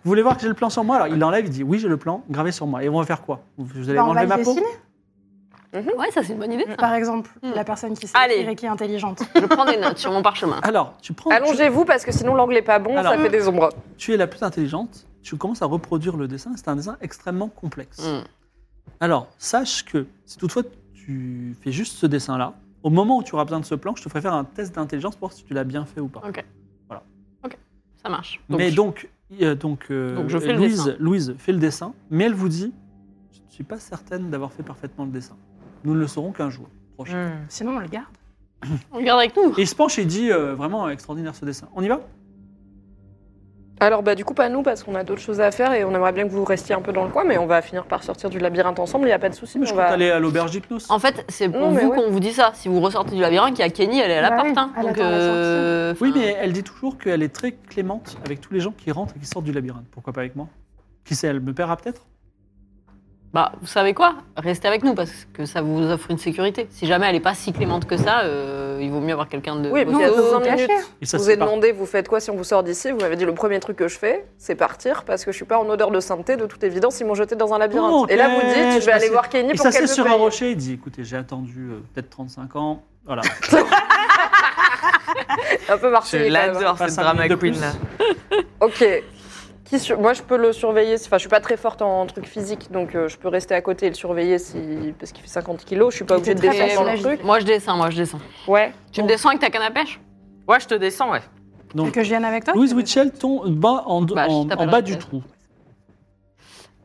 Vous 0.04 0.12
voulez 0.12 0.22
voir 0.22 0.36
que 0.38 0.42
j'ai 0.42 0.48
le 0.48 0.54
plan 0.54 0.70
sur 0.70 0.84
moi 0.86 0.96
Alors 0.96 1.08
il 1.08 1.20
l'enlève, 1.20 1.46
il 1.46 1.52
dit 1.52 1.64
oui 1.64 1.80
j'ai 1.80 1.90
le 1.90 1.98
plan 1.98 2.24
gravé 2.30 2.54
sur 2.54 2.66
moi. 2.66 2.82
Et 2.82 2.88
on 2.88 2.98
va 2.98 3.06
faire 3.06 3.22
quoi 3.24 3.42
Vous 3.58 3.90
allez 3.90 3.96
Bah, 3.98 4.06
on 4.06 4.14
va 4.14 4.14
m'enlever 4.14 4.22
le 4.24 4.28
ma 4.30 4.38
peau 4.38 4.54
dessiner. 4.54 5.96
Ouais, 5.98 6.10
ça 6.12 6.24
c'est 6.24 6.32
une 6.34 6.40
bonne 6.40 6.54
idée. 6.54 6.64
ça. 6.66 6.76
Par 6.78 6.94
exemple, 6.94 7.30
Hmm. 7.44 7.52
la 7.54 7.64
personne 7.66 7.94
qui 7.94 8.08
sait 8.08 8.18
Allez. 8.18 8.36
écrire 8.36 8.50
et 8.50 8.56
qui 8.56 8.66
est 8.66 8.70
intelligente. 8.70 9.22
Je 9.36 9.46
prends 9.46 9.66
des 9.66 9.76
notes 9.78 9.98
sur 9.98 10.12
mon 10.14 10.22
parchemin. 10.24 10.60
Alors 10.64 10.94
tu 11.02 11.12
prends, 11.12 11.30
Allongez-vous 11.30 11.84
parce 11.84 12.06
que 12.06 12.12
sinon 12.14 12.36
l'angle 12.36 12.56
est 12.56 12.62
pas 12.62 12.80
bon, 12.80 12.96
Alors- 12.98 13.12
ça 13.14 13.18
fait 13.20 13.30
des 13.30 13.48
ombres. 13.50 13.70
tu, 13.98 14.06
tu 14.08 14.14
es 14.14 14.18
la 14.18 14.28
plus 14.28 14.42
intelligente, 14.44 15.06
tu 15.24 15.36
commences 15.36 15.62
à 15.62 15.66
reproduire 15.66 16.16
le 16.16 16.28
dessin, 16.30 16.52
c'est 16.56 16.70
un 16.70 16.78
dessin 16.78 16.96
extrêmement 17.02 17.50
complexe. 17.50 18.00
Hmm. 18.00 18.22
Alors 19.02 19.28
sache 19.38 19.84
que 19.84 20.08
si 20.26 20.38
toutefois 20.38 20.64
tu 21.08 21.56
fais 21.62 21.72
juste 21.72 21.96
ce 21.96 22.06
dessin-là, 22.06 22.54
au 22.84 22.90
moment 22.90 23.20
où 23.20 23.24
tu 23.24 23.34
auras 23.34 23.46
besoin 23.46 23.62
de 23.62 23.66
ce 23.66 23.76
plan, 23.76 23.96
je 23.96 24.04
te 24.04 24.10
ferai 24.10 24.22
faire 24.22 24.34
un 24.34 24.44
test 24.44 24.76
d'intelligence 24.76 25.16
pour 25.16 25.30
voir 25.30 25.38
si 25.38 25.46
tu 25.46 25.54
l'as 25.54 25.64
bien 25.64 25.86
fait 25.86 26.02
ou 26.02 26.10
pas. 26.10 26.22
Ça 28.04 28.10
marche. 28.10 28.40
Donc, 28.48 28.60
mais 28.60 28.72
donc, 28.72 29.10
euh, 29.42 29.56
donc, 29.56 29.88
euh, 29.90 30.16
Donc, 30.16 30.30
je 30.30 30.38
fais 30.38 30.54
le 30.54 30.60
Louise, 30.60 30.86
dessin. 30.86 30.98
Louise 31.00 31.36
fait 31.38 31.52
le 31.52 31.58
dessin, 31.58 31.94
mais 32.10 32.26
elle 32.26 32.34
vous 32.34 32.48
dit 32.48 32.74
Je 33.34 33.40
ne 33.40 33.50
suis 33.50 33.64
pas 33.64 33.80
certaine 33.80 34.30
d'avoir 34.30 34.52
fait 34.52 34.64
parfaitement 34.64 35.06
le 35.06 35.12
dessin. 35.12 35.36
Nous 35.84 35.96
ne 35.96 36.00
le 36.00 36.08
saurons 36.08 36.32
qu'un 36.32 36.50
jour 36.50 36.70
prochain. 36.96 37.32
Hum. 37.32 37.32
Sinon, 37.50 37.72
on 37.78 37.80
le 37.80 37.88
garde. 37.88 38.06
Regarde 38.92 39.20
avec 39.20 39.36
nous. 39.36 39.52
Et 39.58 39.62
il 39.62 39.68
se 39.68 39.76
penche 39.76 39.98
et 39.98 40.06
dit 40.06 40.32
euh, 40.32 40.56
Vraiment 40.56 40.90
extraordinaire 40.90 41.36
ce 41.36 41.46
dessin. 41.46 41.70
On 41.74 41.82
y 41.82 41.88
va? 41.88 42.02
Alors 43.80 44.02
bah 44.02 44.16
du 44.16 44.26
coup 44.26 44.34
pas 44.34 44.50
nous 44.50 44.64
parce 44.64 44.84
qu'on 44.84 44.96
a 44.96 45.04
d'autres 45.04 45.22
choses 45.22 45.40
à 45.40 45.52
faire 45.52 45.72
et 45.74 45.84
on 45.84 45.94
aimerait 45.94 46.12
bien 46.12 46.24
que 46.28 46.32
vous 46.32 46.44
restiez 46.44 46.74
un 46.74 46.82
peu 46.82 46.92
dans 46.92 47.04
le 47.04 47.12
coin, 47.12 47.24
mais 47.24 47.38
on 47.38 47.46
va 47.46 47.62
finir 47.62 47.86
par 47.86 48.02
sortir 48.04 48.30
du 48.32 48.40
labyrinthe 48.40 48.80
ensemble, 48.80 49.06
il 49.06 49.10
n'y 49.10 49.14
a 49.14 49.20
pas 49.20 49.30
de 49.30 49.36
souci. 49.36 49.60
Mais 49.60 49.68
je 49.68 49.72
on 49.74 49.76
compte 49.76 49.86
va... 49.86 49.92
aller 49.92 50.10
à 50.10 50.18
l'auberge 50.20 50.50
d'hypnose. 50.50 50.88
En 50.90 50.98
fait, 50.98 51.24
c'est 51.30 51.48
pour 51.48 51.60
Non, 51.62 51.72
mais 51.72 51.82
vous 51.84 51.90
ouais. 51.92 51.96
qu'on 51.98 52.10
vous 52.10 52.20
dit 52.20 52.34
ça. 52.34 52.52
Si 52.56 52.70
vous 52.70 52.82
ressortez 52.82 53.16
du 53.16 53.22
labyrinthe, 53.22 53.58
il 53.60 53.62
y 53.62 53.66
a 53.66 53.70
Kenny, 53.70 54.00
elle 54.00 54.10
est 54.10 54.18
à 54.18 54.22
la 54.22 54.30
Bah 54.32 54.36
porte. 54.38 54.48
oui, 54.50 54.54
hein. 54.58 54.72
elle 54.78 54.82
Donc, 54.84 54.92
attend 54.98 55.06
à 55.06 55.10
la 55.12 55.16
euh, 55.18 55.94
Oui, 56.02 56.10
enfin, 56.10 56.20
mais 56.20 56.36
elle 56.42 56.54
dit 56.54 56.64
toujours 56.64 56.98
qu'elle 56.98 57.22
est 57.22 57.30
très 57.34 57.52
clémente 57.52 58.18
avec 58.26 58.42
tous 58.42 58.52
les 58.54 58.60
gens 58.62 58.72
qui 58.76 58.92
rentrent 58.92 59.14
et 59.16 59.20
qui 59.20 59.28
sortent 59.28 59.46
du 59.46 59.52
labyrinthe. 59.52 59.86
Pourquoi 59.92 60.12
pas 60.12 60.22
avec 60.22 60.36
moi? 60.36 60.48
Qui 61.06 61.14
sait, 61.14 61.28
elle 61.28 61.40
me 61.40 61.54
paiera 61.54 61.78
peut-être? 61.78 62.02
Bah, 63.38 63.52
vous 63.62 63.68
savez 63.68 63.94
quoi? 63.94 64.16
Restez 64.36 64.68
avec 64.68 64.84
nous 64.84 64.96
parce 64.96 65.12
que 65.32 65.46
ça 65.46 65.62
vous 65.62 65.84
offre 65.92 66.10
une 66.10 66.18
sécurité. 66.18 66.66
Si 66.72 66.88
jamais 66.88 67.06
elle 67.08 67.14
est 67.14 67.20
pas 67.20 67.36
si 67.36 67.54
clémente 67.54 67.86
que 67.86 67.96
ça, 67.96 68.22
euh, 68.22 68.80
il 68.82 68.90
vaut 68.90 69.00
mieux 69.00 69.12
avoir 69.12 69.30
quelqu'un 69.30 69.58
de. 69.58 69.70
Oui, 69.70 69.86
costaud. 69.86 70.00
puis 70.00 70.06
à 70.08 70.10
12 70.10 70.44
caché. 70.44 70.56
minutes. 70.68 70.72
Et 71.04 71.06
ça, 71.06 71.20
Je 71.20 71.22
vous 71.22 71.30
ai 71.30 71.38
pas- 71.38 71.46
demandé, 71.46 71.72
vous 71.72 71.86
faites 71.86 72.08
quoi 72.08 72.20
si 72.20 72.32
on 72.32 72.36
vous 72.36 72.44
sort 72.44 72.64
d'ici? 72.64 72.90
Vous 72.90 72.98
m'avez 72.98 73.16
dit 73.16 73.26
le 73.26 73.36
premier 73.36 73.60
truc 73.60 73.78
que 73.78 73.88
je 73.88 73.96
fais, 74.00 74.26
c'est 74.40 74.56
partir 74.56 75.04
parce 75.04 75.24
que 75.24 75.32
je 75.32 75.36
suis 75.36 75.46
pas 75.46 75.60
en 75.60 75.70
odeur 75.70 75.92
de 75.92 76.00
sainteté. 76.00 76.36
De 76.36 76.48
toute 76.48 76.64
évidence, 76.64 77.00
ils 77.00 77.06
m'ont 77.06 77.14
jeté 77.14 77.36
dans 77.36 77.54
un 77.54 77.60
labyrinthe. 77.60 77.92
Oh, 77.94 78.08
Et 78.10 78.16
là, 78.16 78.30
vous 78.30 78.42
dites, 78.42 78.82
je 78.82 78.86
vais 78.88 78.94
aller 78.94 79.10
voir 79.10 79.30
Kenny 79.30 79.52
Il 79.54 79.56
pour 79.56 79.70
qu'elle 79.70 79.84
me 79.84 79.88
sur 79.88 80.08
un 80.08 80.14
rocher, 80.14 80.50
il 80.50 80.58
dit 80.58 80.74
Écoutez, 80.74 81.04
j'ai 81.04 81.18
attendu 81.18 81.70
euh, 81.74 81.84
peut-être 81.94 82.10
35 82.10 82.56
ans. 82.56 82.82
Voilà. 83.06 83.22
Un 85.70 85.78
peu 85.78 85.92
l'adore, 85.92 86.76
Pas 86.76 86.90
cette 86.90 87.04
drama 87.04 87.28
queen 87.30 87.60
là. 87.60 87.74
Ok. 88.62 88.84
Qui 89.70 89.80
sur- 89.80 90.00
Moi, 90.00 90.14
je 90.14 90.22
peux 90.22 90.38
le 90.38 90.54
surveiller. 90.54 90.96
Enfin, 90.96 91.18
je 91.18 91.22
suis 91.22 91.30
pas 91.30 91.40
très 91.42 91.58
forte 91.58 91.82
en 91.82 92.06
trucs 92.06 92.26
physiques, 92.26 92.72
donc 92.72 92.96
euh, 92.96 93.08
je 93.10 93.18
peux 93.18 93.28
rester 93.28 93.54
à 93.54 93.62
côté 93.62 93.88
et 93.88 93.90
le 93.90 93.96
surveiller 93.96 94.40
si... 94.40 94.58
parce 95.00 95.12
qu'il 95.12 95.22
fait 95.22 95.28
50 95.30 95.66
kilos. 95.66 95.92
Je 95.92 95.98
suis 95.98 96.06
pas 96.06 96.16
obligée 96.16 96.36
de 96.36 96.40
descendre 96.42 96.86
dans 96.86 96.92
le 96.94 97.00
truc. 97.00 97.24
Moi, 97.24 97.40
je 97.40 97.46
descends, 97.46 97.76
moi, 97.78 97.90
je 97.90 97.98
descends. 97.98 98.20
Ouais. 98.48 98.72
Tu 98.92 99.02
me 99.04 99.08
descends 99.08 99.30
avec 99.30 99.42
ta 99.42 99.50
canne 99.50 99.64
à 99.64 99.72
pêche? 99.72 100.00
Ouais, 100.48 100.60
je 100.62 100.68
te 100.68 100.76
descends, 100.76 101.12
ouais. 101.12 101.22
Donc, 101.76 101.92
Que 101.92 102.02
je 102.02 102.08
vienne 102.10 102.24
avec 102.24 102.46
toi? 102.46 102.54
Louise 102.54 102.74
Witchell 102.74 103.12
tombe 103.12 103.50
bas 103.50 103.84
en, 103.88 104.02
Bah, 104.04 104.26
je 104.28 104.32
en- 104.34 104.40
en 104.42 104.46
t'appellerai 104.46 104.72
bas 104.72 104.82
du 104.82 104.98
trou. 104.98 105.22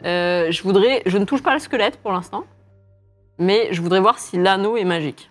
Euh, 0.04 0.50
Je 0.50 0.62
voudrais. 0.64 1.02
Je 1.06 1.16
ne 1.18 1.24
touche 1.24 1.42
pas 1.42 1.52
le 1.54 1.60
squelette 1.60 1.98
pour 1.98 2.10
l'instant, 2.12 2.42
mais 3.38 3.68
je 3.72 3.80
voudrais 3.80 4.00
voir 4.00 4.18
si 4.18 4.36
l'anneau 4.38 4.76
est 4.76 4.84
magique. 4.84 5.30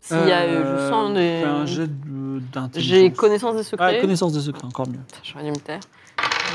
S'il 0.00 0.16
y 0.26 0.32
a. 0.32 0.40
Euh, 0.42 0.86
je 0.86 0.90
sens 0.90 1.12
des. 1.12 1.40
fais 1.42 1.44
un 1.44 1.66
jet 1.66 1.86
de- 1.86 2.40
d'intelligence. 2.52 2.98
J'ai 2.98 3.12
connaissance 3.12 3.56
des 3.56 3.62
secrets. 3.62 3.96
Ah, 3.98 4.00
connaissance 4.00 4.32
des 4.32 4.40
secrets, 4.40 4.64
encore 4.64 4.88
mieux. 4.88 5.00
J'aurais 5.22 5.44
dû 5.44 5.50
me 5.50 5.56
taire. 5.56 5.80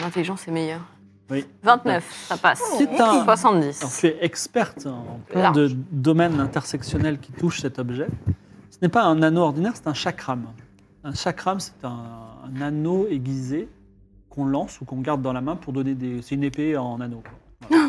L'intelligence 0.01 0.47
est 0.47 0.51
meilleure. 0.51 0.82
Oui. 1.30 1.45
29, 1.63 2.25
ça 2.27 2.38
passe. 2.38 2.62
C'est 2.77 2.99
un- 2.99 3.23
70. 3.23 3.82
Alors, 3.82 3.93
tu 3.97 4.08
es 4.08 4.17
experte 4.25 4.86
en 4.86 5.19
plein 5.30 5.41
Large. 5.43 5.56
de 5.56 5.77
domaines 5.91 6.39
intersectionnels 6.39 7.19
qui 7.19 7.32
touchent 7.32 7.62
cet 7.62 7.80
objet. 7.80 8.08
Ce 8.69 8.77
n'est 8.82 8.89
pas 8.89 9.04
un 9.04 9.21
anneau 9.21 9.41
ordinaire, 9.41 9.71
c'est 9.75 9.88
un 9.88 9.93
chakram. 9.93 10.47
Un 11.04 11.13
chakram, 11.13 11.60
c'est 11.60 11.86
un, 11.86 12.04
un 12.45 12.62
anneau 12.62 13.08
aiguisé 13.08 13.69
qu'on 14.30 14.45
lance 14.45 14.82
ou 14.82 14.86
qu'on 14.86 14.99
garde 15.01 15.21
dans 15.21 15.34
la 15.34 15.41
main 15.41 15.56
pour 15.56 15.71
donner 15.73 15.95
des. 15.95 16.21
C'est 16.21 16.36
une 16.36 16.43
épée 16.43 16.75
en 16.77 16.99
anneau. 16.99 17.23
Voilà. 17.69 17.88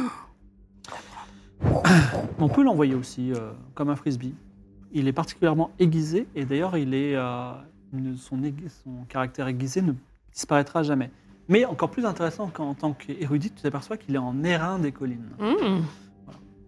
On 2.38 2.48
peut 2.48 2.62
l'envoyer 2.62 2.94
aussi 2.94 3.32
euh, 3.32 3.50
comme 3.74 3.88
un 3.90 3.96
frisbee. 3.96 4.34
Il 4.92 5.08
est 5.08 5.12
particulièrement 5.12 5.70
aiguisé 5.78 6.26
et 6.34 6.44
d'ailleurs, 6.44 6.76
il 6.76 6.94
est 6.94 7.16
euh, 7.16 7.52
son 8.16 8.38
caractère 9.08 9.48
aiguisé 9.48 9.80
ne 9.82 9.92
disparaîtra 10.32 10.82
jamais. 10.82 11.10
Mais 11.52 11.64
encore 11.66 11.90
plus 11.90 12.06
intéressant 12.06 12.46
qu'en 12.48 12.72
tant 12.74 12.92
qu'érudite, 12.94 13.54
tu 13.56 13.62
t'aperçois 13.62 13.98
qu'il 13.98 14.14
est 14.14 14.18
en 14.18 14.42
airain 14.42 14.78
des 14.78 14.90
collines 14.90 15.28
Mmh. 15.38 15.82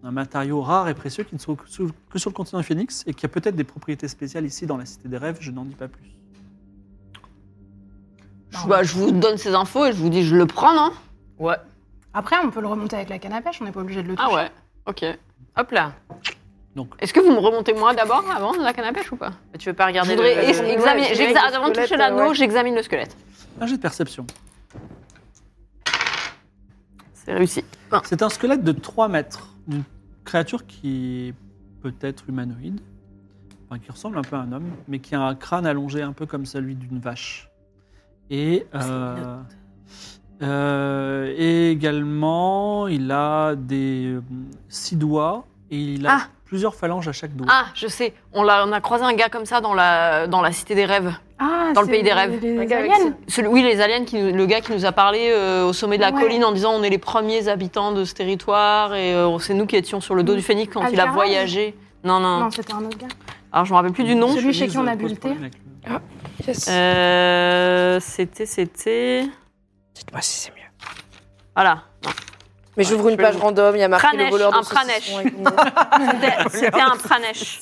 un 0.03 0.11
matériau 0.11 0.61
rare 0.61 0.87
et 0.87 0.93
précieux 0.93 1.23
qui 1.23 1.33
ne 1.33 1.39
se 1.39 1.45
trouve 1.45 1.57
que 1.57 1.67
sur- 1.67 1.87
le 1.87 2.31
continent 2.31 2.59
du 2.61 2.67
Phoenix 2.67 3.03
et 3.07 3.13
qui 3.15 3.25
a 3.25 3.29
peut-être 3.29 3.55
des 3.55 3.63
propriétés 3.63 4.07
spéciales 4.07 4.45
ici 4.45 4.67
dans 4.67 4.77
la 4.77 4.85
Cité 4.85 5.09
des 5.09 5.17
Rêves, 5.17 5.37
je 5.39 5.49
n'en 5.49 5.65
dis 5.65 5.73
pas 5.73 5.87
plus. 5.87 6.11
Je, 8.51 8.67
bah, 8.67 8.83
je 8.83 8.93
vous 8.93 9.09
donne 9.11 9.37
ces 9.37 9.55
infos 9.55 9.85
et 9.87 9.91
je 9.93 9.97
vous 9.97 10.09
dis, 10.09 10.23
je 10.23 10.35
le 10.35 10.45
prends, 10.45 10.73
non? 10.75 10.91
Ouais. 11.39 11.55
Après, 12.13 12.35
on 12.45 12.51
peut 12.51 12.61
le 12.61 12.67
remonter 12.67 12.95
avec 12.95 13.09
la 13.09 13.17
canne 13.17 13.33
à 13.33 13.41
pêche, 13.41 13.57
on 13.61 13.65
n'est 13.65 13.71
pas 13.71 13.81
obligé 13.81 14.03
de 14.03 14.07
le 14.09 14.15
toucher. 14.15 14.29
Ah 14.31 14.35
ouais, 14.35 14.51
ok. 14.85 15.03
Hop 15.57 15.71
là. 15.71 15.93
Est-ce 16.99 17.13
que 17.13 17.19
vous 17.21 17.31
me 17.31 17.39
remontez 17.39 17.73
moi 17.73 17.93
d'abord 17.95 18.23
avant 18.29 18.53
la 18.57 18.73
canne 18.73 18.85
à 18.85 18.93
pêche 18.93 19.11
ou 19.11 19.15
pas? 19.15 19.31
Tu 19.57 19.69
veux 19.69 19.73
pas 19.75 19.85
Je 19.85 19.87
regarder 19.89 20.11
voudrais 20.15 20.35
le... 20.35 20.69
examiner. 20.69 21.07
je 21.15 21.33
que 21.33 21.55
avant 21.55 21.69
de 21.69 21.75
le 21.75 21.81
toucher 21.83 21.97
l'anneau, 21.97 22.29
ouais. 22.29 22.35
j'examine 22.35 22.75
le 22.75 22.83
squelette. 22.83 23.15
Un 23.59 23.65
jet 23.65 23.77
de 23.77 23.81
perception. 23.81 24.27
C'est 27.25 27.33
réussi. 27.33 27.63
C'est 28.03 28.21
un 28.21 28.29
squelette 28.29 28.63
de 28.63 28.71
3 28.71 29.07
mètres, 29.07 29.55
d'une 29.67 29.83
créature 30.23 30.65
qui 30.67 31.27
est 31.27 31.33
peut-être 31.81 32.25
humanoïde, 32.29 32.79
enfin, 33.67 33.79
qui 33.79 33.91
ressemble 33.91 34.17
un 34.19 34.21
peu 34.21 34.35
à 34.35 34.39
un 34.39 34.51
homme, 34.51 34.69
mais 34.87 34.99
qui 34.99 35.15
a 35.15 35.21
un 35.21 35.33
crâne 35.33 35.65
allongé 35.65 36.03
un 36.03 36.13
peu 36.13 36.27
comme 36.27 36.45
celui 36.45 36.75
d'une 36.75 36.99
vache. 36.99 37.49
Et, 38.29 38.67
euh, 38.75 39.41
euh, 40.41 41.33
et 41.35 41.71
également, 41.71 42.87
il 42.87 43.11
a 43.11 43.55
des 43.55 44.13
euh, 44.15 44.21
six 44.67 44.95
doigts 44.95 45.45
et 45.71 45.81
il 45.93 46.05
a 46.07 46.17
Ah 46.19 46.27
plusieurs 46.45 46.75
phalanges 46.75 47.07
à 47.07 47.11
chaque 47.11 47.35
doigt. 47.35 47.47
Ah, 47.49 47.65
je 47.73 47.87
sais. 47.87 48.13
On, 48.33 48.43
l'a- 48.43 48.65
on 48.65 48.71
a 48.71 48.79
croisé 48.81 49.03
un 49.03 49.13
gars 49.13 49.29
comme 49.29 49.45
ça 49.45 49.61
dans 49.61 49.73
la, 49.73 50.27
dans 50.27 50.41
la 50.41 50.51
cité 50.51 50.75
des 50.75 50.85
rêves. 50.85 51.11
Ah, 51.39 51.71
Dans 51.73 51.81
le 51.81 51.87
c'est 51.87 51.91
pays 51.93 52.03
des 52.03 52.13
rêves. 52.13 52.39
Les 52.41 52.57
Un 52.59 52.65
gars 52.65 52.77
avec 52.79 52.91
aliens. 52.91 53.13
Celui- 53.27 53.47
oui, 53.49 53.61
les 53.63 53.81
aliens, 53.81 54.05
qui, 54.05 54.17
nous- 54.21 54.33
le 54.35 54.45
gars 54.45 54.61
qui 54.61 54.71
nous 54.71 54.85
a 54.85 54.91
parlé 54.91 55.29
euh, 55.31 55.65
au 55.65 55.73
sommet 55.73 55.97
de 55.97 56.01
la 56.03 56.11
Ouais. 56.11 56.21
colline 56.21 56.45
en 56.45 56.51
disant 56.51 56.71
on 56.73 56.83
est 56.83 56.89
les 56.89 56.97
premiers 56.97 57.47
habitants 57.49 57.91
de 57.91 58.05
ce 58.05 58.13
territoire 58.13 58.93
et 58.95 59.13
euh, 59.13 59.37
c'est 59.39 59.53
nous 59.53 59.65
qui 59.65 59.75
étions 59.75 59.99
sur 60.01 60.15
le 60.15 60.23
dos 60.23 60.35
du 60.35 60.41
phénix 60.41 60.71
quand 60.73 60.81
il 60.81 60.85
a 60.99 61.03
Alcaraz 61.03 61.11
voyagé. 61.11 61.75
Non, 62.03 62.19
non. 62.19 62.39
Non, 62.41 62.51
c'était 62.51 62.73
un 62.73 62.85
autre 62.85 62.97
gars. 62.97 63.07
Alors 63.51 63.65
je 63.65 63.71
me 63.71 63.75
rappelle 63.75 63.91
plus 63.93 64.03
du 64.03 64.15
nom. 64.15 64.29
Celui 64.33 64.53
chez 64.53 64.67
qui 64.67 64.77
on 64.77 64.85
a 64.87 64.95
bu 64.95 65.07
le 65.09 65.15
thé. 65.17 65.29
Yes. 66.47 66.67
Euh, 66.69 67.99
c'était, 67.99 68.45
c'était. 68.45 69.23
Dites-moi 69.93 70.21
si 70.21 70.39
c'est 70.41 70.51
mieux. 70.51 70.57
Voilà. 71.55 71.83
Mais 72.77 72.83
j'ouvre 72.83 73.09
une 73.09 73.17
page 73.17 73.35
random, 73.37 73.75
il 73.75 73.79
y 73.79 73.83
a 73.83 73.87
marqué 73.87 74.07
Pranesh, 74.07 74.25
le 74.25 74.31
voleur 74.31 74.51
de 74.51 74.57
un 74.57 74.63
Pranesh. 74.63 75.11
c'était 76.51 76.81
un 76.81 76.97
pranesh. 76.97 77.61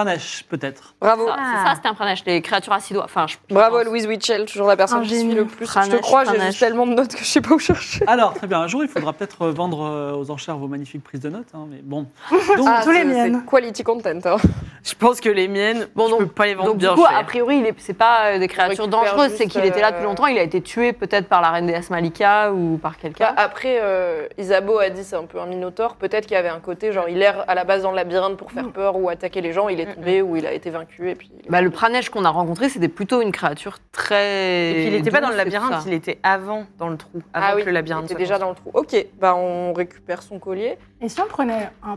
Pranesh, 0.00 0.44
peut-être. 0.50 0.92
Bravo. 1.00 1.26
Ça, 1.26 1.36
C'est 1.38 1.68
ça, 1.68 1.74
c'était 1.76 1.88
un 1.88 1.94
pranesh, 1.94 2.22
les 2.26 2.42
créatures 2.42 2.74
acidois. 2.74 3.04
Enfin, 3.04 3.26
je, 3.26 3.36
Bravo 3.48 3.78
je 3.78 3.84
pense. 3.84 3.90
Louise 3.92 4.06
Witchell, 4.06 4.44
toujours 4.44 4.66
la 4.66 4.76
personne 4.76 5.00
qui 5.06 5.18
suit 5.20 5.32
le 5.34 5.46
plus. 5.46 5.64
je 5.64 5.90
te 5.90 5.96
crois, 6.02 6.24
j'ai 6.24 6.52
tellement 6.58 6.86
de 6.86 6.92
notes 6.92 7.14
que 7.14 7.20
je 7.20 7.24
sais 7.24 7.40
pas 7.40 7.54
où 7.54 7.58
chercher. 7.58 8.04
Alors, 8.06 8.34
très 8.34 8.46
bien. 8.46 8.60
Un 8.60 8.66
jour, 8.66 8.82
il 8.84 8.90
faudra 8.90 9.14
peut-être 9.14 9.46
vendre 9.48 9.86
euh, 9.86 10.12
aux 10.12 10.30
enchères 10.30 10.58
vos 10.58 10.68
magnifiques 10.68 11.02
prises 11.02 11.20
de 11.22 11.30
notes. 11.30 11.46
hein, 11.54 11.66
mais 11.70 11.78
bon. 11.82 12.08
Donc, 12.58 12.66
Ah, 12.68 12.82
tous 12.84 12.90
les 12.90 13.04
miennes. 13.04 13.42
Quality 13.48 13.82
content. 13.84 14.10
hein. 14.26 14.36
Je 14.84 14.94
pense 14.94 15.18
que 15.20 15.30
les 15.30 15.48
miennes, 15.48 15.88
Bon, 15.96 16.04
je 16.06 16.10
donc- 16.10 16.18
peux 16.20 16.26
pas 16.26 16.44
les 16.46 16.54
vendre 16.54 16.68
Donc, 16.68 16.76
du 16.78 16.84
bien 16.86 16.94
coup, 16.94 17.06
cher. 17.06 17.16
a 17.18 17.24
priori, 17.24 17.56
il 17.56 17.66
est- 17.66 17.74
c'est 17.78 17.94
pas 17.94 18.34
euh, 18.34 18.38
des 18.38 18.48
créatures 18.48 18.88
dangereuses, 18.88 19.32
c'est 19.34 19.46
qu'il 19.46 19.64
était 19.64 19.80
là 19.80 19.92
depuis 19.92 20.04
euh, 20.04 20.08
longtemps. 20.08 20.26
Il 20.26 20.36
a 20.38 20.42
été 20.42 20.60
tué 20.60 20.92
peut-être 20.92 21.26
par 21.26 21.40
la 21.40 21.48
reine 21.52 21.66
déesse 21.66 21.88
Malika 21.88 22.52
ou 22.52 22.76
par 22.76 22.92
Bah, 22.92 22.98
quelqu'un. 23.00 23.32
après, 23.36 23.78
euh, 23.80 24.26
Isabeau 24.36 24.78
a 24.78 24.90
dit 24.90 25.02
c'est 25.04 25.16
un 25.16 25.24
peu 25.24 25.40
un 25.40 25.46
minotaure. 25.46 25.96
Peut-être 25.96 26.24
qu'il 26.26 26.34
y 26.34 26.38
avait 26.38 26.50
un 26.50 26.60
côté, 26.60 26.92
genre, 26.92 27.08
il 27.08 27.20
erre 27.22 27.44
à 27.48 27.54
la 27.54 27.64
base 27.64 27.82
dans 27.82 27.90
le 27.92 27.96
labyrinthe 27.96 28.36
pour 28.36 28.52
faire 28.52 28.68
peur 28.68 28.96
ou 28.96 29.08
attaquer 29.08 29.40
les 29.40 29.54
gens. 29.54 29.68
Il 29.70 29.80
est 29.80 29.85
tombé 29.94 30.22
ou 30.22 30.36
il 30.36 30.46
a 30.46 30.52
été 30.52 30.70
vaincu. 30.70 31.10
Et 31.10 31.14
puis, 31.14 31.30
Bah, 31.48 31.60
le 31.62 31.70
pranesh 31.70 32.10
qu'on 32.10 32.24
a 32.24 32.30
rencontré, 32.30 32.68
c'était 32.68 32.88
plutôt 32.88 33.20
une 33.22 33.32
créature 33.32 33.78
très. 33.92 34.70
Et 34.70 34.74
puis 34.74 34.86
il 34.88 34.94
était 34.94 35.10
pas 35.10 35.20
dans 35.20 35.30
le 35.30 35.36
labyrinthe, 35.36 35.84
il 35.86 35.92
était 35.92 36.18
avant 36.22 36.66
dans 36.78 36.88
le 36.88 36.96
trou, 36.96 37.22
avant 37.34 37.46
ah 37.50 37.54
oui, 37.56 37.62
que 37.62 37.66
le 37.66 37.72
labyrinthe 37.72 38.04
il 38.08 38.12
était 38.12 38.22
déjà 38.22 38.38
dans 38.38 38.50
le 38.50 38.54
trou. 38.56 38.70
Ok, 38.74 38.94
bah 39.18 39.34
on 39.34 39.72
récupère 39.72 40.22
son 40.22 40.38
collier. 40.38 40.78
Et 41.00 41.08
si 41.08 41.20
on 41.20 41.26
prenait 41.26 41.70
un 41.82 41.96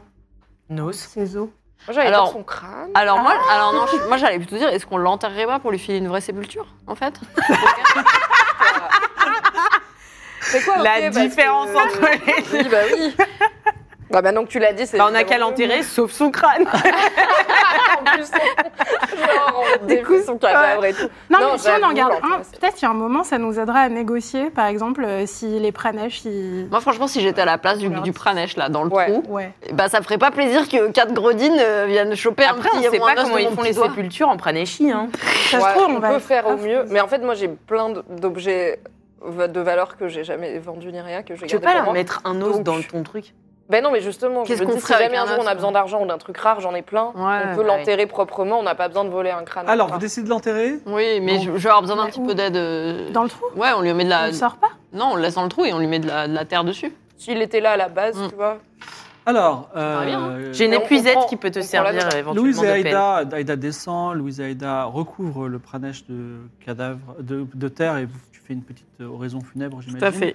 Nos. 0.69 0.91
ciseau 0.91 1.51
Moi, 1.87 1.93
j'allais 1.95 2.07
Alors- 2.09 2.31
son 2.31 2.43
crâne. 2.43 2.89
Alors 2.93 3.19
moi, 3.19 3.33
alors 3.51 3.73
non, 3.73 3.85
je- 3.87 4.07
moi 4.07 4.17
j'allais 4.17 4.37
plutôt 4.37 4.57
dire, 4.57 4.69
est-ce 4.69 4.85
qu'on 4.85 4.97
l'enterrerait 4.97 5.45
pas 5.45 5.59
pour 5.59 5.71
lui 5.71 5.79
filer 5.79 5.97
une 5.99 6.07
vraie 6.09 6.21
sépulture, 6.21 6.67
en 6.87 6.95
fait? 6.95 7.13
C'est 10.41 10.63
quoi? 10.63 10.77
La 10.77 11.01
parce 11.01 11.17
différence 11.17 11.69
que- 11.69 11.77
entre 11.77 12.01
les 12.01 12.43
Oui, 12.63 12.67
bah 12.69 12.77
oui. 12.93 13.15
Bah 14.11 14.21
maintenant 14.21 14.43
que 14.43 14.49
tu 14.49 14.59
l'as 14.59 14.73
dit, 14.73 14.87
c'est. 14.87 14.97
Bah, 14.97 15.07
on 15.11 15.15
a 15.15 15.23
qu'à 15.23 15.37
l'enterrer, 15.37 15.83
sauf 15.83 16.11
son 16.11 16.31
crâne. 16.31 16.65
En 17.99 18.03
plus, 18.13 18.31
genre, 19.17 19.63
on 19.81 19.85
découvre 19.85 20.23
son 20.25 20.37
cadavre 20.37 20.85
et 20.85 20.93
tout. 20.93 21.07
Non, 21.29 21.39
Non, 21.39 21.47
mais 21.53 21.57
si 21.57 21.67
on 21.69 21.83
en 21.85 21.91
garde 21.93 22.13
un, 22.13 22.37
peut-être 22.59 22.75
qu'il 22.75 22.83
y 22.83 22.85
a 22.85 22.89
un 22.91 22.93
moment, 22.93 23.23
ça 23.23 23.37
nous 23.37 23.59
aidera 23.59 23.79
à 23.81 23.89
négocier. 23.89 24.49
Par 24.51 24.67
exemple, 24.67 25.03
euh, 25.03 25.25
si 25.25 25.59
les 25.59 25.71
Pranesh, 25.71 26.23
ils... 26.25 26.67
Moi 26.69 26.79
franchement, 26.81 27.07
si 27.07 27.21
j'étais 27.21 27.41
à 27.41 27.45
la 27.45 27.57
place 27.57 27.77
du, 27.77 27.87
On 27.87 28.01
du 28.01 28.13
pranesh 28.13 28.55
là 28.57 28.69
dans 28.69 28.83
le 28.83 28.89
Ouais. 28.91 29.07
trou, 29.11 29.23
Ouais. 29.27 29.51
bah 29.73 29.89
ça 29.89 30.01
ferait 30.01 30.17
pas 30.17 30.31
plaisir 30.31 30.67
que 30.69 30.91
quatre 30.91 31.13
gredines 31.13 31.57
euh, 31.59 31.85
viennent 31.87 32.15
choper 32.15 32.45
Après, 32.45 32.69
un 32.69 32.77
on 32.77 32.81
petit 32.81 32.89
sait 32.89 32.99
ou 32.99 33.05
un 33.05 33.13
pas 33.15 33.21
comment 33.23 33.37
ils 33.37 33.49
font 33.49 33.61
les 33.63 33.73
doigt. 33.73 33.87
sépultures 33.89 34.29
en 34.29 34.37
pranéchi. 34.37 34.91
Hein. 34.91 35.09
Ça 35.51 35.59
se 35.59 35.65
Ouais, 35.65 35.71
trouve, 35.73 35.87
on, 35.89 35.95
on, 35.95 35.99
va 35.99 36.09
peut 36.11 36.19
faire 36.19 36.47
au 36.47 36.57
mieux. 36.57 36.85
Mais 36.89 37.01
en 37.01 37.07
fait, 37.07 37.19
moi, 37.19 37.33
j'ai 37.35 37.47
plein 37.49 37.89
d'objets 38.09 38.79
de 39.27 39.59
valeur 39.59 39.97
que 39.97 40.07
j'ai 40.07 40.23
jamais 40.23 40.57
vendus 40.59 40.91
ni 40.91 41.01
rien, 41.01 41.21
que 41.23 41.35
j'ai 41.35 41.47
Tu 41.47 41.55
veux 41.55 41.61
gardé 41.61 41.77
pas 41.79 41.83
leur 41.85 41.93
mettre 41.93 42.21
un 42.23 42.41
os 42.41 42.61
dans 42.61 42.81
ton 42.81 43.03
truc? 43.03 43.33
Ben 43.69 43.83
non, 43.83 43.91
mais 43.91 44.01
justement, 44.01 44.45
je 44.45 44.53
me 44.53 44.65
dis, 44.65 44.81
si 44.81 44.93
jamais 44.93 45.17
un 45.17 45.27
jour 45.27 45.37
on 45.39 45.45
a 45.45 45.53
besoin 45.53 45.71
d'argent 45.71 46.01
ou 46.01 46.07
d'un 46.07 46.17
truc 46.17 46.37
rare, 46.37 46.59
j'en 46.59 46.73
ai 46.73 46.81
plein, 46.81 47.11
Ouais, 47.15 47.41
on 47.51 47.55
peut 47.55 47.61
ouais. 47.61 47.67
l'enterrer 47.67 48.07
proprement, 48.07 48.57
on 48.59 48.63
n'a 48.63 48.73
pas 48.73 48.87
besoin 48.87 49.05
de 49.05 49.09
voler 49.09 49.29
un 49.29 49.43
crâne. 49.43 49.69
alors, 49.69 49.85
Enfin, 49.87 49.95
vous 49.95 50.01
décidez 50.01 50.23
de 50.25 50.29
l'enterrer 50.29 50.79
Oui, 50.87 51.19
mais 51.21 51.35
Donc- 51.37 51.45
je, 51.45 51.51
je 51.51 51.57
vais 51.57 51.69
avoir 51.69 51.81
besoin 51.81 51.97
d'un 51.97 52.07
petit 52.07 52.19
où 52.19 52.25
peu 52.25 52.33
d'aide. 52.33 52.55
euh, 52.55 53.11
Dans 53.11 53.23
le 53.23 53.29
trou 53.29 53.45
Ouais, 53.55 53.69
on 53.77 53.81
lui 53.81 53.93
met 53.93 54.05
de 54.05 54.09
On 54.09 54.11
la. 54.11 54.27
ne 54.29 54.31
sort 54.33 54.57
pas 54.57 54.69
Non, 54.91 55.09
on 55.11 55.15
le 55.17 55.21
laisse 55.21 55.35
dans 55.35 55.43
le 55.43 55.49
trou 55.49 55.65
et 55.65 55.73
on 55.73 55.77
lui 55.79 55.85
met 55.87 55.99
de 55.99 56.07
la, 56.07 56.27
de 56.27 56.33
la 56.33 56.45
terre 56.45 56.63
dessus. 56.63 56.91
S'il 57.17 57.39
était 57.43 57.59
là 57.59 57.71
à 57.73 57.77
la 57.77 57.89
base, 57.89 58.17
Mm. 58.17 58.29
tu 58.29 58.35
vois. 58.35 58.57
Alors, 59.27 59.69
hein. 59.75 59.79
euh, 59.79 60.49
J'ai 60.53 60.65
une 60.65 60.73
on- 60.73 60.77
on 60.77 60.81
épuisette 60.81 61.13
prend- 61.13 61.25
qui 61.27 61.35
peut 61.37 61.51
te 61.51 61.59
on 61.59 61.61
servir 61.61 62.01
éventuellement 62.15 62.33
Louise 62.33 62.63
et. 62.63 62.67
Aïda, 62.69 63.23
Aïda 63.31 63.55
descend, 63.55 64.15
Louise 64.15 64.39
et 64.39 64.45
Aïda 64.45 64.85
recouvrent 64.85 65.47
le 65.47 65.59
pranesh 65.59 66.05
de 66.07 66.37
cadavre, 66.65 66.97
de, 67.19 67.45
de 67.53 67.67
terre 67.67 67.97
et 67.97 68.07
tu 68.31 68.41
fais 68.41 68.53
une 68.53 68.63
petite 68.63 68.87
euh, 69.01 69.05
oraison 69.07 69.41
funèbre, 69.41 69.81
j'imagine. 69.81 70.31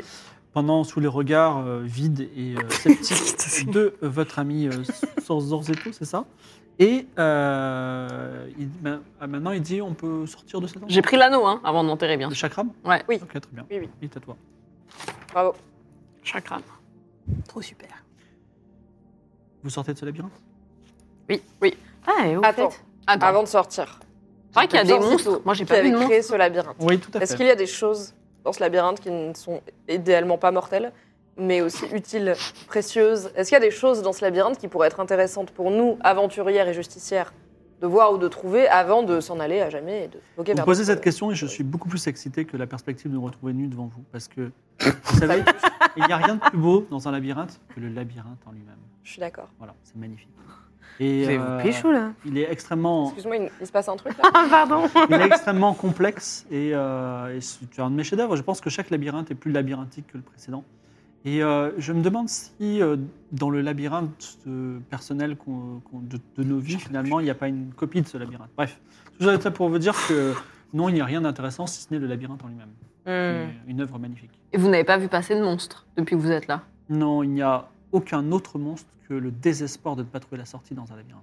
Pendant 0.55 0.85
sous 0.85 1.01
les 1.01 1.09
regards 1.09 1.59
euh, 1.67 1.81
vides 1.83 2.29
et 2.37 2.55
euh, 2.57 2.69
sceptiques 2.71 3.71
de 3.71 3.95
euh, 4.03 4.09
votre 4.09 4.39
ami 4.39 4.69
euh, 4.69 4.83
Zorzeto, 5.21 5.91
c'est 5.93 6.05
ça? 6.05 6.25
Et 6.79 7.07
euh, 7.19 8.49
il- 8.59 8.69
ben, 8.69 9.01
ah, 9.21 9.27
maintenant, 9.27 9.51
il 9.51 9.61
dit 9.63 9.83
on 9.83 9.95
peut 9.95 10.27
sortir 10.27 10.61
de 10.61 10.67
cet 10.69 10.77
endroit 10.77 10.89
J'ai 10.91 11.03
pris 11.03 11.17
l'anneau 11.17 11.45
hein, 11.45 11.61
avant 11.65 11.83
d'enterrer 11.85 12.17
bien 12.17 12.29
Le 12.29 12.35
sûr. 12.35 12.43
chakram? 12.49 12.71
Ouais. 12.85 13.03
Oui. 13.09 13.19
Ok, 13.23 13.31
très 13.41 13.51
bien. 13.53 13.67
Oui, 13.71 13.79
oui. 13.81 13.89
Il 14.01 14.05
est 14.07 14.17
à 14.17 14.21
toi. 14.21 14.37
Bravo. 15.33 15.55
Chakram. 16.23 16.63
Trop 17.49 17.61
super. 17.63 17.89
Vous 19.63 19.71
sortez 19.71 19.93
de 19.93 19.99
ce 19.99 20.05
labyrinthe? 20.05 20.33
Oui, 21.29 21.43
oui. 21.63 21.77
Ah, 22.07 22.29
et 22.29 22.37
au 22.37 22.45
Attends, 22.45 22.71
fait? 22.71 22.81
Attends. 23.07 23.27
avant 23.27 23.43
de 23.43 23.49
sortir. 23.49 23.99
C'est 24.51 24.55
vrai 24.61 24.69
qu'il 24.69 24.77
y 24.77 24.81
a 24.81 24.85
des 24.85 24.99
monstres. 24.99 25.43
Moi, 25.45 25.55
j'ai 25.55 25.65
qui 25.65 25.69
pas 25.71 25.75
vu 25.77 25.81
avait 25.81 25.89
de 25.91 25.95
monstres. 25.95 26.11
créé 26.11 26.23
ce 26.23 26.35
labyrinthe. 26.35 26.77
Oui, 26.81 26.99
tout 27.01 27.11
à 27.15 27.21
Est-ce 27.21 27.33
fait. 27.33 27.39
qu'il 27.39 27.47
y 27.47 27.51
a 27.51 27.57
des 27.57 27.67
choses 27.67 28.15
dans 28.45 28.53
ce 28.53 28.61
labyrinthe 28.61 29.01
qui 29.01 29.11
ne 29.11 29.35
sont 29.35 29.61
idéalement 29.89 30.39
pas 30.39 30.51
mortelles, 30.51 30.93
mais 31.37 31.61
aussi 31.63 31.85
utiles, 31.93 32.35
précieuses 32.69 33.31
Est-ce 33.35 33.49
qu'il 33.49 33.57
y 33.57 33.63
a 33.63 33.65
des 33.65 33.71
choses 33.71 34.03
dans 34.03 34.13
ce 34.13 34.25
labyrinthe 34.25 34.59
qui 34.59 34.69
pourraient 34.69 34.87
être 34.87 35.01
intéressantes 35.01 35.51
pour 35.51 35.71
nous, 35.71 35.99
aventurières 36.03 36.69
et 36.69 36.75
justicières, 36.75 37.33
de 37.81 37.87
voir 37.87 38.13
ou 38.13 38.19
de 38.19 38.29
trouver 38.29 38.69
avant 38.69 39.03
de 39.03 39.21
s'en 39.21 39.41
aller 39.41 39.61
à 39.61 39.69
jamais 39.69 40.05
et 40.05 40.09
de 40.09 40.19
Vous 40.37 40.45
vers 40.45 40.65
posez 40.65 40.85
cette 40.85 41.01
question 41.01 41.31
et 41.31 41.35
je 41.35 41.47
suis 41.47 41.65
beaucoup 41.65 41.89
plus 41.89 42.07
excité 42.07 42.45
que 42.45 42.57
la 42.57 42.67
perspective 42.67 43.11
de 43.11 43.17
nous 43.17 43.25
retrouver 43.25 43.53
nus 43.53 43.67
devant 43.67 43.87
vous. 43.87 44.05
Parce 44.13 44.29
que, 44.29 44.53
vous 44.81 45.19
savez, 45.19 45.43
il 45.97 46.05
n'y 46.05 46.13
a 46.13 46.17
rien 46.17 46.37
de 46.37 46.41
plus 46.41 46.59
beau 46.59 46.87
dans 46.91 47.09
un 47.09 47.13
labyrinthe 47.13 47.61
que 47.75 47.81
le 47.81 47.89
labyrinthe 47.89 48.41
en 48.47 48.53
lui-même. 48.53 48.79
Je 49.03 49.11
suis 49.11 49.21
d'accord. 49.21 49.49
Voilà, 49.59 49.75
c'est 49.83 49.97
magnifique. 49.97 50.29
Et 51.01 51.37
Vous 51.37 51.43
euh, 51.43 51.63
pécho 51.63 51.91
là 51.91 52.13
il 52.25 52.39
est 52.39 52.51
extrêmement, 52.51 53.07
Excuse-moi, 53.07 53.37
il, 53.37 53.51
il 53.61 53.67
se 53.67 53.73
passe 53.73 53.89
un 53.89 53.97
truc 53.97 54.17
là 54.17 54.31
Ah, 54.35 54.47
pardon 54.49 54.89
il 55.09 55.15
est 55.15 55.27
extrêmement 55.27 55.75
complexe 55.75 56.47
et, 56.51 56.71
euh, 56.73 57.37
et 57.37 57.41
c'est 57.41 57.81
un 57.81 57.91
de 57.91 57.97
mes 57.97 58.05
chefs-d'œuvre. 58.05 58.37
Je 58.37 58.43
pense 58.43 58.61
que 58.61 58.71
chaque 58.71 58.91
labyrinthe 58.91 59.31
est 59.31 59.35
plus 59.35 59.51
labyrinthique 59.51 60.07
que 60.07 60.17
le 60.17 60.23
précédent. 60.23 60.65
Et 61.25 61.43
euh, 61.43 61.71
je 61.79 61.93
me 61.93 62.03
demande 62.03 62.29
si 62.29 62.83
euh, 62.83 62.97
dans 63.33 63.49
le 63.49 63.63
labyrinthe 63.63 64.39
personnel 64.91 65.37
de, 65.93 66.19
de 66.37 66.45
nos 66.45 66.59
vies, 66.59 66.79
finalement, 66.79 67.19
il 67.19 67.25
n'y 67.25 67.31
a 67.31 67.35
pas 67.35 67.49
une 67.49 67.73
copie 67.73 68.03
de 68.03 68.07
ce 68.07 68.19
labyrinthe. 68.19 68.51
Bref, 68.57 68.79
tout 69.19 69.41
ça 69.41 69.51
pour 69.51 69.71
vous 69.71 69.79
dire 69.79 69.95
que 70.07 70.35
non, 70.75 70.89
il 70.91 70.95
n'y 70.95 71.01
a 71.01 71.05
rien 71.05 71.23
d'intéressant 71.23 71.67
si 71.67 71.81
ce 71.81 71.93
n'est 71.93 71.99
le 71.99 72.07
labyrinthe 72.07 72.45
en 72.45 72.49
lui-même. 72.49 72.69
Hmm. 73.07 73.51
C'est 73.65 73.71
Une 73.71 73.81
œuvre 73.81 73.99
magnifique. 73.99 74.31
Et 74.53 74.59
vous 74.59 74.69
n'avez 74.69 74.85
pas 74.85 74.99
vu 74.99 75.09
passer 75.09 75.35
de 75.35 75.43
monstres 75.43 75.87
depuis 75.97 76.15
que 76.15 76.21
vous 76.21 76.31
êtes 76.31 76.47
là? 76.47 76.63
Non, 76.91 77.23
il 77.23 77.31
n'y 77.31 77.43
a 77.43 77.69
aucun 77.95 78.33
autre 78.33 78.59
monstre 78.59 78.89
que 79.09 79.15
le 79.15 79.31
désespoir 79.31 79.97
de 79.97 80.03
ne 80.03 80.09
pas 80.09 80.21
trouver 80.21 80.39
la 80.39 80.45
sortie 80.45 80.75
dans 80.75 80.93
un 80.93 80.97
labyrinthe. 80.97 81.23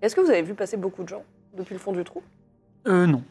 Est-ce 0.00 0.14
que 0.16 0.20
vous 0.20 0.30
avez 0.30 0.42
vu 0.42 0.54
passer 0.54 0.76
beaucoup 0.76 1.02
de 1.02 1.08
gens 1.08 1.24
depuis 1.56 1.74
le 1.74 1.78
fond 1.80 1.92
du 1.92 2.04
trou? 2.04 2.22
Euh, 2.86 3.06
non. 3.06 3.22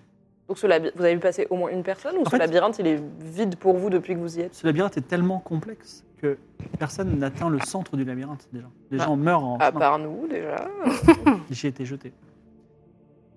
Donc 0.47 0.57
ce 0.57 0.67
laby- 0.67 0.91
vous 0.95 1.03
avez 1.03 1.13
vu 1.13 1.19
passer 1.19 1.47
au 1.49 1.55
moins 1.55 1.69
une 1.71 1.83
personne 1.83 2.17
ou 2.17 2.21
En 2.21 2.25
ce 2.25 2.29
fait- 2.31 2.37
labyrinthe 2.37 2.77
il 2.79 2.87
est 2.87 3.01
vide 3.21 3.55
pour 3.55 3.77
vous 3.77 3.89
depuis 3.89 4.13
que 4.15 4.19
vous 4.19 4.37
y 4.37 4.41
êtes? 4.41 4.53
Ce 4.53 4.65
labyrinthe 4.67 4.97
est 4.97 5.07
tellement 5.07 5.39
complexe 5.39 6.03
que 6.21 6.37
personne 6.77 7.17
n'atteint 7.17 7.49
le 7.49 7.59
centre 7.61 7.95
du 7.97 8.03
labyrinthe 8.03 8.47
déjà. 8.51 8.67
Les 8.91 8.99
Ah. 8.99 9.05
gens 9.05 9.15
meurent 9.15 9.43
en 9.43 9.57
À 9.57 9.67
chemin. 9.69 9.79
part 9.79 9.99
nous 9.99 10.27
déjà. 10.27 10.67
J'y 11.51 11.67
ai 11.67 11.69
été 11.69 11.85
jeté. 11.85 12.11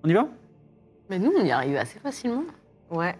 On 0.02 0.08
y 0.08 0.12
va? 0.12 0.26
Mais 1.08 1.18
nous, 1.18 1.32
on 1.38 1.44
y 1.44 1.50
arrive 1.52 1.76
assez 1.76 1.98
facilement. 1.98 2.44
Ouais. 2.90 3.14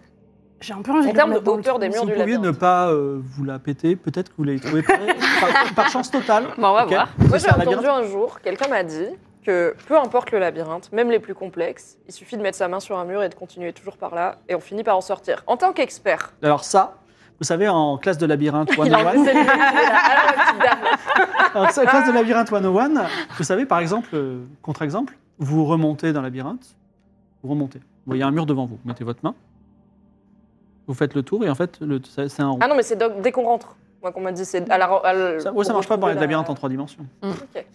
J'ai 0.65 0.73
un 0.73 0.81
peu 0.81 0.91
envie 0.93 1.07
En 1.07 1.11
de 1.11 1.15
termes 1.15 1.39
de 1.39 1.47
hauteur 1.49 1.77
des 1.77 1.85
Si 1.87 1.91
murs 1.91 2.01
vous 2.05 2.09
du 2.09 2.15
pouviez 2.15 2.37
ne 2.39 2.49
pas 2.49 2.87
euh, 2.89 3.19
vous 3.21 3.43
la 3.43 3.59
péter, 3.59 3.95
peut-être 3.95 4.29
que 4.29 4.33
vous 4.39 4.43
l'avez 4.45 4.59
trouvé 4.59 4.81
par, 4.81 4.97
par- 5.39 5.73
par 5.75 5.89
chance 5.91 6.09
totale. 6.09 6.45
Bon, 6.57 6.69
on 6.69 6.73
va 6.73 6.85
Ok. 6.85 6.89
voir. 6.89 7.09
Moi 7.19 7.37
j'ai 7.37 7.49
un 7.49 7.53
entendu 7.53 7.75
labyrinthe. 7.75 8.05
un 8.05 8.07
jour, 8.07 8.39
quelqu'un 8.41 8.67
m'a 8.67 8.81
dit 8.81 9.09
que 9.45 9.75
peu 9.87 9.95
importe 9.95 10.31
le 10.31 10.39
labyrinthe, 10.39 10.91
même 10.91 11.11
les 11.11 11.19
plus 11.19 11.35
complexes, 11.35 11.97
il 12.07 12.11
suffit 12.13 12.35
de 12.35 12.41
mettre 12.41 12.57
sa 12.57 12.67
main 12.67 12.79
sur 12.79 12.97
un 12.97 13.05
mur 13.05 13.21
et 13.21 13.29
de 13.29 13.35
continuer 13.35 13.73
toujours 13.73 13.95
par 13.97 14.15
là, 14.15 14.39
et 14.49 14.55
on 14.55 14.59
finit 14.59 14.83
par 14.83 14.97
en 14.97 15.01
sortir. 15.01 15.43
En 15.45 15.55
tant 15.55 15.71
qu'expert, 15.71 16.33
Alors 16.41 16.63
ça, 16.63 16.95
vous 17.39 17.45
savez, 17.45 17.67
en 17.69 17.99
classe 17.99 18.17
de 18.17 18.25
labyrinthe 18.25 18.71
il 18.83 18.91
a 18.91 18.97
101, 18.97 19.05
envie 19.07 19.19
de 19.19 19.23
s'éliminer, 19.25 19.51
il 19.51 19.79
est 19.79 19.83
là. 19.83 19.99
Alors, 19.99 20.25
ma 20.25 20.43
petite 20.45 20.61
dame. 20.61 21.63
en 21.63 21.67
classe 21.67 22.07
de 22.07 22.11
labyrinthe 22.11 22.47
101, 22.49 23.05
vous 23.37 23.43
savez, 23.43 23.67
par 23.67 23.77
exemple, 23.77 24.09
euh, 24.15 24.39
contre-exemple, 24.63 25.15
vous 25.37 25.63
remontez 25.65 26.11
dans 26.11 26.21
le 26.21 26.25
labyrinthe, 26.25 26.75
vous 27.43 27.49
remontez. 27.51 27.77
Vous 27.79 28.11
voyez 28.11 28.23
un 28.23 28.31
mur 28.31 28.47
devant 28.47 28.65
vous, 28.65 28.77
vous 28.83 28.87
mettez 28.89 29.03
votre 29.03 29.19
main, 29.21 29.35
vous 30.87 30.93
faites 30.93 31.13
le 31.15 31.23
tour 31.23 31.43
et 31.45 31.49
en 31.49 31.55
fait, 31.55 31.79
le- 31.81 31.99
c'est 32.03 32.29
c'est 32.29 32.41
un 32.41 32.49
rond. 32.49 32.59
Ah 32.61 32.67
non, 32.67 32.75
mais 32.75 32.83
c'est 32.83 32.95
donc- 32.95 33.21
dès 33.21 33.31
qu'on 33.31 33.43
rentre. 33.45 33.75
Moi 34.01 34.11
qu'on 34.11 34.21
m'a 34.21 34.31
dit, 34.31 34.45
c'est 34.45 34.69
à 34.69 34.77
la. 34.77 34.85
à 34.85 35.13
la- 35.13 35.39
Ça, 35.39 35.51
ouais, 35.51 35.63
ça 35.65 35.69
pour 35.71 35.77
marche 35.77 35.87
pas 35.87 35.95
les 35.95 36.01
retrouver 36.01 36.13
la- 36.15 36.21
labyrinthes 36.21 36.49
en 36.49 36.53
trois 36.53 36.69
dimensions. 36.69 37.05
Ok. 37.23 37.65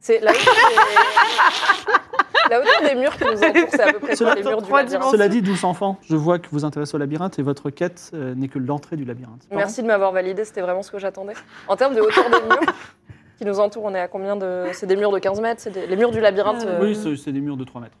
C'est 0.00 0.20
la 0.20 0.32
hauteur 0.32 0.42
des... 0.54 2.50
la 2.50 2.60
hauteur 2.60 2.82
des 2.82 2.94
murs 2.94 3.16
qui 3.16 3.24
nous 3.24 3.42
entourent, 3.42 3.68
c'est 3.70 3.80
à 3.82 3.92
peu 3.92 3.98
près 4.00 4.16
Cela- 4.16 4.32
quoi, 4.32 4.42
les 4.42 4.46
murs 4.48 4.58
du 4.60 4.64
trois 4.68 4.82
labyrinthe 4.82 5.10
Cela 5.10 5.28
dit, 5.28 5.40
douce 5.42 5.64
enfant, 5.64 5.98
je 6.02 6.14
vois 6.16 6.38
que 6.38 6.48
vous 6.50 6.64
intéressez 6.64 6.94
au 6.94 6.98
labyrinthe 6.98 7.38
et 7.38 7.42
votre 7.42 7.70
quête 7.70 8.10
euh, 8.12 8.34
n'est 8.34 8.48
que 8.48 8.58
l'entrée 8.58 8.96
du 8.96 9.04
labyrinthe. 9.04 9.42
Pardon 9.48 9.56
Merci 9.56 9.80
de 9.82 9.86
m'avoir 9.86 10.12
validé, 10.12 10.44
c'était 10.44 10.60
vraiment 10.60 10.82
ce 10.82 10.90
que 10.90 10.98
j'attendais. 10.98 11.32
En 11.68 11.76
termes 11.76 11.94
de 11.94 12.00
hauteur 12.02 12.24
des 12.26 12.40
murs, 12.42 12.60
qui 13.38 13.44
nous 13.46 13.58
entourent, 13.60 13.84
on 13.84 13.94
est 13.94 14.00
à 14.00 14.08
combien 14.08 14.36
de. 14.36 14.66
C'est 14.72 14.86
des 14.86 14.96
murs 14.96 15.10
de 15.12 15.18
15 15.20 15.40
mètres 15.40 15.60
c'est 15.62 15.70
des- 15.70 15.86
Les 15.86 15.96
murs 15.96 16.10
du 16.10 16.20
labyrinthe 16.20 16.64
euh, 16.66 16.80
Oui, 16.82 16.94
c'est 16.94 17.16
c'est 17.16 17.32
des 17.32 17.40
murs 17.40 17.56
de 17.56 17.64
3 17.64 17.80
mètres. 17.80 17.96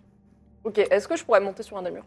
Ok, 0.64 0.78
est-ce 0.78 1.08
que 1.08 1.16
je 1.16 1.24
pourrais 1.24 1.40
monter 1.40 1.62
sur 1.62 1.78
un 1.78 1.82
des 1.82 1.90
murs? 1.90 2.04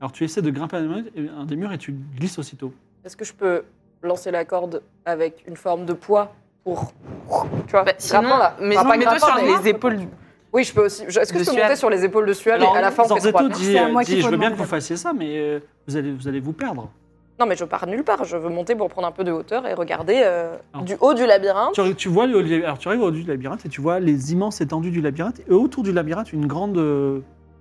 Alors 0.00 0.12
tu 0.12 0.24
essaies 0.24 0.42
de 0.42 0.50
grimper 0.50 0.76
un 0.76 0.82
des 0.82 0.88
murs- 0.88 1.32
un 1.38 1.44
des 1.44 1.56
murs 1.56 1.72
et 1.72 1.78
tu 1.78 1.92
glisses 2.18 2.38
aussitôt. 2.38 2.72
Est-ce 3.04 3.16
que 3.16 3.24
je 3.24 3.32
peux 3.32 3.62
lancer 4.02 4.30
la 4.30 4.44
corde 4.44 4.82
avec 5.04 5.44
une 5.46 5.56
forme 5.56 5.86
de 5.86 5.92
poids 5.94 6.32
pour. 6.64 6.92
Tu 7.66 7.70
vois, 7.72 7.84
Bah, 7.84 7.92
sinon, 7.98 8.20
grimpant, 8.22 8.38
là. 8.38 8.56
mais 8.60 8.76
Enfin, 8.76 8.88
pas 8.90 8.96
mets-toi 8.96 9.18
sur 9.18 9.34
mais- 9.36 9.58
les 9.62 9.68
épaules. 9.68 9.98
Oui, 10.52 10.64
je 10.64 10.72
peux 10.72 10.84
aussi. 10.86 11.02
Est-ce 11.04 11.32
que 11.32 11.38
je 11.38 11.50
peux 11.50 11.56
monter 11.60 11.76
sur 11.76 11.90
les 11.90 12.04
épaules 12.04 12.26
de 12.26 12.32
Suave 12.32 12.62
et 12.62 12.66
à 12.66 12.80
la 12.80 12.90
fin 12.90 13.02
on 13.10 13.16
fait 13.16 13.30
trois 13.30 13.48
dit, 13.48 13.64
C'est 13.64 13.78
à 13.78 13.86
euh, 13.86 13.92
moi 13.92 14.02
dit, 14.04 14.20
je 14.20 14.28
veux 14.28 14.36
bien 14.36 14.50
que 14.50 14.56
vous 14.56 14.64
fassiez 14.64 14.96
ça, 14.96 15.12
mais 15.12 15.36
euh, 15.38 15.58
vous, 15.86 15.96
allez, 15.96 16.12
vous 16.12 16.28
allez 16.28 16.40
vous 16.40 16.52
perdre. 16.52 16.88
Non, 17.38 17.44
mais 17.44 17.56
je 17.56 17.64
pars 17.64 17.86
nulle 17.86 18.02
part. 18.04 18.24
Je 18.24 18.36
veux 18.36 18.48
monter 18.48 18.74
pour 18.74 18.88
prendre 18.88 19.06
un 19.06 19.12
peu 19.12 19.22
de 19.22 19.30
hauteur 19.32 19.66
et 19.66 19.74
regarder 19.74 20.22
euh, 20.24 20.56
Alors, 20.72 20.84
du 20.86 20.96
haut 21.00 21.12
du 21.12 21.26
labyrinthe. 21.26 21.74
Tu, 21.74 21.94
tu 21.94 22.08
vois 22.08 22.26
le, 22.26 22.64
alors 22.64 22.78
tu 22.78 22.88
arrives 22.88 23.02
au-dessus 23.02 23.24
du 23.24 23.28
labyrinthe 23.28 23.66
et 23.66 23.68
tu 23.68 23.80
vois 23.82 24.00
les 24.00 24.32
immenses 24.32 24.60
étendues 24.62 24.90
du 24.90 25.02
labyrinthe 25.02 25.40
et 25.46 25.52
autour 25.52 25.82
du 25.82 25.92
labyrinthe 25.92 26.32
une 26.32 26.46
grande, 26.46 26.78
euh, 26.78 27.20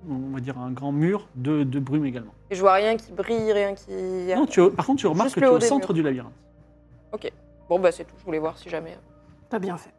on 0.09 0.33
va 0.33 0.39
dire 0.39 0.57
un 0.57 0.71
grand 0.71 0.91
mur 0.91 1.27
de, 1.35 1.63
de 1.63 1.79
brume 1.79 2.05
également. 2.05 2.33
Et 2.49 2.55
je 2.55 2.61
vois 2.61 2.73
rien 2.73 2.95
qui 2.97 3.11
brille, 3.11 3.51
rien 3.51 3.73
qui. 3.75 3.91
Non, 4.35 4.45
tu, 4.45 4.69
par 4.71 4.85
contre 4.85 4.99
tu 5.01 5.07
remarques 5.07 5.27
Juste 5.29 5.35
que 5.35 5.39
tu 5.41 5.45
es 5.45 5.49
au 5.49 5.59
centre 5.59 5.87
murs. 5.89 5.93
du 5.93 6.01
labyrinthe. 6.03 6.33
Bon, 7.69 7.79
bah 7.79 7.91
c'est 7.91 8.03
tout. 8.03 8.13
Je 8.19 8.25
voulais 8.25 8.37
voir 8.39 8.57
si 8.57 8.69
jamais 8.69 8.95
T'as 9.49 9.57
bien 9.57 9.75
fait. 9.77 9.89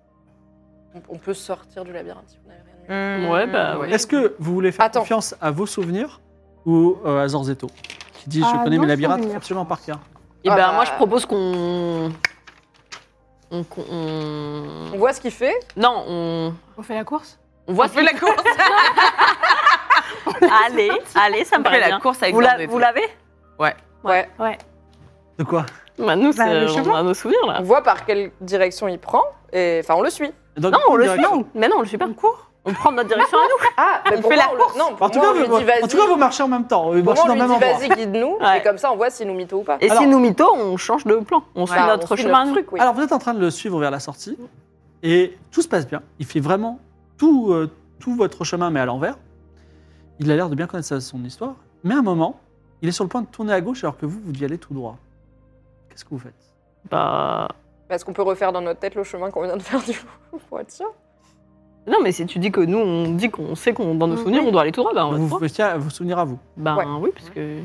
on, 0.95 1.01
on 1.15 1.19
peut 1.19 1.35
sortir 1.35 1.85
du 1.85 1.93
labyrinthe 1.93 2.29
si 2.29 2.37
vous 2.43 2.49
n'avez 2.49 2.61
rien 2.89 3.27
dit. 3.27 3.33
Ouais, 3.33 3.47
bah, 3.49 3.79
ouais. 3.79 3.91
Est-ce 3.91 4.07
que 4.07 4.37
vous 4.39 4.55
voulez 4.55 4.71
faire 4.71 4.85
Attends. 4.87 5.01
confiance 5.01 5.35
à 5.41 5.51
vos 5.51 5.67
souvenirs 5.67 6.21
ou 6.65 6.97
euh, 7.05 7.25
à 7.25 7.27
Zorzetto 7.29 7.67
qui 8.15 8.29
dit 8.29 8.41
je 8.41 8.47
Ah, 8.47 8.61
connais 8.63 8.77
non, 8.77 8.83
mes 8.83 8.89
labyrinthes 8.89 9.35
absolument 9.35 9.65
je 9.65 9.69
par 9.69 9.83
cœur. 9.83 9.99
Et 10.45 10.49
Ah 10.49 10.55
ben 10.55 10.67
bah. 10.69 10.73
moi 10.75 10.85
je 10.85 10.93
propose 10.93 11.27
qu'on. 11.27 12.13
On, 13.51 13.65
on- 13.91 14.91
On 14.95 14.99
voit 14.99 15.13
ce 15.13 15.21
qu'il 15.21 15.31
fait? 15.33 15.55
Non, 15.77 16.05
on, 16.09 16.55
On 16.79 16.83
fait 16.83 16.95
la 16.95 17.05
course? 17.05 17.39
On 17.67 17.73
voit 17.73 17.87
On 17.87 17.89
fait 17.89 18.03
la 18.05 18.13
course. 18.13 18.33
Allez, 20.67 20.91
allez, 21.15 21.45
ça 21.45 21.59
me 21.59 21.65
paraît 21.65 21.77
fait 21.77 21.81
la 21.83 21.87
bien. 21.89 22.01
course 22.01 22.23
avec 22.23 22.35
Vous 22.35 22.41
la- 22.41 22.67
vous 22.67 22.79
l'avez 22.79 23.05
Ouais. 23.59 23.75
Ouais. 24.05 24.59
De 25.39 25.45
quoi 25.45 25.67
bah, 25.99 26.15
Nous, 26.17 26.33
Bah, 26.33 26.45
c'est- 26.47 26.61
le 26.61 26.71
on 26.71 26.75
chemin. 26.75 27.01
a 27.01 27.03
nos 27.03 27.15
souvenirs 27.15 27.47
là. 27.47 27.57
On 27.61 27.63
voit 27.65 27.83
par 27.83 28.05
quelle 28.07 28.31
direction 28.41 28.89
il 28.89 28.99
prend. 28.99 29.23
Et 29.53 29.81
enfin, 29.83 29.95
on 29.97 30.03
le 30.03 30.11
suit. 30.11 30.31
Non, 30.59 30.71
on 30.89 30.97
le 30.97 31.05
direction 31.05 31.35
suit. 31.35 31.47
Mais 31.55 31.69
non, 31.69 31.77
on 31.79 31.81
le 31.81 31.87
suit 31.87 31.99
pas. 31.99 32.07
On 32.07 32.13
court 32.15 32.51
On 32.65 32.73
prend 32.73 32.91
notre 32.93 33.09
direction 33.09 33.37
à 33.39 33.43
nous. 33.43 33.67
Ah, 33.77 34.01
mais 34.11 34.17
On 34.19 34.21
pour 34.23 34.31
fait 34.31 34.37
moi, 34.37 34.47
la 34.47 34.53
le- 34.53 34.59
course. 34.59 34.77
Non, 34.79 34.95
pour 34.97 35.07
En 35.07 35.11
tout, 35.11 35.19
moi, 35.19 35.27
cas, 35.29 35.33
on 35.35 35.41
lui 35.41 35.47
vous, 35.49 35.59
dit 35.59 35.65
vas-y. 35.65 35.83
en 35.85 35.87
tout 35.89 35.97
cas, 35.97 36.07
vous 36.07 36.17
marchez 36.17 36.43
en 36.43 36.49
même 36.49 36.67
temps. 36.67 36.91
Vous 36.91 37.03
Pour 37.03 37.05
moi, 37.05 37.15
marchez 37.15 37.23
on 37.23 37.27
dans 37.29 37.35
lui 37.35 37.41
le 37.43 37.49
même 37.49 37.59
dit 37.59 37.65
endroit. 37.65 37.89
vas-y, 37.89 37.99
guide-nous. 38.01 38.37
Ouais. 38.41 38.59
Et 38.59 38.63
comme 38.63 38.79
ça, 38.79 38.91
on 38.93 38.97
voit 38.97 39.11
s'il 39.11 39.27
nous 39.29 39.35
mytho 39.35 39.59
ou 39.59 39.63
pas. 39.63 39.77
Et 39.81 39.91
Alors- 39.91 40.03
si 40.03 40.09
nous 40.09 40.19
mytho, 40.19 40.53
on 40.55 40.77
change 40.77 41.05
de 41.05 41.15
plan. 41.17 41.43
On 41.55 41.67
suit 41.67 41.77
notre 41.87 42.13
on 42.13 42.17
suit 42.17 42.25
chemin. 42.25 42.41
à 42.41 42.45
nous. 42.47 42.53
truc, 42.53 42.73
oui. 42.73 42.81
Alors 42.81 42.95
vous 42.95 43.03
êtes 43.03 43.13
en 43.13 43.19
train 43.19 43.35
de 43.35 43.41
le 43.41 43.51
suivre 43.51 43.79
vers 43.79 43.91
la 43.91 44.01
sortie 44.01 44.37
et 45.03 45.37
tout 45.53 45.63
se 45.63 45.69
passe 45.69 45.87
bien. 45.87 46.03
Il 46.19 46.27
fait 46.27 46.41
vraiment 46.41 46.79
tout, 47.19 47.53
euh, 47.53 47.71
tout 48.01 48.15
votre 48.17 48.45
chemin 48.45 48.71
mais 48.71 48.81
à 48.81 48.85
l'envers. 48.87 49.17
Il 50.21 50.31
a 50.31 50.37
l'air 50.37 50.49
de 50.49 50.55
bien 50.55 50.67
connaître 50.67 50.99
son 51.01 51.23
histoire. 51.25 51.55
Mais 51.85 51.95
à 51.95 51.99
un 51.99 52.03
moment, 52.03 52.41
il 52.83 52.89
est 52.89 52.93
sur 52.93 53.05
le 53.05 53.09
point 53.09 53.23
de 53.23 53.27
tourner 53.27 53.53
à 53.53 53.61
gauche 53.61 53.85
alors 53.85 53.97
que 53.97 54.07
vous, 54.07 54.21
vous 54.25 54.33
y 54.41 54.45
allez 54.45 54.59
tout 54.59 54.75
droit. 54.75 54.97
Qu'est-ce 55.91 56.05
que 56.05 56.11
vous 56.11 56.19
faites 56.19 56.35
Bah. 56.91 57.49
Est-ce 57.91 58.05
qu'on 58.05 58.13
peut 58.13 58.23
refaire 58.23 58.53
dans 58.53 58.61
notre 58.61 58.81
tête 58.81 58.95
le 58.97 59.05
chemin 59.05 59.31
qu'on 59.31 59.43
vient 59.45 59.57
de 59.57 59.63
faire 59.63 59.81
du 59.87 59.93
coup 59.93 60.39
pour 60.49 60.59
être 60.61 60.71
sûr 60.73 60.93
Non, 61.87 61.99
mais 62.03 62.13
si 62.13 62.27
tu 62.27 62.39
dis 62.39 62.51
que 62.51 62.61
nous, 62.61 62.79
on 62.79 63.13
dit 63.13 63.31
qu'on 63.31 63.55
sait 63.55 63.73
qu'on 63.73 63.95
dans 63.95 64.09
nos 64.09 64.15
Mm, 64.15 64.19
souvenirs, 64.19 64.43
on 64.45 64.51
doit 64.51 64.63
aller 64.63 64.73
tout 64.73 64.81
droit, 64.83 64.93
bah 64.95 65.07
on 65.07 65.13
va 65.13 65.17
Vous 65.19 65.23
tout 65.25 65.29
droit. 65.29 65.39
vous 65.41 65.49
tiens 65.49 65.77
vous 65.77 65.91
souvenir 65.91 66.19
à 66.19 66.25
vous. 66.25 66.39
Bah 66.57 66.77
Ouais. 66.77 66.85
oui, 67.01 67.11
parce 67.15 67.31
que. 67.31 67.61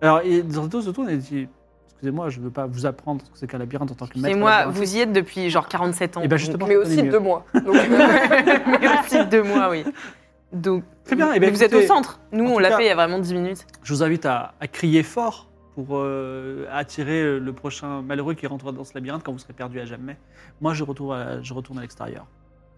Alors, 0.00 0.20
et 0.20 0.44
Zorzetto 0.50 0.82
se 0.82 0.90
tourne 0.90 1.08
et 1.08 1.16
dit 1.16 1.48
Excusez-moi, 1.92 2.28
je 2.30 2.40
ne 2.40 2.44
veux 2.44 2.50
pas 2.50 2.66
vous 2.66 2.84
apprendre 2.84 3.22
ce 3.24 3.30
que 3.30 3.38
c'est 3.38 3.46
qu'un 3.46 3.58
labyrinthe 3.58 3.92
en 3.92 3.94
tant 3.94 4.06
que 4.08 4.18
maître. 4.18 4.34
Et 4.36 4.38
moi, 4.38 4.50
labyrinthe. 4.50 4.76
vous 4.76 4.96
y 4.96 5.00
êtes 5.00 5.12
depuis 5.12 5.48
genre 5.50 5.68
47 5.68 6.16
ans. 6.16 6.20
Eh 6.24 6.28
ben, 6.28 6.36
justement, 6.36 6.66
Mais 6.66 6.74
aussi 6.76 6.90
connais 6.96 7.02
mieux. 7.04 7.12
deux 7.12 7.20
mois. 7.20 7.44
Donc, 7.54 7.64
Mais 8.80 8.88
aussi 9.00 9.26
deux 9.26 9.42
mois, 9.44 9.70
oui. 9.70 9.84
Donc, 10.52 10.84
Très 11.04 11.16
bien, 11.16 11.32
eh 11.32 11.40
mais 11.40 11.50
vous 11.50 11.62
êtes 11.64 11.72
au 11.74 11.80
centre. 11.82 12.20
Nous, 12.32 12.44
on 12.44 12.58
l'a 12.58 12.68
cas- 12.70 12.76
fait 12.76 12.84
il 12.84 12.88
y 12.88 12.90
a 12.90 12.94
vraiment 12.94 13.18
10 13.18 13.34
minutes. 13.34 13.66
Je 13.82 13.92
vous 13.94 14.02
invite 14.02 14.26
à, 14.26 14.52
à 14.60 14.66
crier 14.68 15.02
fort 15.02 15.48
pour 15.74 15.86
euh, 15.92 16.66
attirer 16.70 17.38
le 17.38 17.52
prochain 17.54 18.02
malheureux 18.02 18.34
qui 18.34 18.46
rentrera 18.46 18.72
dans 18.72 18.84
ce 18.84 18.92
labyrinthe 18.94 19.22
quand 19.24 19.32
vous 19.32 19.38
serez 19.38 19.54
perdu 19.54 19.80
à 19.80 19.86
jamais. 19.86 20.18
Moi, 20.60 20.74
je 20.74 20.84
retourne 20.84 21.16
à, 21.16 21.40
je 21.42 21.54
retourne 21.54 21.78
à 21.78 21.82
l'extérieur. 21.82 22.26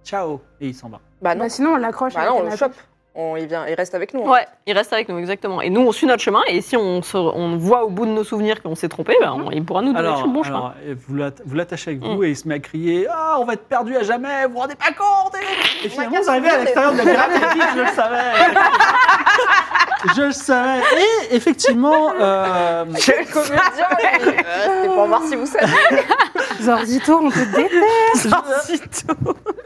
Ciao 0.05 0.41
Et 0.61 0.68
il 0.68 0.75
s'en 0.75 0.89
va. 0.89 1.01
bah 1.22 1.35
non. 1.35 1.45
Bah, 1.45 1.49
sinon, 1.49 1.70
on 1.70 1.77
l'accroche. 1.77 2.14
Bah 2.14 2.20
avec 2.20 2.33
non, 2.33 2.41
on 2.47 2.51
le 2.51 2.57
chope. 2.57 2.75
On, 3.17 3.37
il, 3.37 3.47
vient, 3.47 3.65
il 3.69 3.75
reste 3.75 3.95
avec 3.95 4.12
nous. 4.12 4.27
hein. 4.27 4.33
Ouais, 4.33 4.47
il 4.67 4.73
reste 4.77 4.93
avec 4.93 5.09
nous, 5.09 5.17
exactement. 5.19 5.61
Et 5.62 5.71
nous, 5.71 5.81
on 5.83 5.93
suit 5.93 6.07
notre 6.07 6.23
chemin, 6.23 6.41
et 6.49 6.61
si 6.61 6.77
on, 6.77 7.01
se, 7.01 7.17
on 7.17 7.57
voit 7.57 7.85
au 7.85 7.89
bout 7.89 8.07
de 8.07 8.11
nos 8.11 8.25
souvenirs 8.25 8.61
qu'on 8.61 8.75
s'est 8.75 8.89
trompé, 8.89 9.15
on- 9.23 9.53
il 9.53 9.65
pourra 9.65 9.83
nous 9.83 9.93
donner 9.93 10.09
le 10.09 10.29
bon 10.33 10.43
chemin. 10.43 10.57
alors, 10.59 10.73
euh, 10.85 10.95
vous 11.07 11.15
l'atta- 11.15 11.43
vous 11.47 11.55
l'attachez 11.55 11.91
avec 11.93 12.03
vous 12.03 12.17
Mm. 12.21 12.25
et 12.25 12.29
il 12.31 12.37
se 12.37 12.49
met 12.49 12.55
à 12.57 12.59
crier 12.59 13.07
Ah, 13.09 13.37
on 13.39 13.45
va 13.45 13.53
être 13.53 13.69
perdu 13.69 13.97
à 13.97 14.03
jamais, 14.03 14.47
vous 14.47 14.55
vous 14.55 14.59
rendez 14.59 14.75
pas 14.75 14.93
compte 14.93 15.33
Et, 15.37 15.87
et 15.87 15.89
finalement, 15.89 16.21
vous 16.23 16.29
arrivez 16.29 16.49
à 16.51 16.59
l'extérieur 16.59 16.93
de 16.93 16.97
la 16.99 17.05
pyramide 17.05 17.43
et 17.43 17.77
Je 17.77 17.81
le 17.83 17.87
savais 17.95 18.17
Je 20.17 20.23
le 20.23 20.33
savais 20.33 20.83
Et 21.31 21.37
effectivement, 21.37 22.13
euh, 22.21 22.85
comédien 23.33 23.89
lui. 24.21 24.29
Euh, 24.29 24.83
C'était 24.83 24.95
pour 24.95 25.07
voir 25.07 25.23
si 25.25 25.37
vous 25.37 25.47
savez. 25.47 25.73
Zorzito, 26.63 27.19
on 27.19 27.31
te 27.31 27.45
déteste. 27.57 29.07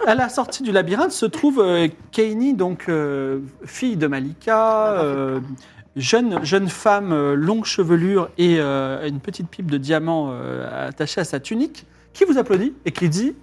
à 0.07 0.15
la 0.15 0.29
sortie 0.29 0.63
du 0.63 0.73
labyrinthe 0.73 1.13
se 1.13 1.27
trouve 1.27 1.61
euh, 1.61 1.89
Keini, 2.13 2.55
donc 2.55 2.89
euh, 2.89 3.41
fille 3.65 3.97
de 3.97 4.07
Malika, 4.07 4.93
euh, 4.93 5.41
jeune, 5.97 6.45
jeune 6.45 6.69
femme, 6.69 7.13
euh, 7.13 7.35
longue 7.35 7.65
chevelure 7.65 8.31
et 8.39 8.57
euh, 8.59 9.07
une 9.07 9.21
petite 9.21 9.49
pipe 9.49 9.71
de 9.71 9.79
diamant 9.79 10.31
euh, 10.33 10.89
attachée 10.89 11.21
à 11.21 11.25
sa 11.25 11.41
tunique, 11.41 11.87
qui 12.13 12.25
vous 12.25 12.39
applaudit 12.39 12.75
et 12.85 12.93
qui 12.93 13.09
dit 13.09 13.35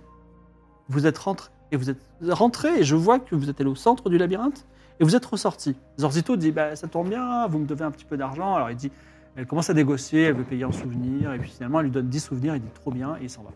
Vous 0.89 1.06
êtes 1.08 1.18
rentré 1.18 1.50
et 1.72 1.78
vous 1.78 1.89
êtes 1.89 2.02
rentré 2.30 2.80
et 2.80 2.84
je 2.84 2.96
vois 2.96 3.20
que 3.20 3.36
vous 3.36 3.50
êtes 3.50 3.60
allé 3.60 3.70
au 3.70 3.76
centre 3.76 4.10
du 4.10 4.18
labyrinthe 4.18 4.66
et 5.00 5.04
vous 5.04 5.16
êtes 5.16 5.26
ressorti. 5.26 5.76
Zorzito 6.00 6.36
dit 6.36 6.52
bah, 6.52 6.76
Ça 6.76 6.88
tombe 6.88 7.10
bien, 7.10 7.48
vous 7.48 7.60
me 7.60 7.66
devez 7.66 7.84
un 7.86 7.91
petit 7.91 8.06
peu 8.06 8.18
d'argent. 8.18 8.56
Alors 8.56 8.70
il 8.70 8.76
dit 8.76 8.91
Elle 9.36 9.46
commence 9.46 9.70
à 9.70 9.74
négocier, 9.74 10.24
elle 10.24 10.36
veut 10.36 10.43
payer 10.43 10.66
en 10.66 10.72
souvenirs 10.72 11.34
et 11.34 11.39
puis 11.39 11.50
finalement 11.50 11.80
elle 11.80 11.88
lui 11.88 11.91
donne 11.91 12.08
10 12.10 12.20
souvenirs, 12.20 12.56
il 12.56 12.62
dit 12.62 12.70
Trop 12.74 12.91
bien 12.91 13.16
et 13.20 13.24
il 13.24 13.30
s'en 13.30 13.43
va. 13.43 13.52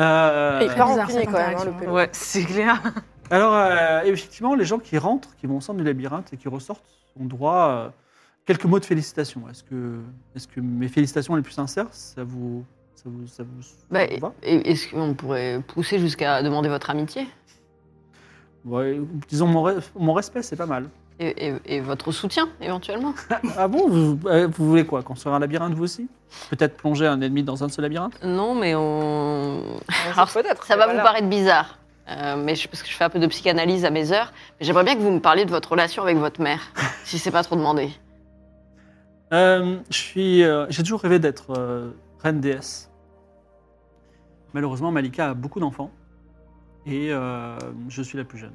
Euh, 0.00 0.60
Et 0.60 0.68
bizarre, 0.68 0.88
rancunier 0.88 1.20
cette 1.20 1.26
quand 1.30 1.38
même, 1.38 1.56
hein, 1.56 1.84
le. 1.84 1.90
Ouais, 1.92 2.08
c'est 2.12 2.44
clair. 2.44 2.82
Alors, 3.30 3.54
euh, 3.54 4.02
effectivement, 4.04 4.54
les 4.54 4.64
gens 4.64 4.78
qui 4.78 4.98
rentrent, 4.98 5.34
qui 5.36 5.46
vont 5.46 5.58
au 5.58 5.60
centre 5.60 5.78
du 5.78 5.84
labyrinthe 5.84 6.32
et 6.32 6.36
qui 6.36 6.48
ressortent 6.48 6.84
ont 7.18 7.24
droit 7.24 7.54
à 7.54 7.92
quelques 8.44 8.64
mots 8.64 8.80
de 8.80 8.84
félicitations. 8.84 9.42
Est-ce 9.48 9.62
que, 9.62 10.00
est 10.34 10.46
que 10.50 10.60
mes 10.60 10.88
félicitations 10.88 11.34
les 11.36 11.42
plus 11.42 11.52
sincères, 11.52 11.86
ça 11.92 12.24
vous, 12.24 12.64
ça 12.96 13.04
vous, 13.06 13.26
ça 13.26 13.42
vous, 13.44 13.62
Bah, 13.90 14.00
vous 14.20 14.32
Est-ce 14.42 14.90
qu'on 14.90 15.14
pourrait 15.14 15.62
pousser 15.66 15.98
jusqu'à 15.98 16.42
demander 16.42 16.68
votre 16.68 16.90
amitié? 16.90 17.26
Ouais, 18.64 18.98
Disons, 19.28 19.46
mon, 19.46 19.62
re- 19.68 19.82
mon 19.96 20.12
respect, 20.14 20.42
c'est 20.42 20.56
pas 20.56 20.66
mal. 20.66 20.88
et, 21.18 21.48
et- 21.48 21.54
et 21.66 21.80
votre 21.80 22.10
soutien, 22.12 22.48
éventuellement? 22.60 23.12
Ah 23.58 23.68
bon 23.68 23.88
vous, 23.88 24.18
euh, 24.26 24.48
vous 24.50 24.68
voulez 24.68 24.86
quoi 24.86 25.02
Construire 25.02 25.34
un 25.34 25.38
labyrinthe, 25.38 25.74
vous 25.74 25.84
aussi? 25.84 26.08
Peut-être 26.50 26.76
plonger 26.76 27.06
un 27.06 27.20
ennemi 27.20 27.42
dans 27.42 27.62
un 27.62 27.66
de 27.66 27.72
ces 27.72 27.82
labyrinthes? 27.82 28.18
Non, 28.24 28.54
mais 28.54 28.74
on. 28.74 29.60
Alors, 30.16 30.30
peut-être. 30.32 30.64
Ça 30.64 30.76
va 30.76 30.84
voilà. 30.86 31.00
vous 31.00 31.04
paraître 31.06 31.28
bizarre, 31.28 31.78
euh, 32.08 32.36
mais 32.42 32.54
je, 32.54 32.66
parce 32.68 32.82
que 32.82 32.88
je 32.88 32.94
fais 32.94 33.04
un 33.04 33.10
peu 33.10 33.18
de 33.20 33.26
psychanalyse 33.26 33.84
à 33.84 33.90
mes 33.90 34.12
heures. 34.12 34.32
Mais 34.58 34.66
j'aimerais 34.66 34.84
bien 34.84 34.94
que 34.96 35.00
vous 35.00 35.10
me 35.10 35.20
parliez 35.20 35.44
de 35.44 35.50
votre 35.50 35.70
relation 35.70 36.02
avec 36.02 36.16
votre 36.16 36.40
mère, 36.40 36.60
si 37.04 37.18
c'est 37.18 37.30
pas 37.30 37.42
trop 37.44 37.56
demandé. 37.56 37.90
Euh, 39.32 39.78
je 39.90 39.98
suis, 39.98 40.42
euh, 40.42 40.66
J'ai 40.70 40.82
toujours 40.82 41.00
rêvé 41.00 41.18
d'être 41.18 41.50
euh, 41.58 41.90
reine 42.22 42.40
déesse. 42.40 42.90
Malheureusement, 44.52 44.90
Malika 44.90 45.30
a 45.30 45.34
beaucoup 45.34 45.60
d'enfants 45.60 45.90
et 46.86 47.12
euh, 47.12 47.58
je 47.88 48.02
suis 48.02 48.18
la 48.18 48.24
plus 48.24 48.38
jeune. 48.38 48.52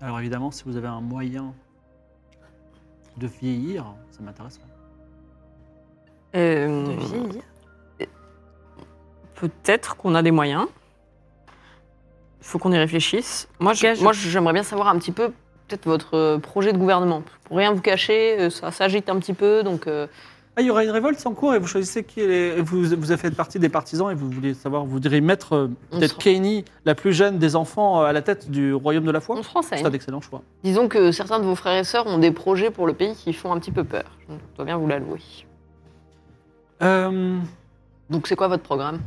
Alors 0.00 0.18
évidemment, 0.18 0.50
si 0.50 0.64
vous 0.64 0.76
avez 0.76 0.88
un 0.88 1.00
moyen 1.00 1.52
de 3.16 3.26
vieillir, 3.26 3.84
ça 4.10 4.22
m'intéresserait. 4.22 4.64
Euh, 6.36 6.86
De 6.86 6.92
vieillir. 7.00 7.42
Peut-être 9.34 9.96
qu'on 9.96 10.14
a 10.14 10.22
des 10.22 10.30
moyens. 10.30 10.66
Il 12.40 12.46
faut 12.46 12.58
qu'on 12.58 12.72
y 12.72 12.78
réfléchisse. 12.78 13.48
Moi, 13.58 13.72
je- 13.74 14.28
j'aimerais 14.28 14.52
bien 14.52 14.62
savoir 14.62 14.88
un 14.88 14.98
petit 14.98 15.12
peu 15.12 15.32
peut-être 15.68 15.84
votre 15.86 16.14
euh, 16.16 16.38
projet 16.38 16.72
de 16.72 16.78
gouvernement. 16.78 17.22
Pour 17.44 17.56
rien 17.56 17.72
vous 17.72 17.80
cacher, 17.80 18.38
euh, 18.40 18.50
ça 18.50 18.70
s'agite 18.72 19.08
un 19.08 19.18
petit 19.18 19.34
peu, 19.34 19.62
donc 19.62 19.86
euh, 19.86 20.06
Ah, 20.56 20.62
il 20.62 20.66
y 20.66 20.70
aura 20.70 20.82
une 20.84 20.90
révolte 20.90 21.24
en 21.26 21.32
cours 21.32 21.54
et 21.54 21.58
vous 21.60 21.66
choisissez 21.68 22.02
qui 22.04 22.20
est 22.20 22.26
les- 22.26 22.60
vous, 22.60 22.82
vous 22.82 22.92
avez 23.12 23.16
fait 23.16 23.30
partie 23.30 23.58
des 23.60 23.68
partisans 23.68 24.10
et 24.10 24.14
vous 24.14 24.28
voulez 24.28 24.52
savoir, 24.52 24.84
vous 24.84 24.98
direz 24.98 25.20
mettre 25.20 25.52
euh, 25.54 25.68
On 25.92 25.98
peut-être 25.98 26.18
Keini, 26.18 26.64
la 26.84 26.94
plus 26.96 27.12
jeune 27.12 27.38
des 27.38 27.54
enfants, 27.56 28.02
euh, 28.02 28.06
à 28.06 28.12
la 28.12 28.20
tête 28.20 28.50
du 28.50 28.74
royaume 28.74 29.04
de 29.04 29.10
la 29.12 29.20
foi 29.20 29.36
on 29.38 29.42
se 29.42 29.68
C'est 29.68 29.86
un 29.86 29.92
excellent 29.92 30.20
choix. 30.20 30.42
Disons 30.64 30.88
que 30.88 31.12
certains 31.12 31.38
de 31.38 31.44
vos 31.44 31.54
frères 31.54 31.78
et 31.78 31.84
sœurs 31.84 32.06
ont 32.08 32.18
des 32.18 32.32
projets 32.32 32.70
pour 32.70 32.86
le 32.88 32.94
pays 32.94 33.14
qui 33.14 33.32
font 33.32 33.52
un 33.52 33.60
petit 33.60 33.70
peu 33.70 33.84
peur. 33.84 34.04
Je 34.28 34.34
dois 34.56 34.64
bien 34.64 34.76
vous 34.76 34.88
l'allouer. 34.88 35.20
Euh, 36.82 37.38
Donc 38.10 38.26
c'est 38.26 38.36
quoi 38.36 38.48
votre 38.48 38.62
programme? 38.64 38.98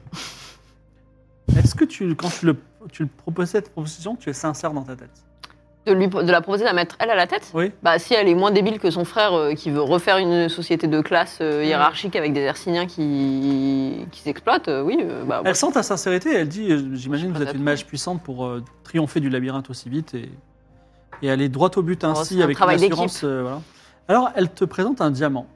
Est-ce 1.57 1.75
que 1.75 1.85
tu, 1.85 2.15
quand 2.15 2.29
tu, 2.29 2.45
le, 2.45 2.55
tu 2.91 3.03
le 3.03 3.09
proposes 3.17 3.49
cette 3.49 3.69
proposition, 3.69 4.15
tu 4.15 4.29
es 4.29 4.33
sincère 4.33 4.71
dans 4.71 4.83
ta 4.83 4.95
tête? 4.95 5.23
De, 5.85 5.91
lui, 5.91 6.07
de 6.07 6.31
la 6.31 6.39
proposer 6.39 6.63
de 6.63 6.67
la 6.69 6.73
mettre 6.73 6.95
elle 6.99 7.09
à 7.09 7.15
la 7.15 7.27
tête 7.27 7.51
Oui. 7.53 7.71
Bah, 7.81 7.99
si 7.99 8.13
elle 8.13 8.29
est 8.29 8.35
moins 8.35 8.51
débile 8.51 8.79
que 8.79 8.89
son 8.89 9.03
frère 9.03 9.33
euh, 9.33 9.53
qui 9.53 9.69
veut 9.69 9.81
refaire 9.81 10.17
une 10.17 10.47
société 10.47 10.87
de 10.87 11.01
classe 11.01 11.39
euh, 11.41 11.65
hiérarchique 11.65 12.15
avec 12.15 12.31
des 12.31 12.39
Hercyniens 12.39 12.85
qui, 12.85 14.07
qui 14.11 14.21
s'exploitent, 14.21 14.69
euh, 14.69 14.81
oui, 14.81 14.97
bah, 15.27 15.41
Elle 15.43 15.57
sent 15.57 15.73
ta 15.73 15.83
sincérité, 15.83 16.33
elle 16.33 16.47
dit 16.47 16.95
J'imagine 16.95 17.33
que 17.33 17.37
vous 17.37 17.43
êtes 17.43 17.55
une 17.55 17.63
mage 17.63 17.85
puissante 17.85 18.23
pour 18.23 18.49
triompher 18.83 19.19
du 19.19 19.29
labyrinthe 19.29 19.69
aussi 19.69 19.89
vite 19.89 20.13
et, 20.13 20.31
et 21.21 21.29
aller 21.29 21.49
droit 21.49 21.69
au 21.75 21.81
but 21.81 22.01
ainsi 22.05 22.41
avec 22.41 22.57
une 22.57 22.69
assurance. 22.69 23.23
voilà. 23.25 23.59
Alors, 24.07 24.31
elle 24.35 24.49
te 24.49 24.63
présente 24.63 25.01
un 25.01 25.11
diamant 25.11 25.47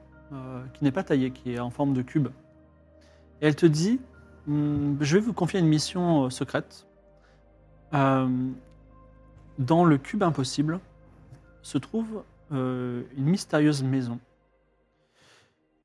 qui 0.74 0.84
n'est 0.84 0.92
pas 0.92 1.04
taillé, 1.04 1.30
qui 1.30 1.54
est 1.54 1.58
en 1.58 1.70
forme 1.70 1.94
de 1.94 2.02
cube. 2.02 2.28
Et 3.40 3.46
elle 3.46 3.56
te 3.56 3.64
dit 3.64 3.98
Hum, 4.46 4.98
Je 5.00 5.14
vais 5.16 5.22
vous 5.22 5.32
confier 5.32 5.58
une 5.58 5.68
mission 5.68 6.28
secrète. 6.28 6.86
Dans 9.58 9.84
le 9.84 9.98
cube 9.98 10.22
impossible 10.22 10.80
se 11.62 11.78
trouve 11.78 12.22
euh, 12.52 13.02
une 13.16 13.24
mystérieuse 13.26 13.82
maison 13.82 14.18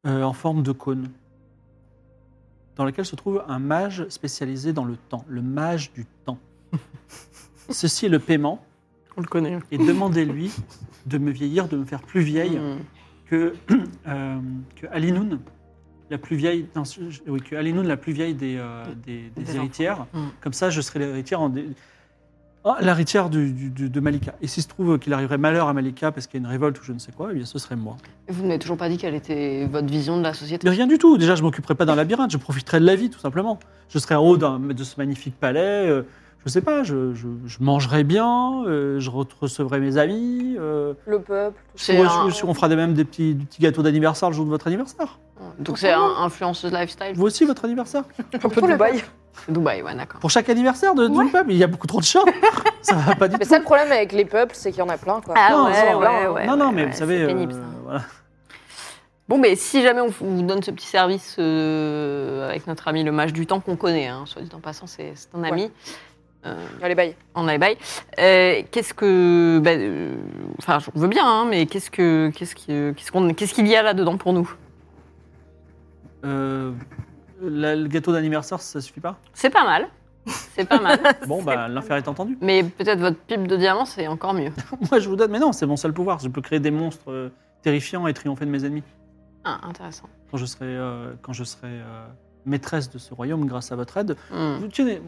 euh, 0.06 0.22
en 0.24 0.34
forme 0.34 0.64
de 0.64 0.72
cône 0.72 1.10
dans 2.76 2.86
laquelle 2.86 3.06
se 3.06 3.16
trouve 3.16 3.44
un 3.48 3.60
mage 3.60 4.08
spécialisé 4.10 4.74
dans 4.74 4.86
le 4.86 4.98
temps, 4.98 5.24
le 5.28 5.42
mage 5.44 5.92
du 5.94 6.06
temps. 6.26 6.40
Ceci 7.70 8.08
est 8.08 8.10
le 8.10 8.18
paiement, 8.20 8.64
on 9.16 9.22
le 9.22 9.28
connaît. 9.28 9.60
et 9.72 9.78
demandez-lui 9.78 10.52
de 11.06 11.18
me 11.20 11.30
vieillir, 11.32 11.68
de 11.68 11.78
me 11.78 11.86
faire 11.86 12.02
plus 12.02 12.22
vieille 12.22 12.58
Mm. 12.58 12.78
que, 13.28 13.54
euh, 14.08 14.40
que 14.76 14.88
Alinoun, 14.88 15.40
la 16.10 16.18
plus 16.18 16.36
vieille, 16.36 16.68
non, 16.76 16.84
je- 16.84 17.22
oui, 17.28 17.42
que 17.42 17.56
Alinoun, 17.56 17.86
la 17.88 17.98
plus 17.98 18.12
vieille 18.14 18.34
des, 18.34 18.58
euh, 18.58 18.84
des, 19.06 19.30
des 19.30 19.44
Des 19.44 19.56
héritières. 19.56 20.02
enfants. 20.02 20.20
Mm. 20.20 20.28
Comme 20.42 20.54
ça, 20.54 20.70
je 20.72 20.82
serai 20.82 21.00
l'héritière 21.00 21.42
en 21.42 21.50
dé- 21.50 21.70
Ah, 22.66 22.78
l'héritière 22.82 23.30
de 23.30 24.00
Malika. 24.00 24.36
Et 24.42 24.48
s'il 24.48 24.64
se 24.64 24.70
trouve 24.70 24.98
qu'il 24.98 25.12
arriverait 25.14 25.38
malheur 25.38 25.68
à 25.68 25.74
Malika 25.74 26.12
parce 26.14 26.28
qu'il 26.28 26.40
y 26.40 26.44
a 26.44 26.46
une 26.46 26.52
révolte 26.52 26.80
ou 26.80 26.84
je 26.86 26.94
ne 26.94 27.00
sais 27.00 27.12
quoi, 27.12 27.30
eh 27.32 27.36
bien 27.36 27.46
ce 27.46 27.60
serait 27.60 27.76
moi. 27.76 27.98
Et 28.30 28.32
Vous 28.32 28.44
n'avez 28.44 28.60
toujours 28.60 28.78
pas 28.78 28.88
dit 28.88 28.98
quelle 28.98 29.16
était 29.16 29.68
votre 29.70 29.88
vision 29.88 30.18
de 30.18 30.24
la 30.24 30.34
société? 30.34 30.66
Mais 30.68 30.74
rien 30.74 30.88
du 30.88 30.98
tout. 30.98 31.18
Déjà, 31.18 31.36
je 31.36 31.44
m'occuperai 31.44 31.76
pas 31.76 31.84
d'un 31.86 31.96
labyrinthe. 31.96 32.32
Je 32.32 32.38
profiterai 32.38 32.80
de 32.80 32.86
la 32.86 32.96
vie, 32.96 33.10
tout 33.10 33.20
simplement. 33.20 33.60
Je 33.90 34.00
serai 34.00 34.16
en 34.16 34.24
haut 34.24 34.38
de 34.38 34.84
ce 34.84 34.96
magnifique 34.98 35.38
palais. 35.38 35.60
euh, 35.90 36.04
je 36.46 36.50
sais 36.52 36.62
pas. 36.62 36.84
Je, 36.84 37.14
je, 37.14 37.28
je 37.46 37.58
mangerai 37.62 38.04
bien. 38.04 38.64
euh, 38.66 39.00
je 39.00 39.10
re- 39.10 39.28
recevrai 39.40 39.80
mes 39.80 39.98
amis. 39.98 40.56
euh, 40.60 40.94
Le 41.06 41.20
peuple, 41.20 41.58
tout 41.72 41.78
C'est 41.84 41.98
on, 42.00 42.04
un- 42.06 42.30
on 42.44 42.54
fera 42.54 42.70
de 42.70 42.76
même 42.76 42.94
des 42.94 43.06
petits, 43.06 43.34
des 43.36 43.46
petits 43.46 43.62
gâteaux 43.62 43.82
d'anniversaire 43.84 44.30
le 44.30 44.36
jour 44.36 44.46
de 44.46 44.50
votre 44.50 44.68
anniversaire. 44.68 45.20
Donc 45.60 45.78
c'est 45.78 45.92
un 45.92 46.02
influenceuse 46.20 46.72
lifestyle. 46.72 47.14
Vous 47.16 47.26
aussi, 47.26 47.44
votre 47.46 47.66
anniversaire 47.66 48.04
Un 48.34 48.50
peu 48.50 48.62
Dubaï. 48.62 49.04
Dubaï, 49.50 49.82
ouais, 49.82 49.96
d'accord. 49.96 50.20
Pour 50.22 50.30
chaque 50.30 50.48
anniversaire 50.50 50.94
de, 50.96 51.08
Ouais. 51.08 51.26
du 51.26 51.32
peuple, 51.32 51.52
il 51.52 51.58
y 51.58 51.64
a 51.64 51.68
beaucoup 51.68 51.88
trop 51.88 52.00
de 52.00 52.06
chats. 52.06 52.20
ça 52.82 52.96
va 52.96 53.16
pas 53.16 53.28
du 53.28 53.36
Mais 53.38 53.44
tout. 53.44 53.50
ça, 53.50 53.58
le 53.58 53.64
problème 53.64 53.92
avec 53.92 54.12
les 54.14 54.26
peuples, 54.26 54.54
c'est 54.56 54.72
qu'il 54.72 54.80
y 54.80 54.84
en 54.84 54.90
a 54.90 54.98
plein, 54.98 55.20
quoi. 55.22 55.34
Ah 55.38 55.50
Non, 55.52 55.66
ouais, 55.66 55.94
ouais, 55.96 56.28
ouais, 56.28 56.46
non, 56.56 56.72
mais 56.72 56.84
ouais, 56.84 56.92
vous 56.92 56.96
savez, 56.98 57.20
c'est 57.22 57.26
pénible, 57.28 57.54
euh, 57.54 57.56
ça. 57.56 57.62
voilà. 57.84 58.02
Bon, 59.28 59.38
mais 59.38 59.56
si 59.56 59.82
jamais 59.82 60.02
on 60.02 60.08
vous 60.10 60.42
donne 60.44 60.62
ce 60.62 60.70
petit 60.72 60.86
service 60.86 61.38
euh, 61.40 62.48
avec 62.50 62.68
notre 62.68 62.88
ami 62.88 63.04
le 63.04 63.12
mage 63.12 63.34
du 63.34 63.48
temps 63.48 63.60
qu'on 63.60 63.76
connaît, 63.76 64.08
hein, 64.08 64.24
soit 64.26 64.42
dit 64.42 64.50
en 64.54 64.60
passant, 64.60 64.86
c'est 64.86 65.14
c'est 65.16 65.30
un 65.34 65.44
ami. 65.44 65.72
Euh, 66.46 66.66
Allez, 66.82 66.96
bye. 66.96 67.16
en 67.36 67.48
aïe 67.48 67.78
euh, 68.20 68.62
qu'est-ce 68.70 68.94
que. 68.94 69.60
ben, 69.64 69.80
euh, 69.80 70.16
Enfin, 70.60 70.80
je 70.80 71.00
veux 71.00 71.08
bien, 71.08 71.26
hein, 71.26 71.46
mais 71.50 71.66
qu'est-ce 71.66 71.90
que 71.90 72.32
qu'est-ce 72.36 72.54
qui- 72.56 72.68
qu'est-ce 72.96 73.12
qu'on- 73.12 73.34
qu'est-ce 73.34 73.54
qu'il 73.54 73.68
y 73.68 73.76
a 73.76 73.82
là-dedans 73.82 74.18
pour 74.18 74.34
nous? 74.34 74.52
Euh, 76.26 76.72
la- 77.42 77.76
le 77.76 77.88
gâteau 77.88 78.12
d'anniversaire, 78.12 78.60
ça 78.62 78.82
suffit 78.82 79.00
pas? 79.00 79.18
C'est 79.34 79.50
pas 79.50 79.64
mal. 79.66 79.88
C'est 80.26 80.68
pas 80.68 80.80
mal. 80.80 81.00
Bon, 81.28 81.44
bah, 81.44 81.68
l'affaire 81.68 81.98
est 81.98 82.08
entendue. 82.08 82.38
mais 82.42 82.64
peut-être 82.64 83.00
votre 83.00 83.18
pipe 83.20 83.46
de 83.48 83.58
diamant, 83.58 83.86
c'est 83.86 84.08
encore 84.08 84.34
mieux. 84.34 84.52
Moi, 84.92 85.00
je 85.00 85.10
vous 85.10 85.16
donne, 85.18 85.32
mais 85.32 85.40
non, 85.40 85.52
c'est 85.52 85.66
mon 85.66 85.76
seul 85.76 85.92
pouvoir. 85.94 86.20
Je 86.20 86.30
peux 86.30 86.42
créer 86.42 86.60
des 86.62 86.72
monstres 86.72 87.12
euh, 87.12 87.30
terrifiants 87.62 88.08
et 88.08 88.14
triompher 88.14 88.46
de 88.46 88.52
mes 88.52 88.64
ennemis. 88.66 88.84
Ah, 89.44 89.60
intéressant. 89.64 90.08
Quand 90.32 90.38
je 90.38 90.46
serai, 90.46 90.66
euh, 90.68 91.14
quand 91.22 91.34
je 91.34 91.44
serai 91.44 91.68
euh, 91.68 92.06
maîtresse 92.46 92.90
de 92.90 92.98
ce 92.98 93.14
royaume 93.14 93.46
grâce 93.46 93.72
à 93.74 93.76
votre 93.76 93.98
aide, 93.98 94.16
Hmm. 94.32 94.56
vous, 94.62 94.68
tenez, 94.70 95.02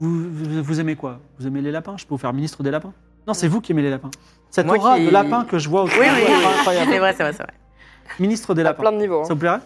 vous, 0.00 0.10
vous- 0.32 0.62
vous 0.62 0.80
aimez 0.80 0.96
quoi? 0.96 1.20
Vous 1.38 1.46
aimez 1.46 1.60
les 1.60 1.70
lapins? 1.70 1.96
Je 1.96 2.04
peux 2.06 2.14
vous 2.14 2.18
faire 2.18 2.32
ministre 2.32 2.62
des 2.62 2.70
lapins? 2.70 2.92
Non, 3.26 3.34
c'est 3.34 3.48
vous 3.48 3.60
qui 3.60 3.72
aimez 3.72 3.82
les 3.82 3.90
lapins. 3.90 4.10
Cette 4.50 4.66
Moi 4.66 4.76
aura 4.76 4.98
qui- 4.98 5.06
de 5.06 5.10
lapin 5.10 5.44
que 5.44 5.58
je 5.58 5.68
vois 5.68 5.82
autour 5.84 5.98
Oui, 6.00 6.06
de 6.06 6.12
oui, 6.12 6.20
est 6.22 6.26
oui. 6.36 6.44
incroyable. 6.58 6.90
C'est 6.90 6.98
vrai, 6.98 7.14
c'est 7.16 7.22
vrai, 7.22 7.32
c'est 7.32 7.42
vrai. 7.42 7.52
Ministre 8.18 8.54
des 8.54 8.62
À 8.64 8.74
plein 8.74 8.84
lapins. 8.84 8.96
de 8.96 9.02
niveaux. 9.02 9.20
hein. 9.20 9.24
Ça 9.24 9.34
vous 9.34 9.40
plairait? 9.40 9.60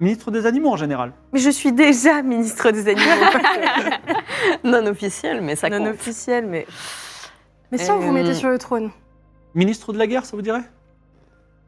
Ministre 0.00 0.30
des 0.30 0.44
animaux 0.44 0.70
en 0.70 0.76
général. 0.76 1.12
Mais 1.32 1.38
je 1.38 1.48
suis 1.48 1.72
déjà 1.72 2.20
ministre 2.22 2.70
des 2.70 2.88
animaux. 2.88 3.06
Non 4.64 4.84
officiel, 4.86 5.40
mais 5.40 5.56
ça 5.56 5.68
non 5.70 5.78
compte. 5.78 5.94
officiel, 5.94 6.46
mais. 6.46 6.66
Mais 7.72 7.78
si 7.78 7.90
on 7.90 7.98
vous 7.98 8.10
Euh, 8.10 8.12
mettait 8.12 8.34
sur 8.34 8.48
le 8.50 8.58
trône 8.58 8.90
Ministre 9.54 9.92
de 9.92 9.98
la 9.98 10.06
guerre, 10.06 10.24
ça 10.26 10.36
vous 10.36 10.42
dirait? 10.42 10.62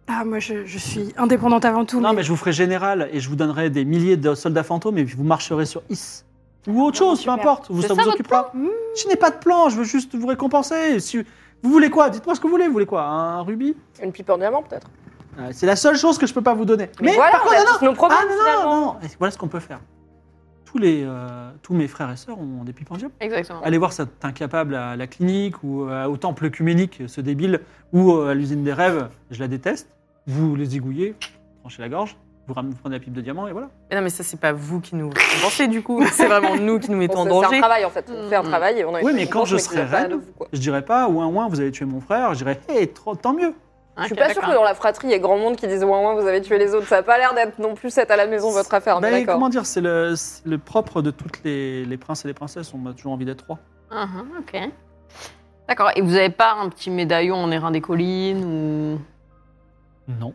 Ah, 0.06 0.24
moi, 0.24 0.38
je, 0.38 0.64
je 0.66 0.78
suis 0.78 1.12
indépendante 1.16 1.64
avant 1.64 1.84
tout. 1.84 2.00
Non, 2.00 2.12
mais 2.12 2.22
je 2.22 2.28
vous 2.30 2.36
ferai 2.36 2.52
général 2.52 3.08
et 3.12 3.20
je 3.20 3.28
vous 3.28 3.36
donnerai 3.36 3.70
des 3.70 3.84
milliers 3.84 4.16
de 4.16 4.34
soldats 4.34 4.62
fantômes 4.62 4.98
et 4.98 5.04
puis 5.04 5.16
vous 5.16 5.24
marcherez 5.24 5.64
sur 5.66 5.82
Is. 5.88 6.24
Ou 6.68 6.82
autre 6.82 6.98
chose, 6.98 7.24
peu 7.24 7.30
importe. 7.30 7.70
Vous, 7.70 7.82
ça 7.82 7.88
ça 7.88 7.94
vous 7.94 8.00
votre 8.00 8.14
occupera. 8.14 8.50
Mmh. 8.54 8.68
Je 9.02 9.08
n'ai 9.08 9.16
pas 9.16 9.30
de 9.30 9.36
plan, 9.38 9.68
je 9.70 9.76
veux 9.76 9.84
juste 9.84 10.14
vous 10.14 10.26
récompenser. 10.26 11.00
Si 11.00 11.16
vous 11.62 11.70
voulez 11.70 11.90
quoi 11.90 12.10
Dites-moi 12.10 12.34
ce 12.34 12.40
que 12.40 12.46
vous 12.46 12.52
voulez. 12.52 12.66
Vous 12.66 12.72
voulez 12.74 12.86
quoi 12.86 13.02
Un 13.04 13.40
rubis? 13.40 13.74
Une 14.02 14.12
pipe 14.12 14.28
en 14.30 14.38
diamant, 14.38 14.62
peut-être. 14.62 14.86
Euh, 15.40 15.48
C'est 15.52 15.66
la 15.66 15.76
seule 15.76 15.96
chose 15.96 16.18
que 16.18 16.26
je 16.26 16.34
peux 16.34 16.42
pas 16.42 16.54
vous 16.54 16.64
donner. 16.64 16.90
Mais, 17.00 17.14
voilà, 17.14 17.32
par 17.32 17.40
on 17.42 17.48
contre, 17.48 17.56
a 17.60 17.64
non, 17.64 17.78
tous 17.78 17.84
nos 17.86 17.92
problèmes, 17.94 18.18
Ah 18.22 18.26
non, 18.28 18.38
finalement. 18.40 18.76
non, 18.76 18.86
non. 18.86 18.96
Et 19.02 19.06
Voilà 19.18 19.30
ce 19.32 19.38
qu'on 19.38 19.48
peut 19.48 19.60
faire. 19.60 19.80
Tous, 20.66 20.76
les, 20.78 21.02
euh, 21.04 21.50
tous 21.62 21.72
mes 21.72 21.88
frères 21.88 22.10
et 22.10 22.16
sœurs 22.16 22.38
ont 22.38 22.62
des 22.64 22.74
pipes 22.74 22.92
en 22.92 22.96
diamant. 22.96 23.14
Exactement. 23.20 23.60
Allez 23.62 23.78
voir 23.78 23.94
cet 23.94 24.22
incapable 24.22 24.74
à 24.74 24.96
la 24.96 25.06
clinique 25.06 25.62
ou 25.64 25.84
euh, 25.88 26.04
au 26.06 26.18
temple 26.18 26.44
œcuménique, 26.46 27.02
ce 27.06 27.22
débile, 27.22 27.60
ou 27.94 28.12
euh, 28.12 28.32
à 28.32 28.34
l'usine 28.34 28.62
des 28.64 28.74
rêves, 28.74 29.08
je 29.30 29.40
la 29.40 29.48
déteste. 29.48 29.88
Vous 30.26 30.54
les 30.56 30.66
zigouillez, 30.66 31.14
tranchez 31.60 31.80
la 31.80 31.88
gorge, 31.88 32.16
vous, 32.48 32.74
prenez 32.82 32.96
la 32.96 33.00
pipe 33.00 33.12
de 33.12 33.20
diamant 33.20 33.46
et 33.48 33.52
voilà. 33.52 33.68
Mais 33.90 33.96
non, 33.96 34.02
mais 34.02 34.10
ça, 34.10 34.22
c'est 34.24 34.40
pas 34.40 34.52
vous 34.52 34.80
qui 34.80 34.96
nous 34.96 35.10
compensez, 35.10 35.68
du 35.68 35.82
coup. 35.82 36.02
C'est 36.12 36.26
vraiment 36.26 36.56
nous 36.56 36.78
qui 36.78 36.90
nous 36.90 36.96
mettons 36.98 37.18
en 37.20 37.24
c'est- 37.24 37.30
C'est 37.30 37.36
un 37.36 37.42
danger. 37.42 37.58
travail, 37.60 37.84
en 37.84 37.90
fait. 37.90 38.10
On 38.10 38.28
fait 38.28 38.36
un 38.36 38.42
Mm. 38.42 38.48
travail 38.48 38.78
et 38.80 38.84
on 38.84 38.94
a 38.94 39.00
une 39.00 39.06
Oui, 39.06 39.12
mais 39.14 39.26
quand 39.26 39.44
je 39.44 39.56
serai 39.56 39.76
vient 39.76 39.86
pas 39.86 39.96
reine, 39.98 40.10
de 40.10 40.14
vous, 40.16 40.32
quoi. 40.36 40.48
Je 40.52 40.58
dirais 40.60 40.82
pas, 40.82 41.08
ouin 41.08 41.26
ouin, 41.26 41.48
vous 41.48 41.60
avez 41.60 41.70
tué 41.70 41.84
mon 41.84 42.00
frère, 42.00 42.32
je 42.34 42.38
dirais, 42.38 42.60
hé, 42.68 42.86
tant 43.22 43.34
mieux. 43.34 43.54
Je 44.00 44.04
suis 44.04 44.14
pas 44.14 44.32
sûre 44.32 44.42
que 44.42 44.52
dans 44.54 44.62
la 44.62 44.74
fratrie, 44.74 45.08
il 45.08 45.10
y 45.10 45.14
ait 45.14 45.18
grand 45.18 45.38
monde 45.38 45.56
qui 45.56 45.66
dise 45.66 45.82
ouin 45.82 46.00
ouin, 46.00 46.14
vous 46.14 46.26
avez 46.28 46.40
tué 46.40 46.56
les 46.56 46.72
autres. 46.72 46.86
Ça 46.86 46.98
a 46.98 47.02
pas 47.02 47.18
l'air 47.18 47.34
d'être 47.34 47.58
non 47.58 47.74
plus 47.74 47.90
cette 47.90 48.12
à 48.12 48.16
la 48.16 48.28
maison 48.28 48.52
votre 48.52 48.72
affaire. 48.72 49.00
mais 49.00 49.10
Ben, 49.10 49.26
comment 49.26 49.48
dire, 49.48 49.66
c'est 49.66 49.80
le, 49.80 50.14
propre 50.56 51.02
de 51.02 51.10
toutes 51.10 51.42
les, 51.42 51.84
les 51.84 51.96
princes 51.96 52.24
et 52.24 52.28
les 52.28 52.34
princesses, 52.34 52.72
on 52.72 52.86
a 52.88 52.92
toujours 52.92 53.10
envie 53.12 53.24
d'être 53.24 53.44
roi. 53.46 53.58
Mhm, 53.90 54.28
ok. 54.38 54.70
D'accord. 55.66 55.90
Et 55.96 56.00
vous 56.00 56.14
avez 56.14 56.30
pas 56.30 56.52
un 56.52 56.68
petit 56.68 56.90
médaillon 56.90 57.34
en 57.36 57.50
airain 57.50 57.72
des 57.72 57.80
collines 57.80 58.44
ou? 58.44 60.12
Non. 60.20 60.32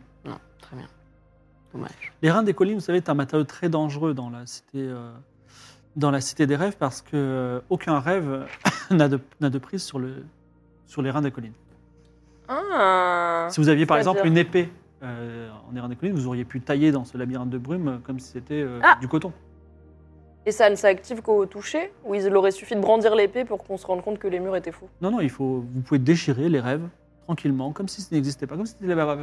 Dommage. 1.74 2.12
Les 2.22 2.30
reins 2.30 2.42
des 2.42 2.54
collines, 2.54 2.76
vous 2.76 2.80
savez, 2.80 2.98
est 2.98 3.08
un 3.08 3.14
matériau 3.14 3.44
très 3.44 3.68
dangereux 3.68 4.14
dans 4.14 4.30
la 4.30 4.46
cité, 4.46 4.78
euh, 4.78 5.10
dans 5.96 6.10
la 6.10 6.20
cité 6.20 6.46
des 6.46 6.56
rêves 6.56 6.76
parce 6.78 7.02
que 7.02 7.10
euh, 7.14 7.60
aucun 7.68 7.98
rêve 7.98 8.46
n'a 8.90 9.08
de, 9.08 9.20
n'a 9.40 9.50
de 9.50 9.58
prise 9.58 9.82
sur, 9.82 9.98
le, 9.98 10.24
sur 10.86 11.02
les 11.02 11.10
reins 11.10 11.22
des 11.22 11.30
collines. 11.30 11.52
Ah. 12.48 13.48
Si 13.50 13.60
vous 13.60 13.68
aviez 13.68 13.86
par 13.86 13.96
exemple 13.96 14.26
une 14.26 14.36
épée 14.36 14.70
euh, 15.02 15.50
en 15.70 15.76
airain 15.76 15.88
des 15.88 15.96
collines, 15.96 16.14
vous 16.14 16.26
auriez 16.26 16.44
pu 16.44 16.60
tailler 16.60 16.92
dans 16.92 17.04
ce 17.04 17.16
labyrinthe 17.18 17.50
de 17.50 17.58
brume 17.58 18.00
comme 18.04 18.18
si 18.18 18.32
c'était 18.32 18.62
euh, 18.62 18.80
Ah 18.82 18.96
du 19.00 19.08
coton. 19.08 19.32
Et 20.46 20.52
ça 20.52 20.68
ne 20.68 20.74
s'active 20.74 21.22
qu'au 21.22 21.46
toucher 21.46 21.90
Ou 22.04 22.14
il 22.14 22.36
aurait 22.36 22.50
suffi 22.50 22.74
de 22.74 22.80
brandir 22.80 23.14
l'épée 23.14 23.44
pour 23.44 23.64
qu'on 23.64 23.78
se 23.78 23.86
rende 23.86 24.02
compte 24.02 24.18
que 24.18 24.28
les 24.28 24.40
murs 24.40 24.56
étaient 24.56 24.72
faux 24.72 24.88
Non, 25.00 25.10
non, 25.10 25.20
il 25.20 25.30
faut, 25.30 25.64
vous 25.74 25.80
pouvez 25.80 25.98
déchirer 25.98 26.48
les 26.48 26.60
rêves 26.60 26.86
tranquillement, 27.22 27.72
comme 27.72 27.88
si 27.88 28.02
ça 28.02 28.08
n'existait 28.12 28.46
pas, 28.46 28.56
comme 28.56 28.66
si 28.66 28.74
c'était 28.78 28.94
la 28.94 29.16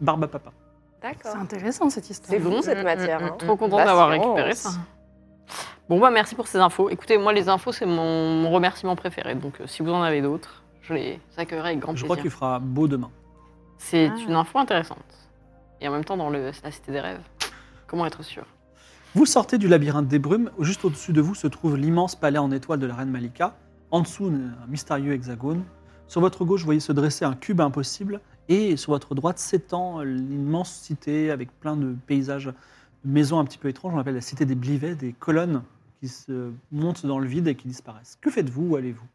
barbe 0.00 0.24
à 0.24 0.28
papa. 0.28 0.52
D'accord. 1.02 1.32
C'est 1.32 1.38
intéressant 1.38 1.90
cette 1.90 2.08
histoire. 2.10 2.30
C'est 2.30 2.38
bon 2.38 2.62
cette 2.62 2.78
Mm, 2.78 2.82
matière. 2.84 3.20
mm, 3.20 3.24
mm, 3.24 3.28
hein. 3.28 3.36
Trop 3.38 3.56
contente 3.56 3.84
d'avoir 3.84 4.08
récupéré 4.08 4.54
ça. 4.54 4.70
Bon, 5.88 5.98
bah 6.00 6.10
merci 6.10 6.34
pour 6.34 6.46
ces 6.46 6.58
infos. 6.58 6.88
Écoutez, 6.90 7.18
moi, 7.18 7.32
les 7.32 7.48
infos, 7.48 7.72
c'est 7.72 7.86
mon, 7.86 8.30
mon 8.42 8.50
remerciement 8.50 8.94
préféré. 8.96 9.34
Donc, 9.34 9.60
euh, 9.60 9.66
si 9.66 9.82
vous 9.82 9.90
en 9.90 10.02
avez 10.02 10.22
d'autres, 10.22 10.62
je 10.82 10.94
les 10.94 11.20
accueillerai 11.36 11.68
avec 11.70 11.80
grand 11.80 11.92
Je 11.92 12.02
plaisir. 12.02 12.06
crois 12.06 12.16
qu'il 12.22 12.30
fera 12.30 12.58
beau 12.60 12.86
demain. 12.88 13.10
C'est 13.78 14.10
Ah. 14.14 14.18
une 14.28 14.34
info 14.36 14.58
intéressante. 14.58 14.98
Et 15.80 15.88
en 15.88 15.92
même 15.92 16.04
temps, 16.04 16.16
dans 16.16 16.30
le, 16.30 16.50
la 16.62 16.70
cité 16.70 16.92
des 16.92 17.00
rêves, 17.00 17.20
comment 17.88 18.06
être 18.06 18.22
sûr? 18.22 18.44
Vous 19.14 19.26
sortez 19.26 19.58
du 19.58 19.68
labyrinthe 19.68 20.06
des 20.08 20.20
brumes, 20.20 20.50
juste 20.60 20.84
au-dessus 20.84 21.12
de 21.12 21.20
vous 21.20 21.34
se 21.34 21.46
trouve 21.48 21.76
l'immense 21.76 22.14
palais 22.14 22.38
en 22.38 22.50
étoile 22.52 22.78
de 22.78 22.86
la 22.86 22.94
reine 22.94 23.10
Malika. 23.10 23.54
En 23.90 24.00
dessous, 24.00 24.26
un 24.28 24.66
mystérieux 24.68 25.12
hexagone. 25.12 25.64
Sur 26.06 26.20
votre 26.22 26.44
gauche, 26.44 26.60
vous 26.60 26.66
voyez 26.66 26.80
se 26.80 26.92
dresser 26.92 27.24
un 27.26 27.34
cube 27.34 27.60
impossible. 27.60 28.20
Et 28.52 28.76
sur 28.76 28.92
votre 28.92 29.14
droite 29.14 29.38
s'étend 29.38 30.02
l'immense 30.02 30.70
cité 30.70 31.30
avec 31.30 31.50
plein 31.58 31.74
de 31.74 31.96
paysages, 32.06 32.46
de 32.46 32.52
maisons 33.10 33.38
un 33.38 33.46
petit 33.46 33.56
peu 33.56 33.68
étranges. 33.68 33.94
On 33.94 33.98
appelle 33.98 34.14
la 34.14 34.20
cité 34.20 34.44
des 34.44 34.54
Blivets, 34.54 34.94
des 34.94 35.14
colonnes 35.14 35.62
qui 36.00 36.08
se 36.08 36.50
montent 36.70 37.06
dans 37.06 37.18
le 37.18 37.26
vide 37.26 37.48
et 37.48 37.54
qui 37.54 37.66
disparaissent. 37.66 38.18
Que 38.20 38.30
faites-vous? 38.30 38.72
Où 38.72 38.76
allez-vous? 38.76 39.06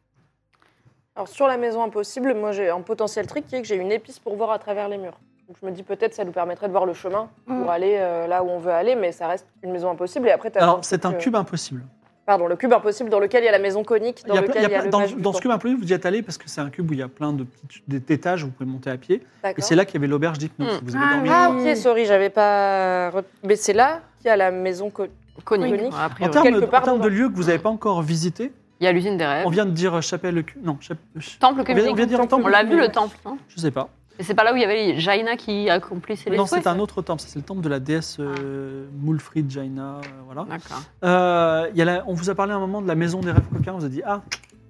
Alors 1.16 1.28
sur 1.28 1.46
la 1.46 1.58
maison 1.58 1.84
impossible, 1.84 2.34
moi 2.34 2.52
j'ai 2.52 2.70
un 2.70 2.82
potentiel 2.82 3.28
trick 3.28 3.46
qui 3.46 3.56
est 3.56 3.62
que 3.62 3.68
j'ai 3.68 3.76
une 3.76 3.92
épice 3.92 4.18
pour 4.18 4.36
voir 4.36 4.50
à 4.50 4.58
travers 4.58 4.90
les 4.90 4.98
murs. 4.98 5.20
Donc 5.48 5.58
je 5.62 5.66
me 5.68 5.72
dis 5.72 5.84
peut-être 5.84 6.16
ça 6.16 6.24
nous 6.26 6.32
permettrait 6.32 6.68
de 6.68 6.72
voir 6.72 6.86
le 6.88 6.94
chemin 6.94 7.30
pour 7.46 7.56
Mm. 7.56 7.70
aller 7.70 7.96
euh, 8.00 8.26
là 8.28 8.44
où 8.44 8.50
on 8.50 8.60
veut 8.60 8.72
aller, 8.72 8.96
mais 8.96 9.12
ça 9.12 9.28
reste 9.28 9.46
une 9.62 9.72
maison 9.72 9.92
impossible. 9.92 10.28
Et 10.28 10.32
après, 10.32 10.56
Alors, 10.58 10.84
c'est 10.84 11.06
un 11.06 11.14
euh, 11.14 11.18
cube 11.18 11.36
impossible. 11.36 11.84
Pardon, 12.28 12.48
le 12.48 12.58
cube 12.58 12.74
impossible 12.74 13.10
dans 13.10 13.22
lequel 13.22 13.42
il 13.44 13.46
y 13.46 13.48
a 13.48 13.54
la 13.54 13.58
maison 13.58 13.86
conique, 13.86 14.26
dans 14.28 14.34
Il 14.34 14.36
y 14.36 14.40
a 14.40 14.42
plein- 14.42 14.48
lequel 14.50 14.62
il 14.64 14.64
y 14.64 14.66
a, 14.66 14.70
plein- 14.80 14.84
le 14.84 14.90
dans, 14.92 15.00
mage 15.00 15.16
du 15.16 15.22
dans 15.22 15.32
ce 15.32 15.40
cube 15.40 15.50
impossible, 15.50 15.80
vous 15.82 15.90
y 15.90 15.94
êtes 15.94 16.06
allé 16.06 16.22
parce 16.22 16.38
que 16.38 16.44
c'est 16.50 16.60
un 16.60 16.70
cube 16.70 16.90
où 16.92 16.94
il 16.94 17.00
y 17.00 17.02
a 17.02 17.08
plein 17.08 17.32
de 17.32 17.46
petits 17.46 17.82
d'étages 17.88 18.44
où 18.44 18.48
vous 18.48 18.52
pouvez 18.52 18.70
monter 18.70 18.90
à 18.90 18.98
pied. 18.98 19.24
Et 19.56 19.62
c'est 19.62 19.76
là 19.76 19.86
qu'il 19.86 19.96
y 19.96 19.98
avait 20.00 20.08
l'auberge 20.08 20.38
d'hypnose. 20.38 20.68
Hmm. 20.82 20.86
Vous 20.86 20.96
avez 20.98 21.06
Ah 21.08 21.14
dormi. 21.16 21.30
Ah 21.32 21.52
Oui. 21.56 21.70
ok, 21.72 21.78
sorry, 21.78 22.06
j'avais 22.06 22.30
pas... 22.30 23.12
Mais 23.46 23.56
c'est 23.56 23.72
là 23.72 24.02
qu'il 24.20 24.28
y 24.28 24.30
a 24.30 24.36
la 24.36 24.52
maison 24.52 24.90
conique. 24.90 25.14
Conique. 25.46 25.72
En 26.20 26.28
termes, 26.30 26.44
quelque 26.44 26.66
en 26.66 26.68
part 26.68 26.84
termes 26.84 27.00
de 27.00 27.06
dedans. 27.06 27.16
lieux 27.16 27.30
que 27.30 27.36
vous 27.36 27.44
n'avez 27.46 27.60
pas 27.60 27.70
encore 27.70 28.02
visité, 28.02 28.52
Il 28.82 28.84
y 28.84 28.88
a 28.88 28.92
l'usine 28.92 29.18
des 29.18 29.26
rêves. 29.26 29.48
on 29.48 29.50
vient 29.50 29.66
de 29.66 29.72
dire 29.72 30.02
chapelle 30.04 30.36
le 30.36 30.42
cube. 30.42 30.62
Non, 30.66 30.78
chap- 30.82 30.98
Temple 31.40 31.62
on 31.62 31.74
vient, 31.74 31.92
on 31.92 31.94
vient 31.94 32.06
de 32.06 32.10
dire 32.10 32.28
temple. 32.28 32.44
On 32.46 32.50
l'a 32.50 32.64
vu 32.66 32.78
le 32.78 32.90
temple, 32.90 33.16
non 33.24 33.38
Je 33.48 33.62
sais 33.62 33.72
pas. 33.72 33.88
Et 34.20 34.24
c'est 34.24 34.34
pas 34.34 34.44
là 34.44 34.52
où 34.54 34.56
il 34.56 34.62
y 34.62 34.66
avait 34.66 34.98
Jaina 35.00 35.36
qui 35.36 35.70
accomplissait 35.70 36.30
les 36.32 36.38
Non, 36.38 36.46
souhaits 36.48 36.64
c'est 36.64 36.70
un 36.70 36.80
autre 36.80 37.02
temple. 37.04 37.22
C'est 37.26 37.38
le 37.38 37.46
temple 37.46 37.62
de 37.62 37.70
la 37.70 37.80
déesse 37.80 38.18
euh, 38.20 38.88
Moulfrid 39.00 39.50
Jaina. 39.50 39.98
euh, 39.98 40.02
voilà. 40.26 40.46
D'accord. 40.50 40.82
Euh, 41.04 41.68
il 41.72 41.78
y 41.78 41.82
a 41.82 41.86
la- 41.86 42.04
on 42.08 42.14
vous 42.14 42.30
a 42.30 42.36
parlé 42.36 42.52
à 42.54 42.56
un 42.56 42.60
moment 42.60 42.82
de 42.82 42.88
la 42.88 42.96
maison 42.96 43.20
des 43.20 43.32
rêves 43.32 43.48
coquins. 43.54 43.74
On 43.74 43.78
vous 43.78 43.86
a 43.86 43.90
dit 43.90 44.02
ah 44.06 44.24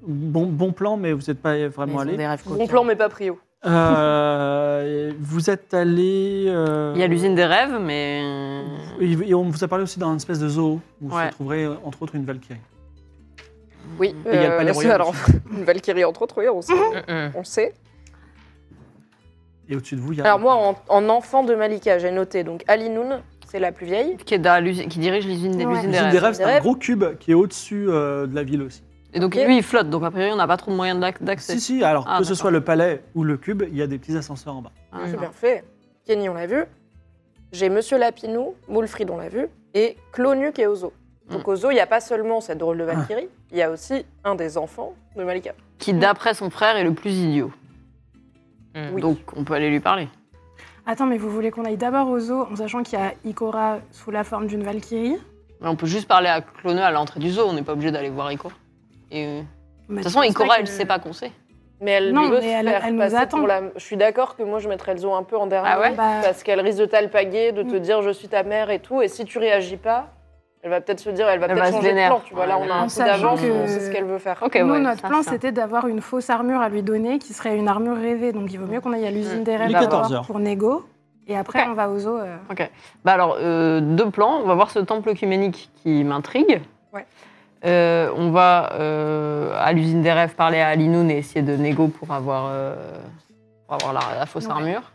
bon, 0.05 0.47
bon 0.47 0.73
plan, 0.73 0.97
mais 0.97 1.13
vous 1.13 1.21
n'êtes 1.27 1.41
pas 1.41 1.55
vraiment 1.69 1.93
Maison 1.93 1.99
allé. 1.99 2.17
des 2.17 2.27
rêves 2.27 2.41
Bon 2.45 2.51
coquins. 2.55 2.67
plan, 2.67 2.83
mais 2.83 2.95
pas 2.97 3.07
prio. 3.09 3.39
Euh, 3.65 5.11
vous 5.19 5.49
êtes 5.49 5.73
allé. 5.73 6.45
euh, 6.47 6.91
Il 6.95 6.99
y 7.01 7.03
a 7.03 7.07
l'usine 7.07 7.35
des 7.35 7.45
rêves, 7.45 7.77
mais. 7.81 8.23
Et 8.99 9.11
et 9.29 9.33
on 9.33 9.43
vous 9.49 9.63
a 9.63 9.67
parlé 9.67 9.83
aussi 9.83 9.99
d'un 9.99 10.15
espèce 10.15 10.39
de 10.39 10.47
zoo 10.49 10.79
où 11.01 11.09
Ouais. 11.15 11.27
se 11.27 11.31
trouverait 11.31 11.63
euh, 11.65 11.75
entre 11.83 12.03
autres 12.03 12.15
une 12.15 12.25
Valkyrie. 12.25 12.59
Oui. 13.99 14.13
Il 14.25 14.33
y 14.33 14.37
a 14.37 14.49
le 14.51 14.57
palais 14.57 14.71
royal 14.71 14.91
Alors, 14.95 15.13
une 15.51 15.63
Valkyrie 15.63 16.03
entre 16.05 16.21
autres, 16.23 16.35
oui, 16.39 16.45
on 16.53 16.61
sait. 16.61 16.73
On 17.35 17.43
sait. 17.43 17.73
Et 19.69 19.75
au-dessus 19.75 19.95
de 19.95 20.01
vous, 20.01 20.13
il 20.13 20.19
y 20.19 20.21
a. 20.21 20.25
Alors 20.25 20.39
moi, 20.39 20.55
en, 20.55 20.75
en 20.89 21.09
enfant 21.09 21.43
de 21.43 21.53
Malika, 21.55 21.97
j'ai 21.99 22.11
noté 22.11 22.43
donc 22.43 22.63
Alinoun, 22.67 23.21
c'est 23.47 23.59
la 23.59 23.71
plus 23.71 23.85
vieille. 23.85 24.15
Qui, 24.17 24.33
est 24.35 24.39
dans 24.39 24.63
l'usine- 24.63 24.87
qui 24.89 24.99
dirige 24.99 25.25
l'usine 25.25 25.51
des, 25.57 25.65
Ouais. 25.65 25.73
l'usine 25.73 25.91
des 25.91 25.97
L'usine 25.97 26.03
rêves. 26.05 26.11
des 26.13 26.19
rêves, 26.19 26.33
c'est 26.35 26.43
un 26.43 26.47
rêves. 26.47 26.61
gros 26.63 26.75
cube 26.75 27.03
qui 27.19 27.31
est 27.31 27.35
au-dessus 27.35 27.85
euh, 27.89 28.27
de 28.27 28.35
la 28.35 28.43
ville 28.43 28.61
aussi. 28.61 28.83
Et 29.13 29.19
donc 29.19 29.35
Ok. 29.35 29.43
lui, 29.45 29.57
il 29.57 29.63
flotte, 29.63 29.89
donc 29.89 30.03
a 30.03 30.11
priori, 30.11 30.31
on 30.31 30.35
n'a 30.35 30.47
pas 30.47 30.57
trop 30.57 30.71
de 30.71 30.75
moyens 30.75 30.99
d'ac- 30.99 31.21
d'accès. 31.23 31.53
Si, 31.53 31.59
si, 31.61 31.83
alors 31.83 32.05
Ah, 32.07 32.17
que 32.19 32.23
ce 32.23 32.29
d'accord. 32.29 32.37
soit 32.41 32.51
le 32.51 32.61
palais 32.61 33.01
ou 33.15 33.23
le 33.23 33.37
cube, 33.37 33.63
il 33.69 33.75
y 33.77 33.81
a 33.81 33.87
des 33.87 33.97
petits 33.97 34.15
ascenseurs 34.17 34.55
en 34.55 34.61
bas. 34.61 34.71
Ah, 34.91 34.99
C'est 35.09 35.17
bien 35.17 35.31
fait. 35.31 35.63
Kenny, 36.05 36.29
on 36.29 36.33
l'a 36.33 36.45
vu. 36.47 36.63
J'ai 37.51 37.69
Monsieur 37.69 37.97
Lapinou, 37.97 38.55
Moulfried, 38.67 39.09
on 39.09 39.17
l'a 39.17 39.29
vu. 39.29 39.47
Et 39.73 39.95
Clonuc 40.11 40.59
et 40.59 40.67
Ozo. 40.67 40.91
Donc 41.29 41.47
Ozo, 41.47 41.71
il 41.71 41.75
n'y 41.75 41.79
a 41.79 41.87
pas 41.87 41.99
seulement 41.99 42.39
cette 42.41 42.57
drôle 42.57 42.77
de 42.77 42.83
Valkyrie, 42.83 43.27
il 43.51 43.57
y 43.57 43.61
a 43.61 43.69
aussi 43.69 44.05
un 44.23 44.35
des 44.35 44.57
enfants 44.57 44.93
de 45.17 45.23
Malika. 45.23 45.51
Qui, 45.77 45.93
d'après 45.93 46.33
son 46.33 46.49
frère, 46.49 46.77
est 46.77 46.83
le 46.85 46.93
plus 46.93 47.11
idiot. 47.11 47.51
Oui. 48.93 49.01
Donc 49.01 49.17
on 49.35 49.43
peut 49.43 49.53
aller 49.53 49.69
lui 49.69 49.79
parler. 49.79 50.07
Attends, 50.85 51.05
mais 51.05 51.17
vous 51.17 51.29
voulez 51.29 51.51
qu'on 51.51 51.65
aille 51.65 51.77
d'abord 51.77 52.07
au 52.09 52.19
zoo 52.19 52.47
en 52.51 52.55
sachant 52.55 52.81
qu'il 52.83 52.97
y 52.97 53.01
a 53.01 53.13
Ikora 53.25 53.79
sous 53.91 54.09
la 54.11 54.23
forme 54.23 54.47
d'une 54.47 54.63
Valkyrie 54.63 55.17
Mais 55.61 55.67
on 55.67 55.75
peut 55.75 55.85
juste 55.87 56.07
parler 56.07 56.29
à 56.29 56.41
Cloneux 56.41 56.81
à 56.81 56.91
l'entrée 56.91 57.19
du 57.19 57.29
zoo, 57.29 57.43
on 57.47 57.53
n'est 57.53 57.63
pas 57.63 57.73
obligé 57.73 57.91
d'aller 57.91 58.09
voir 58.09 58.31
Ikora. 58.31 58.53
Et, 59.11 59.25
euh, 59.25 59.41
De 59.89 59.95
toute 59.95 60.03
façon, 60.03 60.21
Ikora, 60.23 60.59
elle 60.59 60.67
sait 60.67 60.85
pas 60.85 60.99
qu'on 60.99 61.13
sait. 61.13 61.31
Mais 61.81 61.91
elle 61.91 62.11
Non, 62.13 62.29
veut 62.29 62.39
mais 62.39 62.41
se 62.41 62.47
elle- 62.59 62.67
faire 62.69 62.85
elle 62.85 62.93
nous 62.93 62.99
passer 62.99 63.15
attend. 63.15 63.37
pour 63.37 63.47
la... 63.47 63.61
Je 63.75 63.83
suis 63.83 63.97
d'accord 63.97 64.35
que 64.35 64.43
moi, 64.43 64.59
je 64.59 64.67
mettrais 64.69 64.93
le 64.93 64.99
zoo 64.99 65.13
un 65.13 65.23
peu 65.23 65.37
en 65.37 65.45
dernier. 65.47 65.69
Ah 65.71 65.79
ouais 65.79 65.91
Bah, 65.93 66.21
Parce 66.23 66.41
qu'elle 66.41 66.59
risque 66.61 66.79
de 66.79 66.85
t'alpaguer, 66.85 67.51
de 67.51 67.61
te 67.63 67.75
Mm. 67.75 67.79
dire 67.79 68.01
je 68.01 68.09
suis 68.09 68.27
ta 68.29 68.41
mère 68.43 68.69
et 68.71 68.79
tout. 68.79 69.01
Et 69.01 69.07
si 69.09 69.25
tu 69.25 69.37
réagis 69.37 69.77
pas, 69.77 70.07
elle 70.63 70.69
va 70.71 70.81
peut-être 70.81 70.99
se 70.99 71.09
dire, 71.11 71.27
elle 71.29 71.39
va 71.39 71.47
peut-être 71.47 71.71
changer 71.71 71.93
de 71.93 72.07
plan. 72.07 72.21
Tu 72.25 72.33
vois, 72.33 72.45
là, 72.45 72.57
on 72.57 72.69
a 72.69 72.73
un 72.75 72.87
peu 72.87 73.03
d'avance, 73.03 73.41
que- 73.41 73.51
on 73.51 73.67
sait 73.67 73.79
ce 73.79 73.91
qu'elle 73.91 74.05
veut 74.05 74.17
faire. 74.17 74.37
Ok, 74.41 74.55
Nous, 74.59 74.69
ouais, 74.73 74.79
notre 74.79 75.07
plan, 75.07 75.21
c'était 75.23 75.51
d'avoir 75.51 75.87
une 75.87 76.01
fausse 76.01 76.29
armure 76.29 76.59
à 76.61 76.69
lui 76.69 76.81
donner 76.83 77.19
qui 77.19 77.33
serait 77.33 77.55
une 77.55 77.67
armure 77.67 77.95
rêvée. 77.97 78.31
Donc 78.33 78.51
il 78.51 78.59
vaut 78.59 78.65
mieux 78.71 78.81
qu'on 78.81 78.93
aille 78.93 79.07
à 79.07 79.11
l'usine 79.11 79.41
Mm. 79.41 79.43
des 79.43 79.55
rêves 79.55 79.69
Il 79.69 79.75
est 79.75 79.79
14 79.79 80.01
d'abord 80.09 80.13
heures. 80.21 80.25
pour 80.25 80.39
négo. 80.39 80.85
Et 81.27 81.37
après, 81.37 81.61
Ok. 81.63 81.67
on 81.71 81.73
va 81.73 81.89
au 81.89 81.99
zoo. 81.99 82.17
euh. 82.17 82.35
Bah 83.03 83.13
alors, 83.13 83.37
euh, 83.39 83.81
deux 83.81 84.09
plans. 84.09 84.39
On 84.43 84.47
va 84.47 84.55
voir 84.55 84.71
ce 84.71 84.79
temple 84.79 85.09
œcuménique 85.09 85.69
qui 85.83 86.03
m'intrigue. 86.03 86.61
Ouais. 86.93 87.05
Euh, 87.65 88.09
on 88.15 88.29
va 88.31 88.69
euh, 88.73 89.51
à 89.59 89.73
l'usine 89.73 90.01
des 90.01 90.11
rêves 90.11 90.35
parler 90.35 90.59
à 90.61 90.67
Alinoun 90.69 91.09
et 91.11 91.17
essayer 91.17 91.41
de 91.41 91.55
négo 91.57 91.87
pour 91.87 92.11
avoir, 92.13 92.47
euh, 92.49 92.75
pour 93.67 93.75
avoir 93.75 93.93
la, 93.93 94.19
la 94.19 94.25
fausse 94.25 94.45
Ouais. 94.45 94.51
armure. 94.51 94.91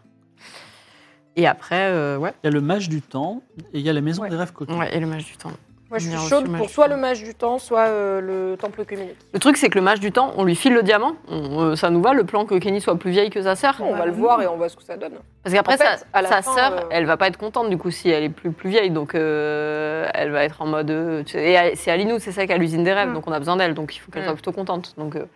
Et 1.36 1.46
après, 1.46 1.88
euh, 1.90 2.16
ouais. 2.18 2.32
Il 2.42 2.46
y 2.46 2.50
a 2.50 2.52
le 2.52 2.60
mage 2.60 2.88
du 2.88 3.00
temps 3.02 3.42
et 3.72 3.78
il 3.78 3.80
y 3.80 3.88
a 3.90 3.92
la 3.92 4.00
maison 4.00 4.22
Ouais. 4.22 4.28
des 4.28 4.36
rêves 4.36 4.52
coquins. 4.52 4.78
ouais. 4.78 4.94
Et 4.94 5.00
le 5.00 5.06
mage 5.06 5.24
du 5.24 5.36
temps. 5.36 5.50
Moi, 5.90 5.98
je 5.98 6.08
suis 6.08 6.28
chaude 6.30 6.50
pour 6.56 6.70
soit 6.70 6.88
le 6.88 6.96
mage 6.96 7.22
du 7.22 7.34
temps, 7.34 7.58
soit 7.58 7.80
euh, 7.88 8.18
le 8.22 8.56
temple 8.56 8.80
œcuménique. 8.80 9.16
Le 9.34 9.38
truc, 9.38 9.58
c'est 9.58 9.68
que 9.68 9.76
le 9.78 9.84
mage 9.84 10.00
du 10.00 10.10
temps, 10.10 10.32
on 10.38 10.44
lui 10.44 10.56
file 10.56 10.72
le 10.72 10.82
diamant. 10.82 11.16
On- 11.28 11.60
euh, 11.60 11.76
ça 11.76 11.90
nous 11.90 12.00
va, 12.00 12.14
le 12.14 12.24
plan 12.24 12.46
que 12.46 12.54
Kenny 12.54 12.80
soit 12.80 12.96
plus 12.96 13.10
vieille 13.10 13.28
que 13.28 13.42
sa 13.42 13.56
sœur. 13.56 13.76
On 13.80 13.94
va 13.94 14.06
le 14.06 14.12
voir 14.12 14.40
et 14.40 14.46
on 14.46 14.56
voit 14.56 14.70
ce 14.70 14.76
que 14.76 14.82
ça 14.82 14.96
donne. 14.96 15.12
Parce 15.42 15.54
qu'après, 15.54 15.76
sa, 15.76 16.40
sœur, 16.42 16.72
euh, 16.72 16.80
elle 16.90 17.04
va 17.04 17.18
pas 17.18 17.28
être 17.28 17.36
contente 17.36 17.68
du 17.68 17.76
coup 17.76 17.90
si 17.90 18.08
elle 18.08 18.24
est 18.24 18.28
plus, 18.30 18.52
plus 18.52 18.70
vieille. 18.70 18.90
Donc, 18.90 19.14
euh, 19.14 20.08
elle 20.14 20.30
va 20.30 20.44
être 20.44 20.62
en 20.62 20.66
mode. 20.66 20.90
euh, 20.90 21.22
tu 21.24 21.32
sais, 21.32 21.72
et 21.72 21.76
c'est 21.76 21.90
Alinou, 21.90 22.18
c'est 22.20 22.32
ça 22.32 22.46
qui 22.46 22.54
a 22.54 22.56
l'usine 22.56 22.84
des 22.84 22.92
rêves. 22.94 23.10
Mm. 23.10 23.14
Donc, 23.14 23.26
on 23.28 23.32
a 23.32 23.38
besoin 23.38 23.56
d'elle. 23.56 23.74
Donc, 23.74 23.94
il 23.94 23.98
faut 23.98 24.10
qu'elle 24.10 24.22
Mm. 24.22 24.26
soit 24.26 24.34
plutôt 24.34 24.52
contente. 24.52 24.94
Donc, 24.96 25.16
euh, 25.16 25.26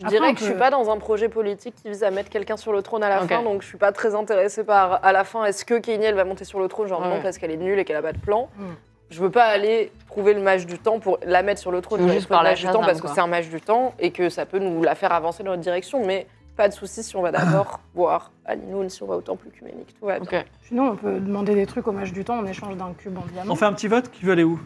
Je 0.00 0.06
Après, 0.06 0.18
dirais 0.18 0.32
que 0.34 0.40
je 0.40 0.44
suis 0.44 0.52
peut- 0.54 0.58
pas 0.58 0.70
dans 0.70 0.90
un 0.90 0.96
projet 0.98 1.28
politique 1.28 1.74
qui 1.76 1.88
vise 1.88 2.02
à 2.02 2.10
mettre 2.10 2.28
quelqu'un 2.28 2.56
sur 2.56 2.72
le 2.72 2.82
trône 2.82 3.02
à 3.04 3.08
la 3.08 3.20
fin, 3.20 3.42
donc 3.42 3.62
je 3.62 3.66
suis 3.68 3.78
pas 3.78 3.92
très 3.92 4.14
intéressée 4.14 4.64
par 4.64 5.04
à 5.04 5.12
la 5.12 5.22
fin 5.24 5.44
est-ce 5.44 5.64
que 5.64 5.78
Kenny 5.78 6.04
elle 6.04 6.16
va 6.16 6.24
monter 6.24 6.44
sur 6.44 6.58
le 6.58 6.66
trône, 6.68 6.88
genre 6.88 7.00
non 7.00 7.12
Ouais. 7.16 7.22
parce 7.22 7.38
qu'elle 7.38 7.52
est 7.52 7.56
nulle 7.56 7.78
et 7.78 7.84
qu'elle 7.84 7.96
a 7.96 8.02
pas 8.02 8.12
de 8.12 8.18
plan. 8.18 8.48
Mm. 8.56 8.64
Je 9.10 9.20
veux 9.20 9.30
pas 9.30 9.44
aller 9.44 9.92
trouver 10.08 10.34
le 10.34 10.40
mage 10.40 10.66
du 10.66 10.78
temps 10.78 10.98
pour 10.98 11.18
la 11.24 11.42
mettre 11.44 11.60
sur 11.60 11.70
le 11.70 11.80
trône, 11.80 12.08
juste 12.08 12.26
trouver 12.28 12.42
le 12.42 12.48
à 12.50 12.54
du 12.54 12.64
temps 12.66 12.80
parce 12.80 13.00
que 13.00 13.06
quoi. 13.06 13.14
c'est 13.14 13.20
un 13.20 13.28
mage 13.28 13.48
du 13.50 13.60
temps 13.60 13.94
et 14.00 14.10
que 14.10 14.28
ça 14.30 14.46
peut 14.46 14.58
nous 14.58 14.82
la 14.82 14.96
faire 14.96 15.12
avancer 15.12 15.44
dans 15.44 15.50
notre 15.52 15.62
direction, 15.62 16.04
mais 16.04 16.26
pas 16.56 16.68
de 16.68 16.72
souci 16.74 17.02
si 17.04 17.14
on 17.14 17.22
va 17.22 17.30
d'abord 17.30 17.78
voir 17.94 18.32
Alinoun, 18.46 18.88
si 18.90 19.00
on 19.04 19.06
va 19.06 19.16
au 19.16 19.20
temple 19.20 19.46
œcuménique, 19.46 19.94
tout 20.00 20.06
va 20.06 20.18
bien. 20.18 20.40
ok. 20.40 20.46
Sinon, 20.62 20.88
on 20.90 20.96
peut 20.96 21.20
demander 21.20 21.54
des 21.54 21.66
trucs 21.66 21.86
au 21.86 21.92
mage 21.92 22.12
du 22.12 22.24
temps 22.24 22.38
en 22.38 22.46
échange 22.46 22.76
d'un 22.76 22.92
cube 22.94 23.16
en 23.16 23.22
diamant. 23.32 23.52
On 23.52 23.56
fait 23.56 23.64
un 23.66 23.72
petit 23.72 23.88
vote? 23.88 24.10
Qui 24.10 24.24
veut 24.24 24.32
aller 24.32 24.44
où? 24.44 24.58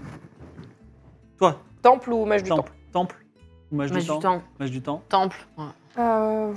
Toi, 1.39 1.61
Temple 1.83 2.13
ou 2.13 2.25
mage 2.25 2.43
du 2.43 2.49
temple. 2.49 2.73
Temple 2.93 3.17
mage, 3.73 3.93
Mage 3.93 4.03
du, 4.03 4.09
temps 4.09 4.17
du 4.17 4.23
temps. 4.23 4.43
Mage 4.61 4.71
du 4.71 4.81
temps. 4.83 5.03
Temple. 5.09 5.47
ouais. 5.59 5.65
Euh, 5.99 6.53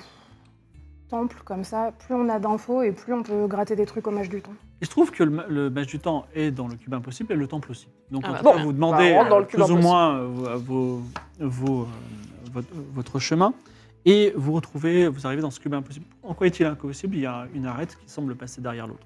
temple, 1.09 1.37
comme 1.43 1.63
ça, 1.63 1.91
plus 2.05 2.15
on 2.15 2.29
a 2.29 2.39
d'infos 2.39 2.81
et 2.83 2.91
plus 2.91 3.13
on 3.13 3.23
peut 3.23 3.45
gratter 3.47 3.75
des 3.75 3.85
trucs 3.85 4.07
au 4.07 4.11
mage 4.11 4.29
du 4.29 4.41
temps. 4.41 4.53
Il 4.81 4.87
se 4.87 4.91
trouve 4.91 5.11
que 5.11 5.23
le, 5.23 5.43
le 5.49 5.69
mage 5.69 5.87
du 5.87 5.99
temps 5.99 6.25
est 6.33 6.51
dans 6.51 6.67
le 6.67 6.75
cube 6.75 6.93
impossible 6.93 7.33
et 7.33 7.35
le 7.35 7.47
temple 7.47 7.69
aussi. 7.71 7.87
Donc 8.11 8.23
Ah 8.25 8.29
en 8.29 8.31
bah, 8.33 8.37
tout 8.39 8.45
cas, 8.45 8.57
bon. 8.57 8.63
vous 8.63 8.73
demandez 8.73 9.13
Bah, 9.13 9.23
le 9.29 9.33
euh, 9.35 9.41
plus 9.43 9.57
ou 9.59 9.63
impossible. 9.63 9.81
moins 9.81 10.15
euh, 10.19 10.55
vos, 10.57 11.01
vos, 11.39 11.81
euh, 11.81 11.85
votre, 12.53 12.67
votre 12.93 13.19
chemin 13.19 13.53
et 14.05 14.33
vous 14.35 14.53
retrouvez, 14.53 15.07
vous 15.07 15.27
arrivez 15.27 15.41
dans 15.43 15.51
ce 15.51 15.59
cube 15.59 15.73
impossible. 15.75 16.05
En 16.23 16.33
quoi 16.33 16.47
est-il 16.47 16.65
impossible? 16.65 17.15
Il 17.15 17.21
y 17.21 17.25
a 17.27 17.45
une 17.53 17.65
arête 17.67 17.95
qui 18.03 18.09
semble 18.09 18.35
passer 18.35 18.61
derrière 18.61 18.87
l'autre. 18.87 19.05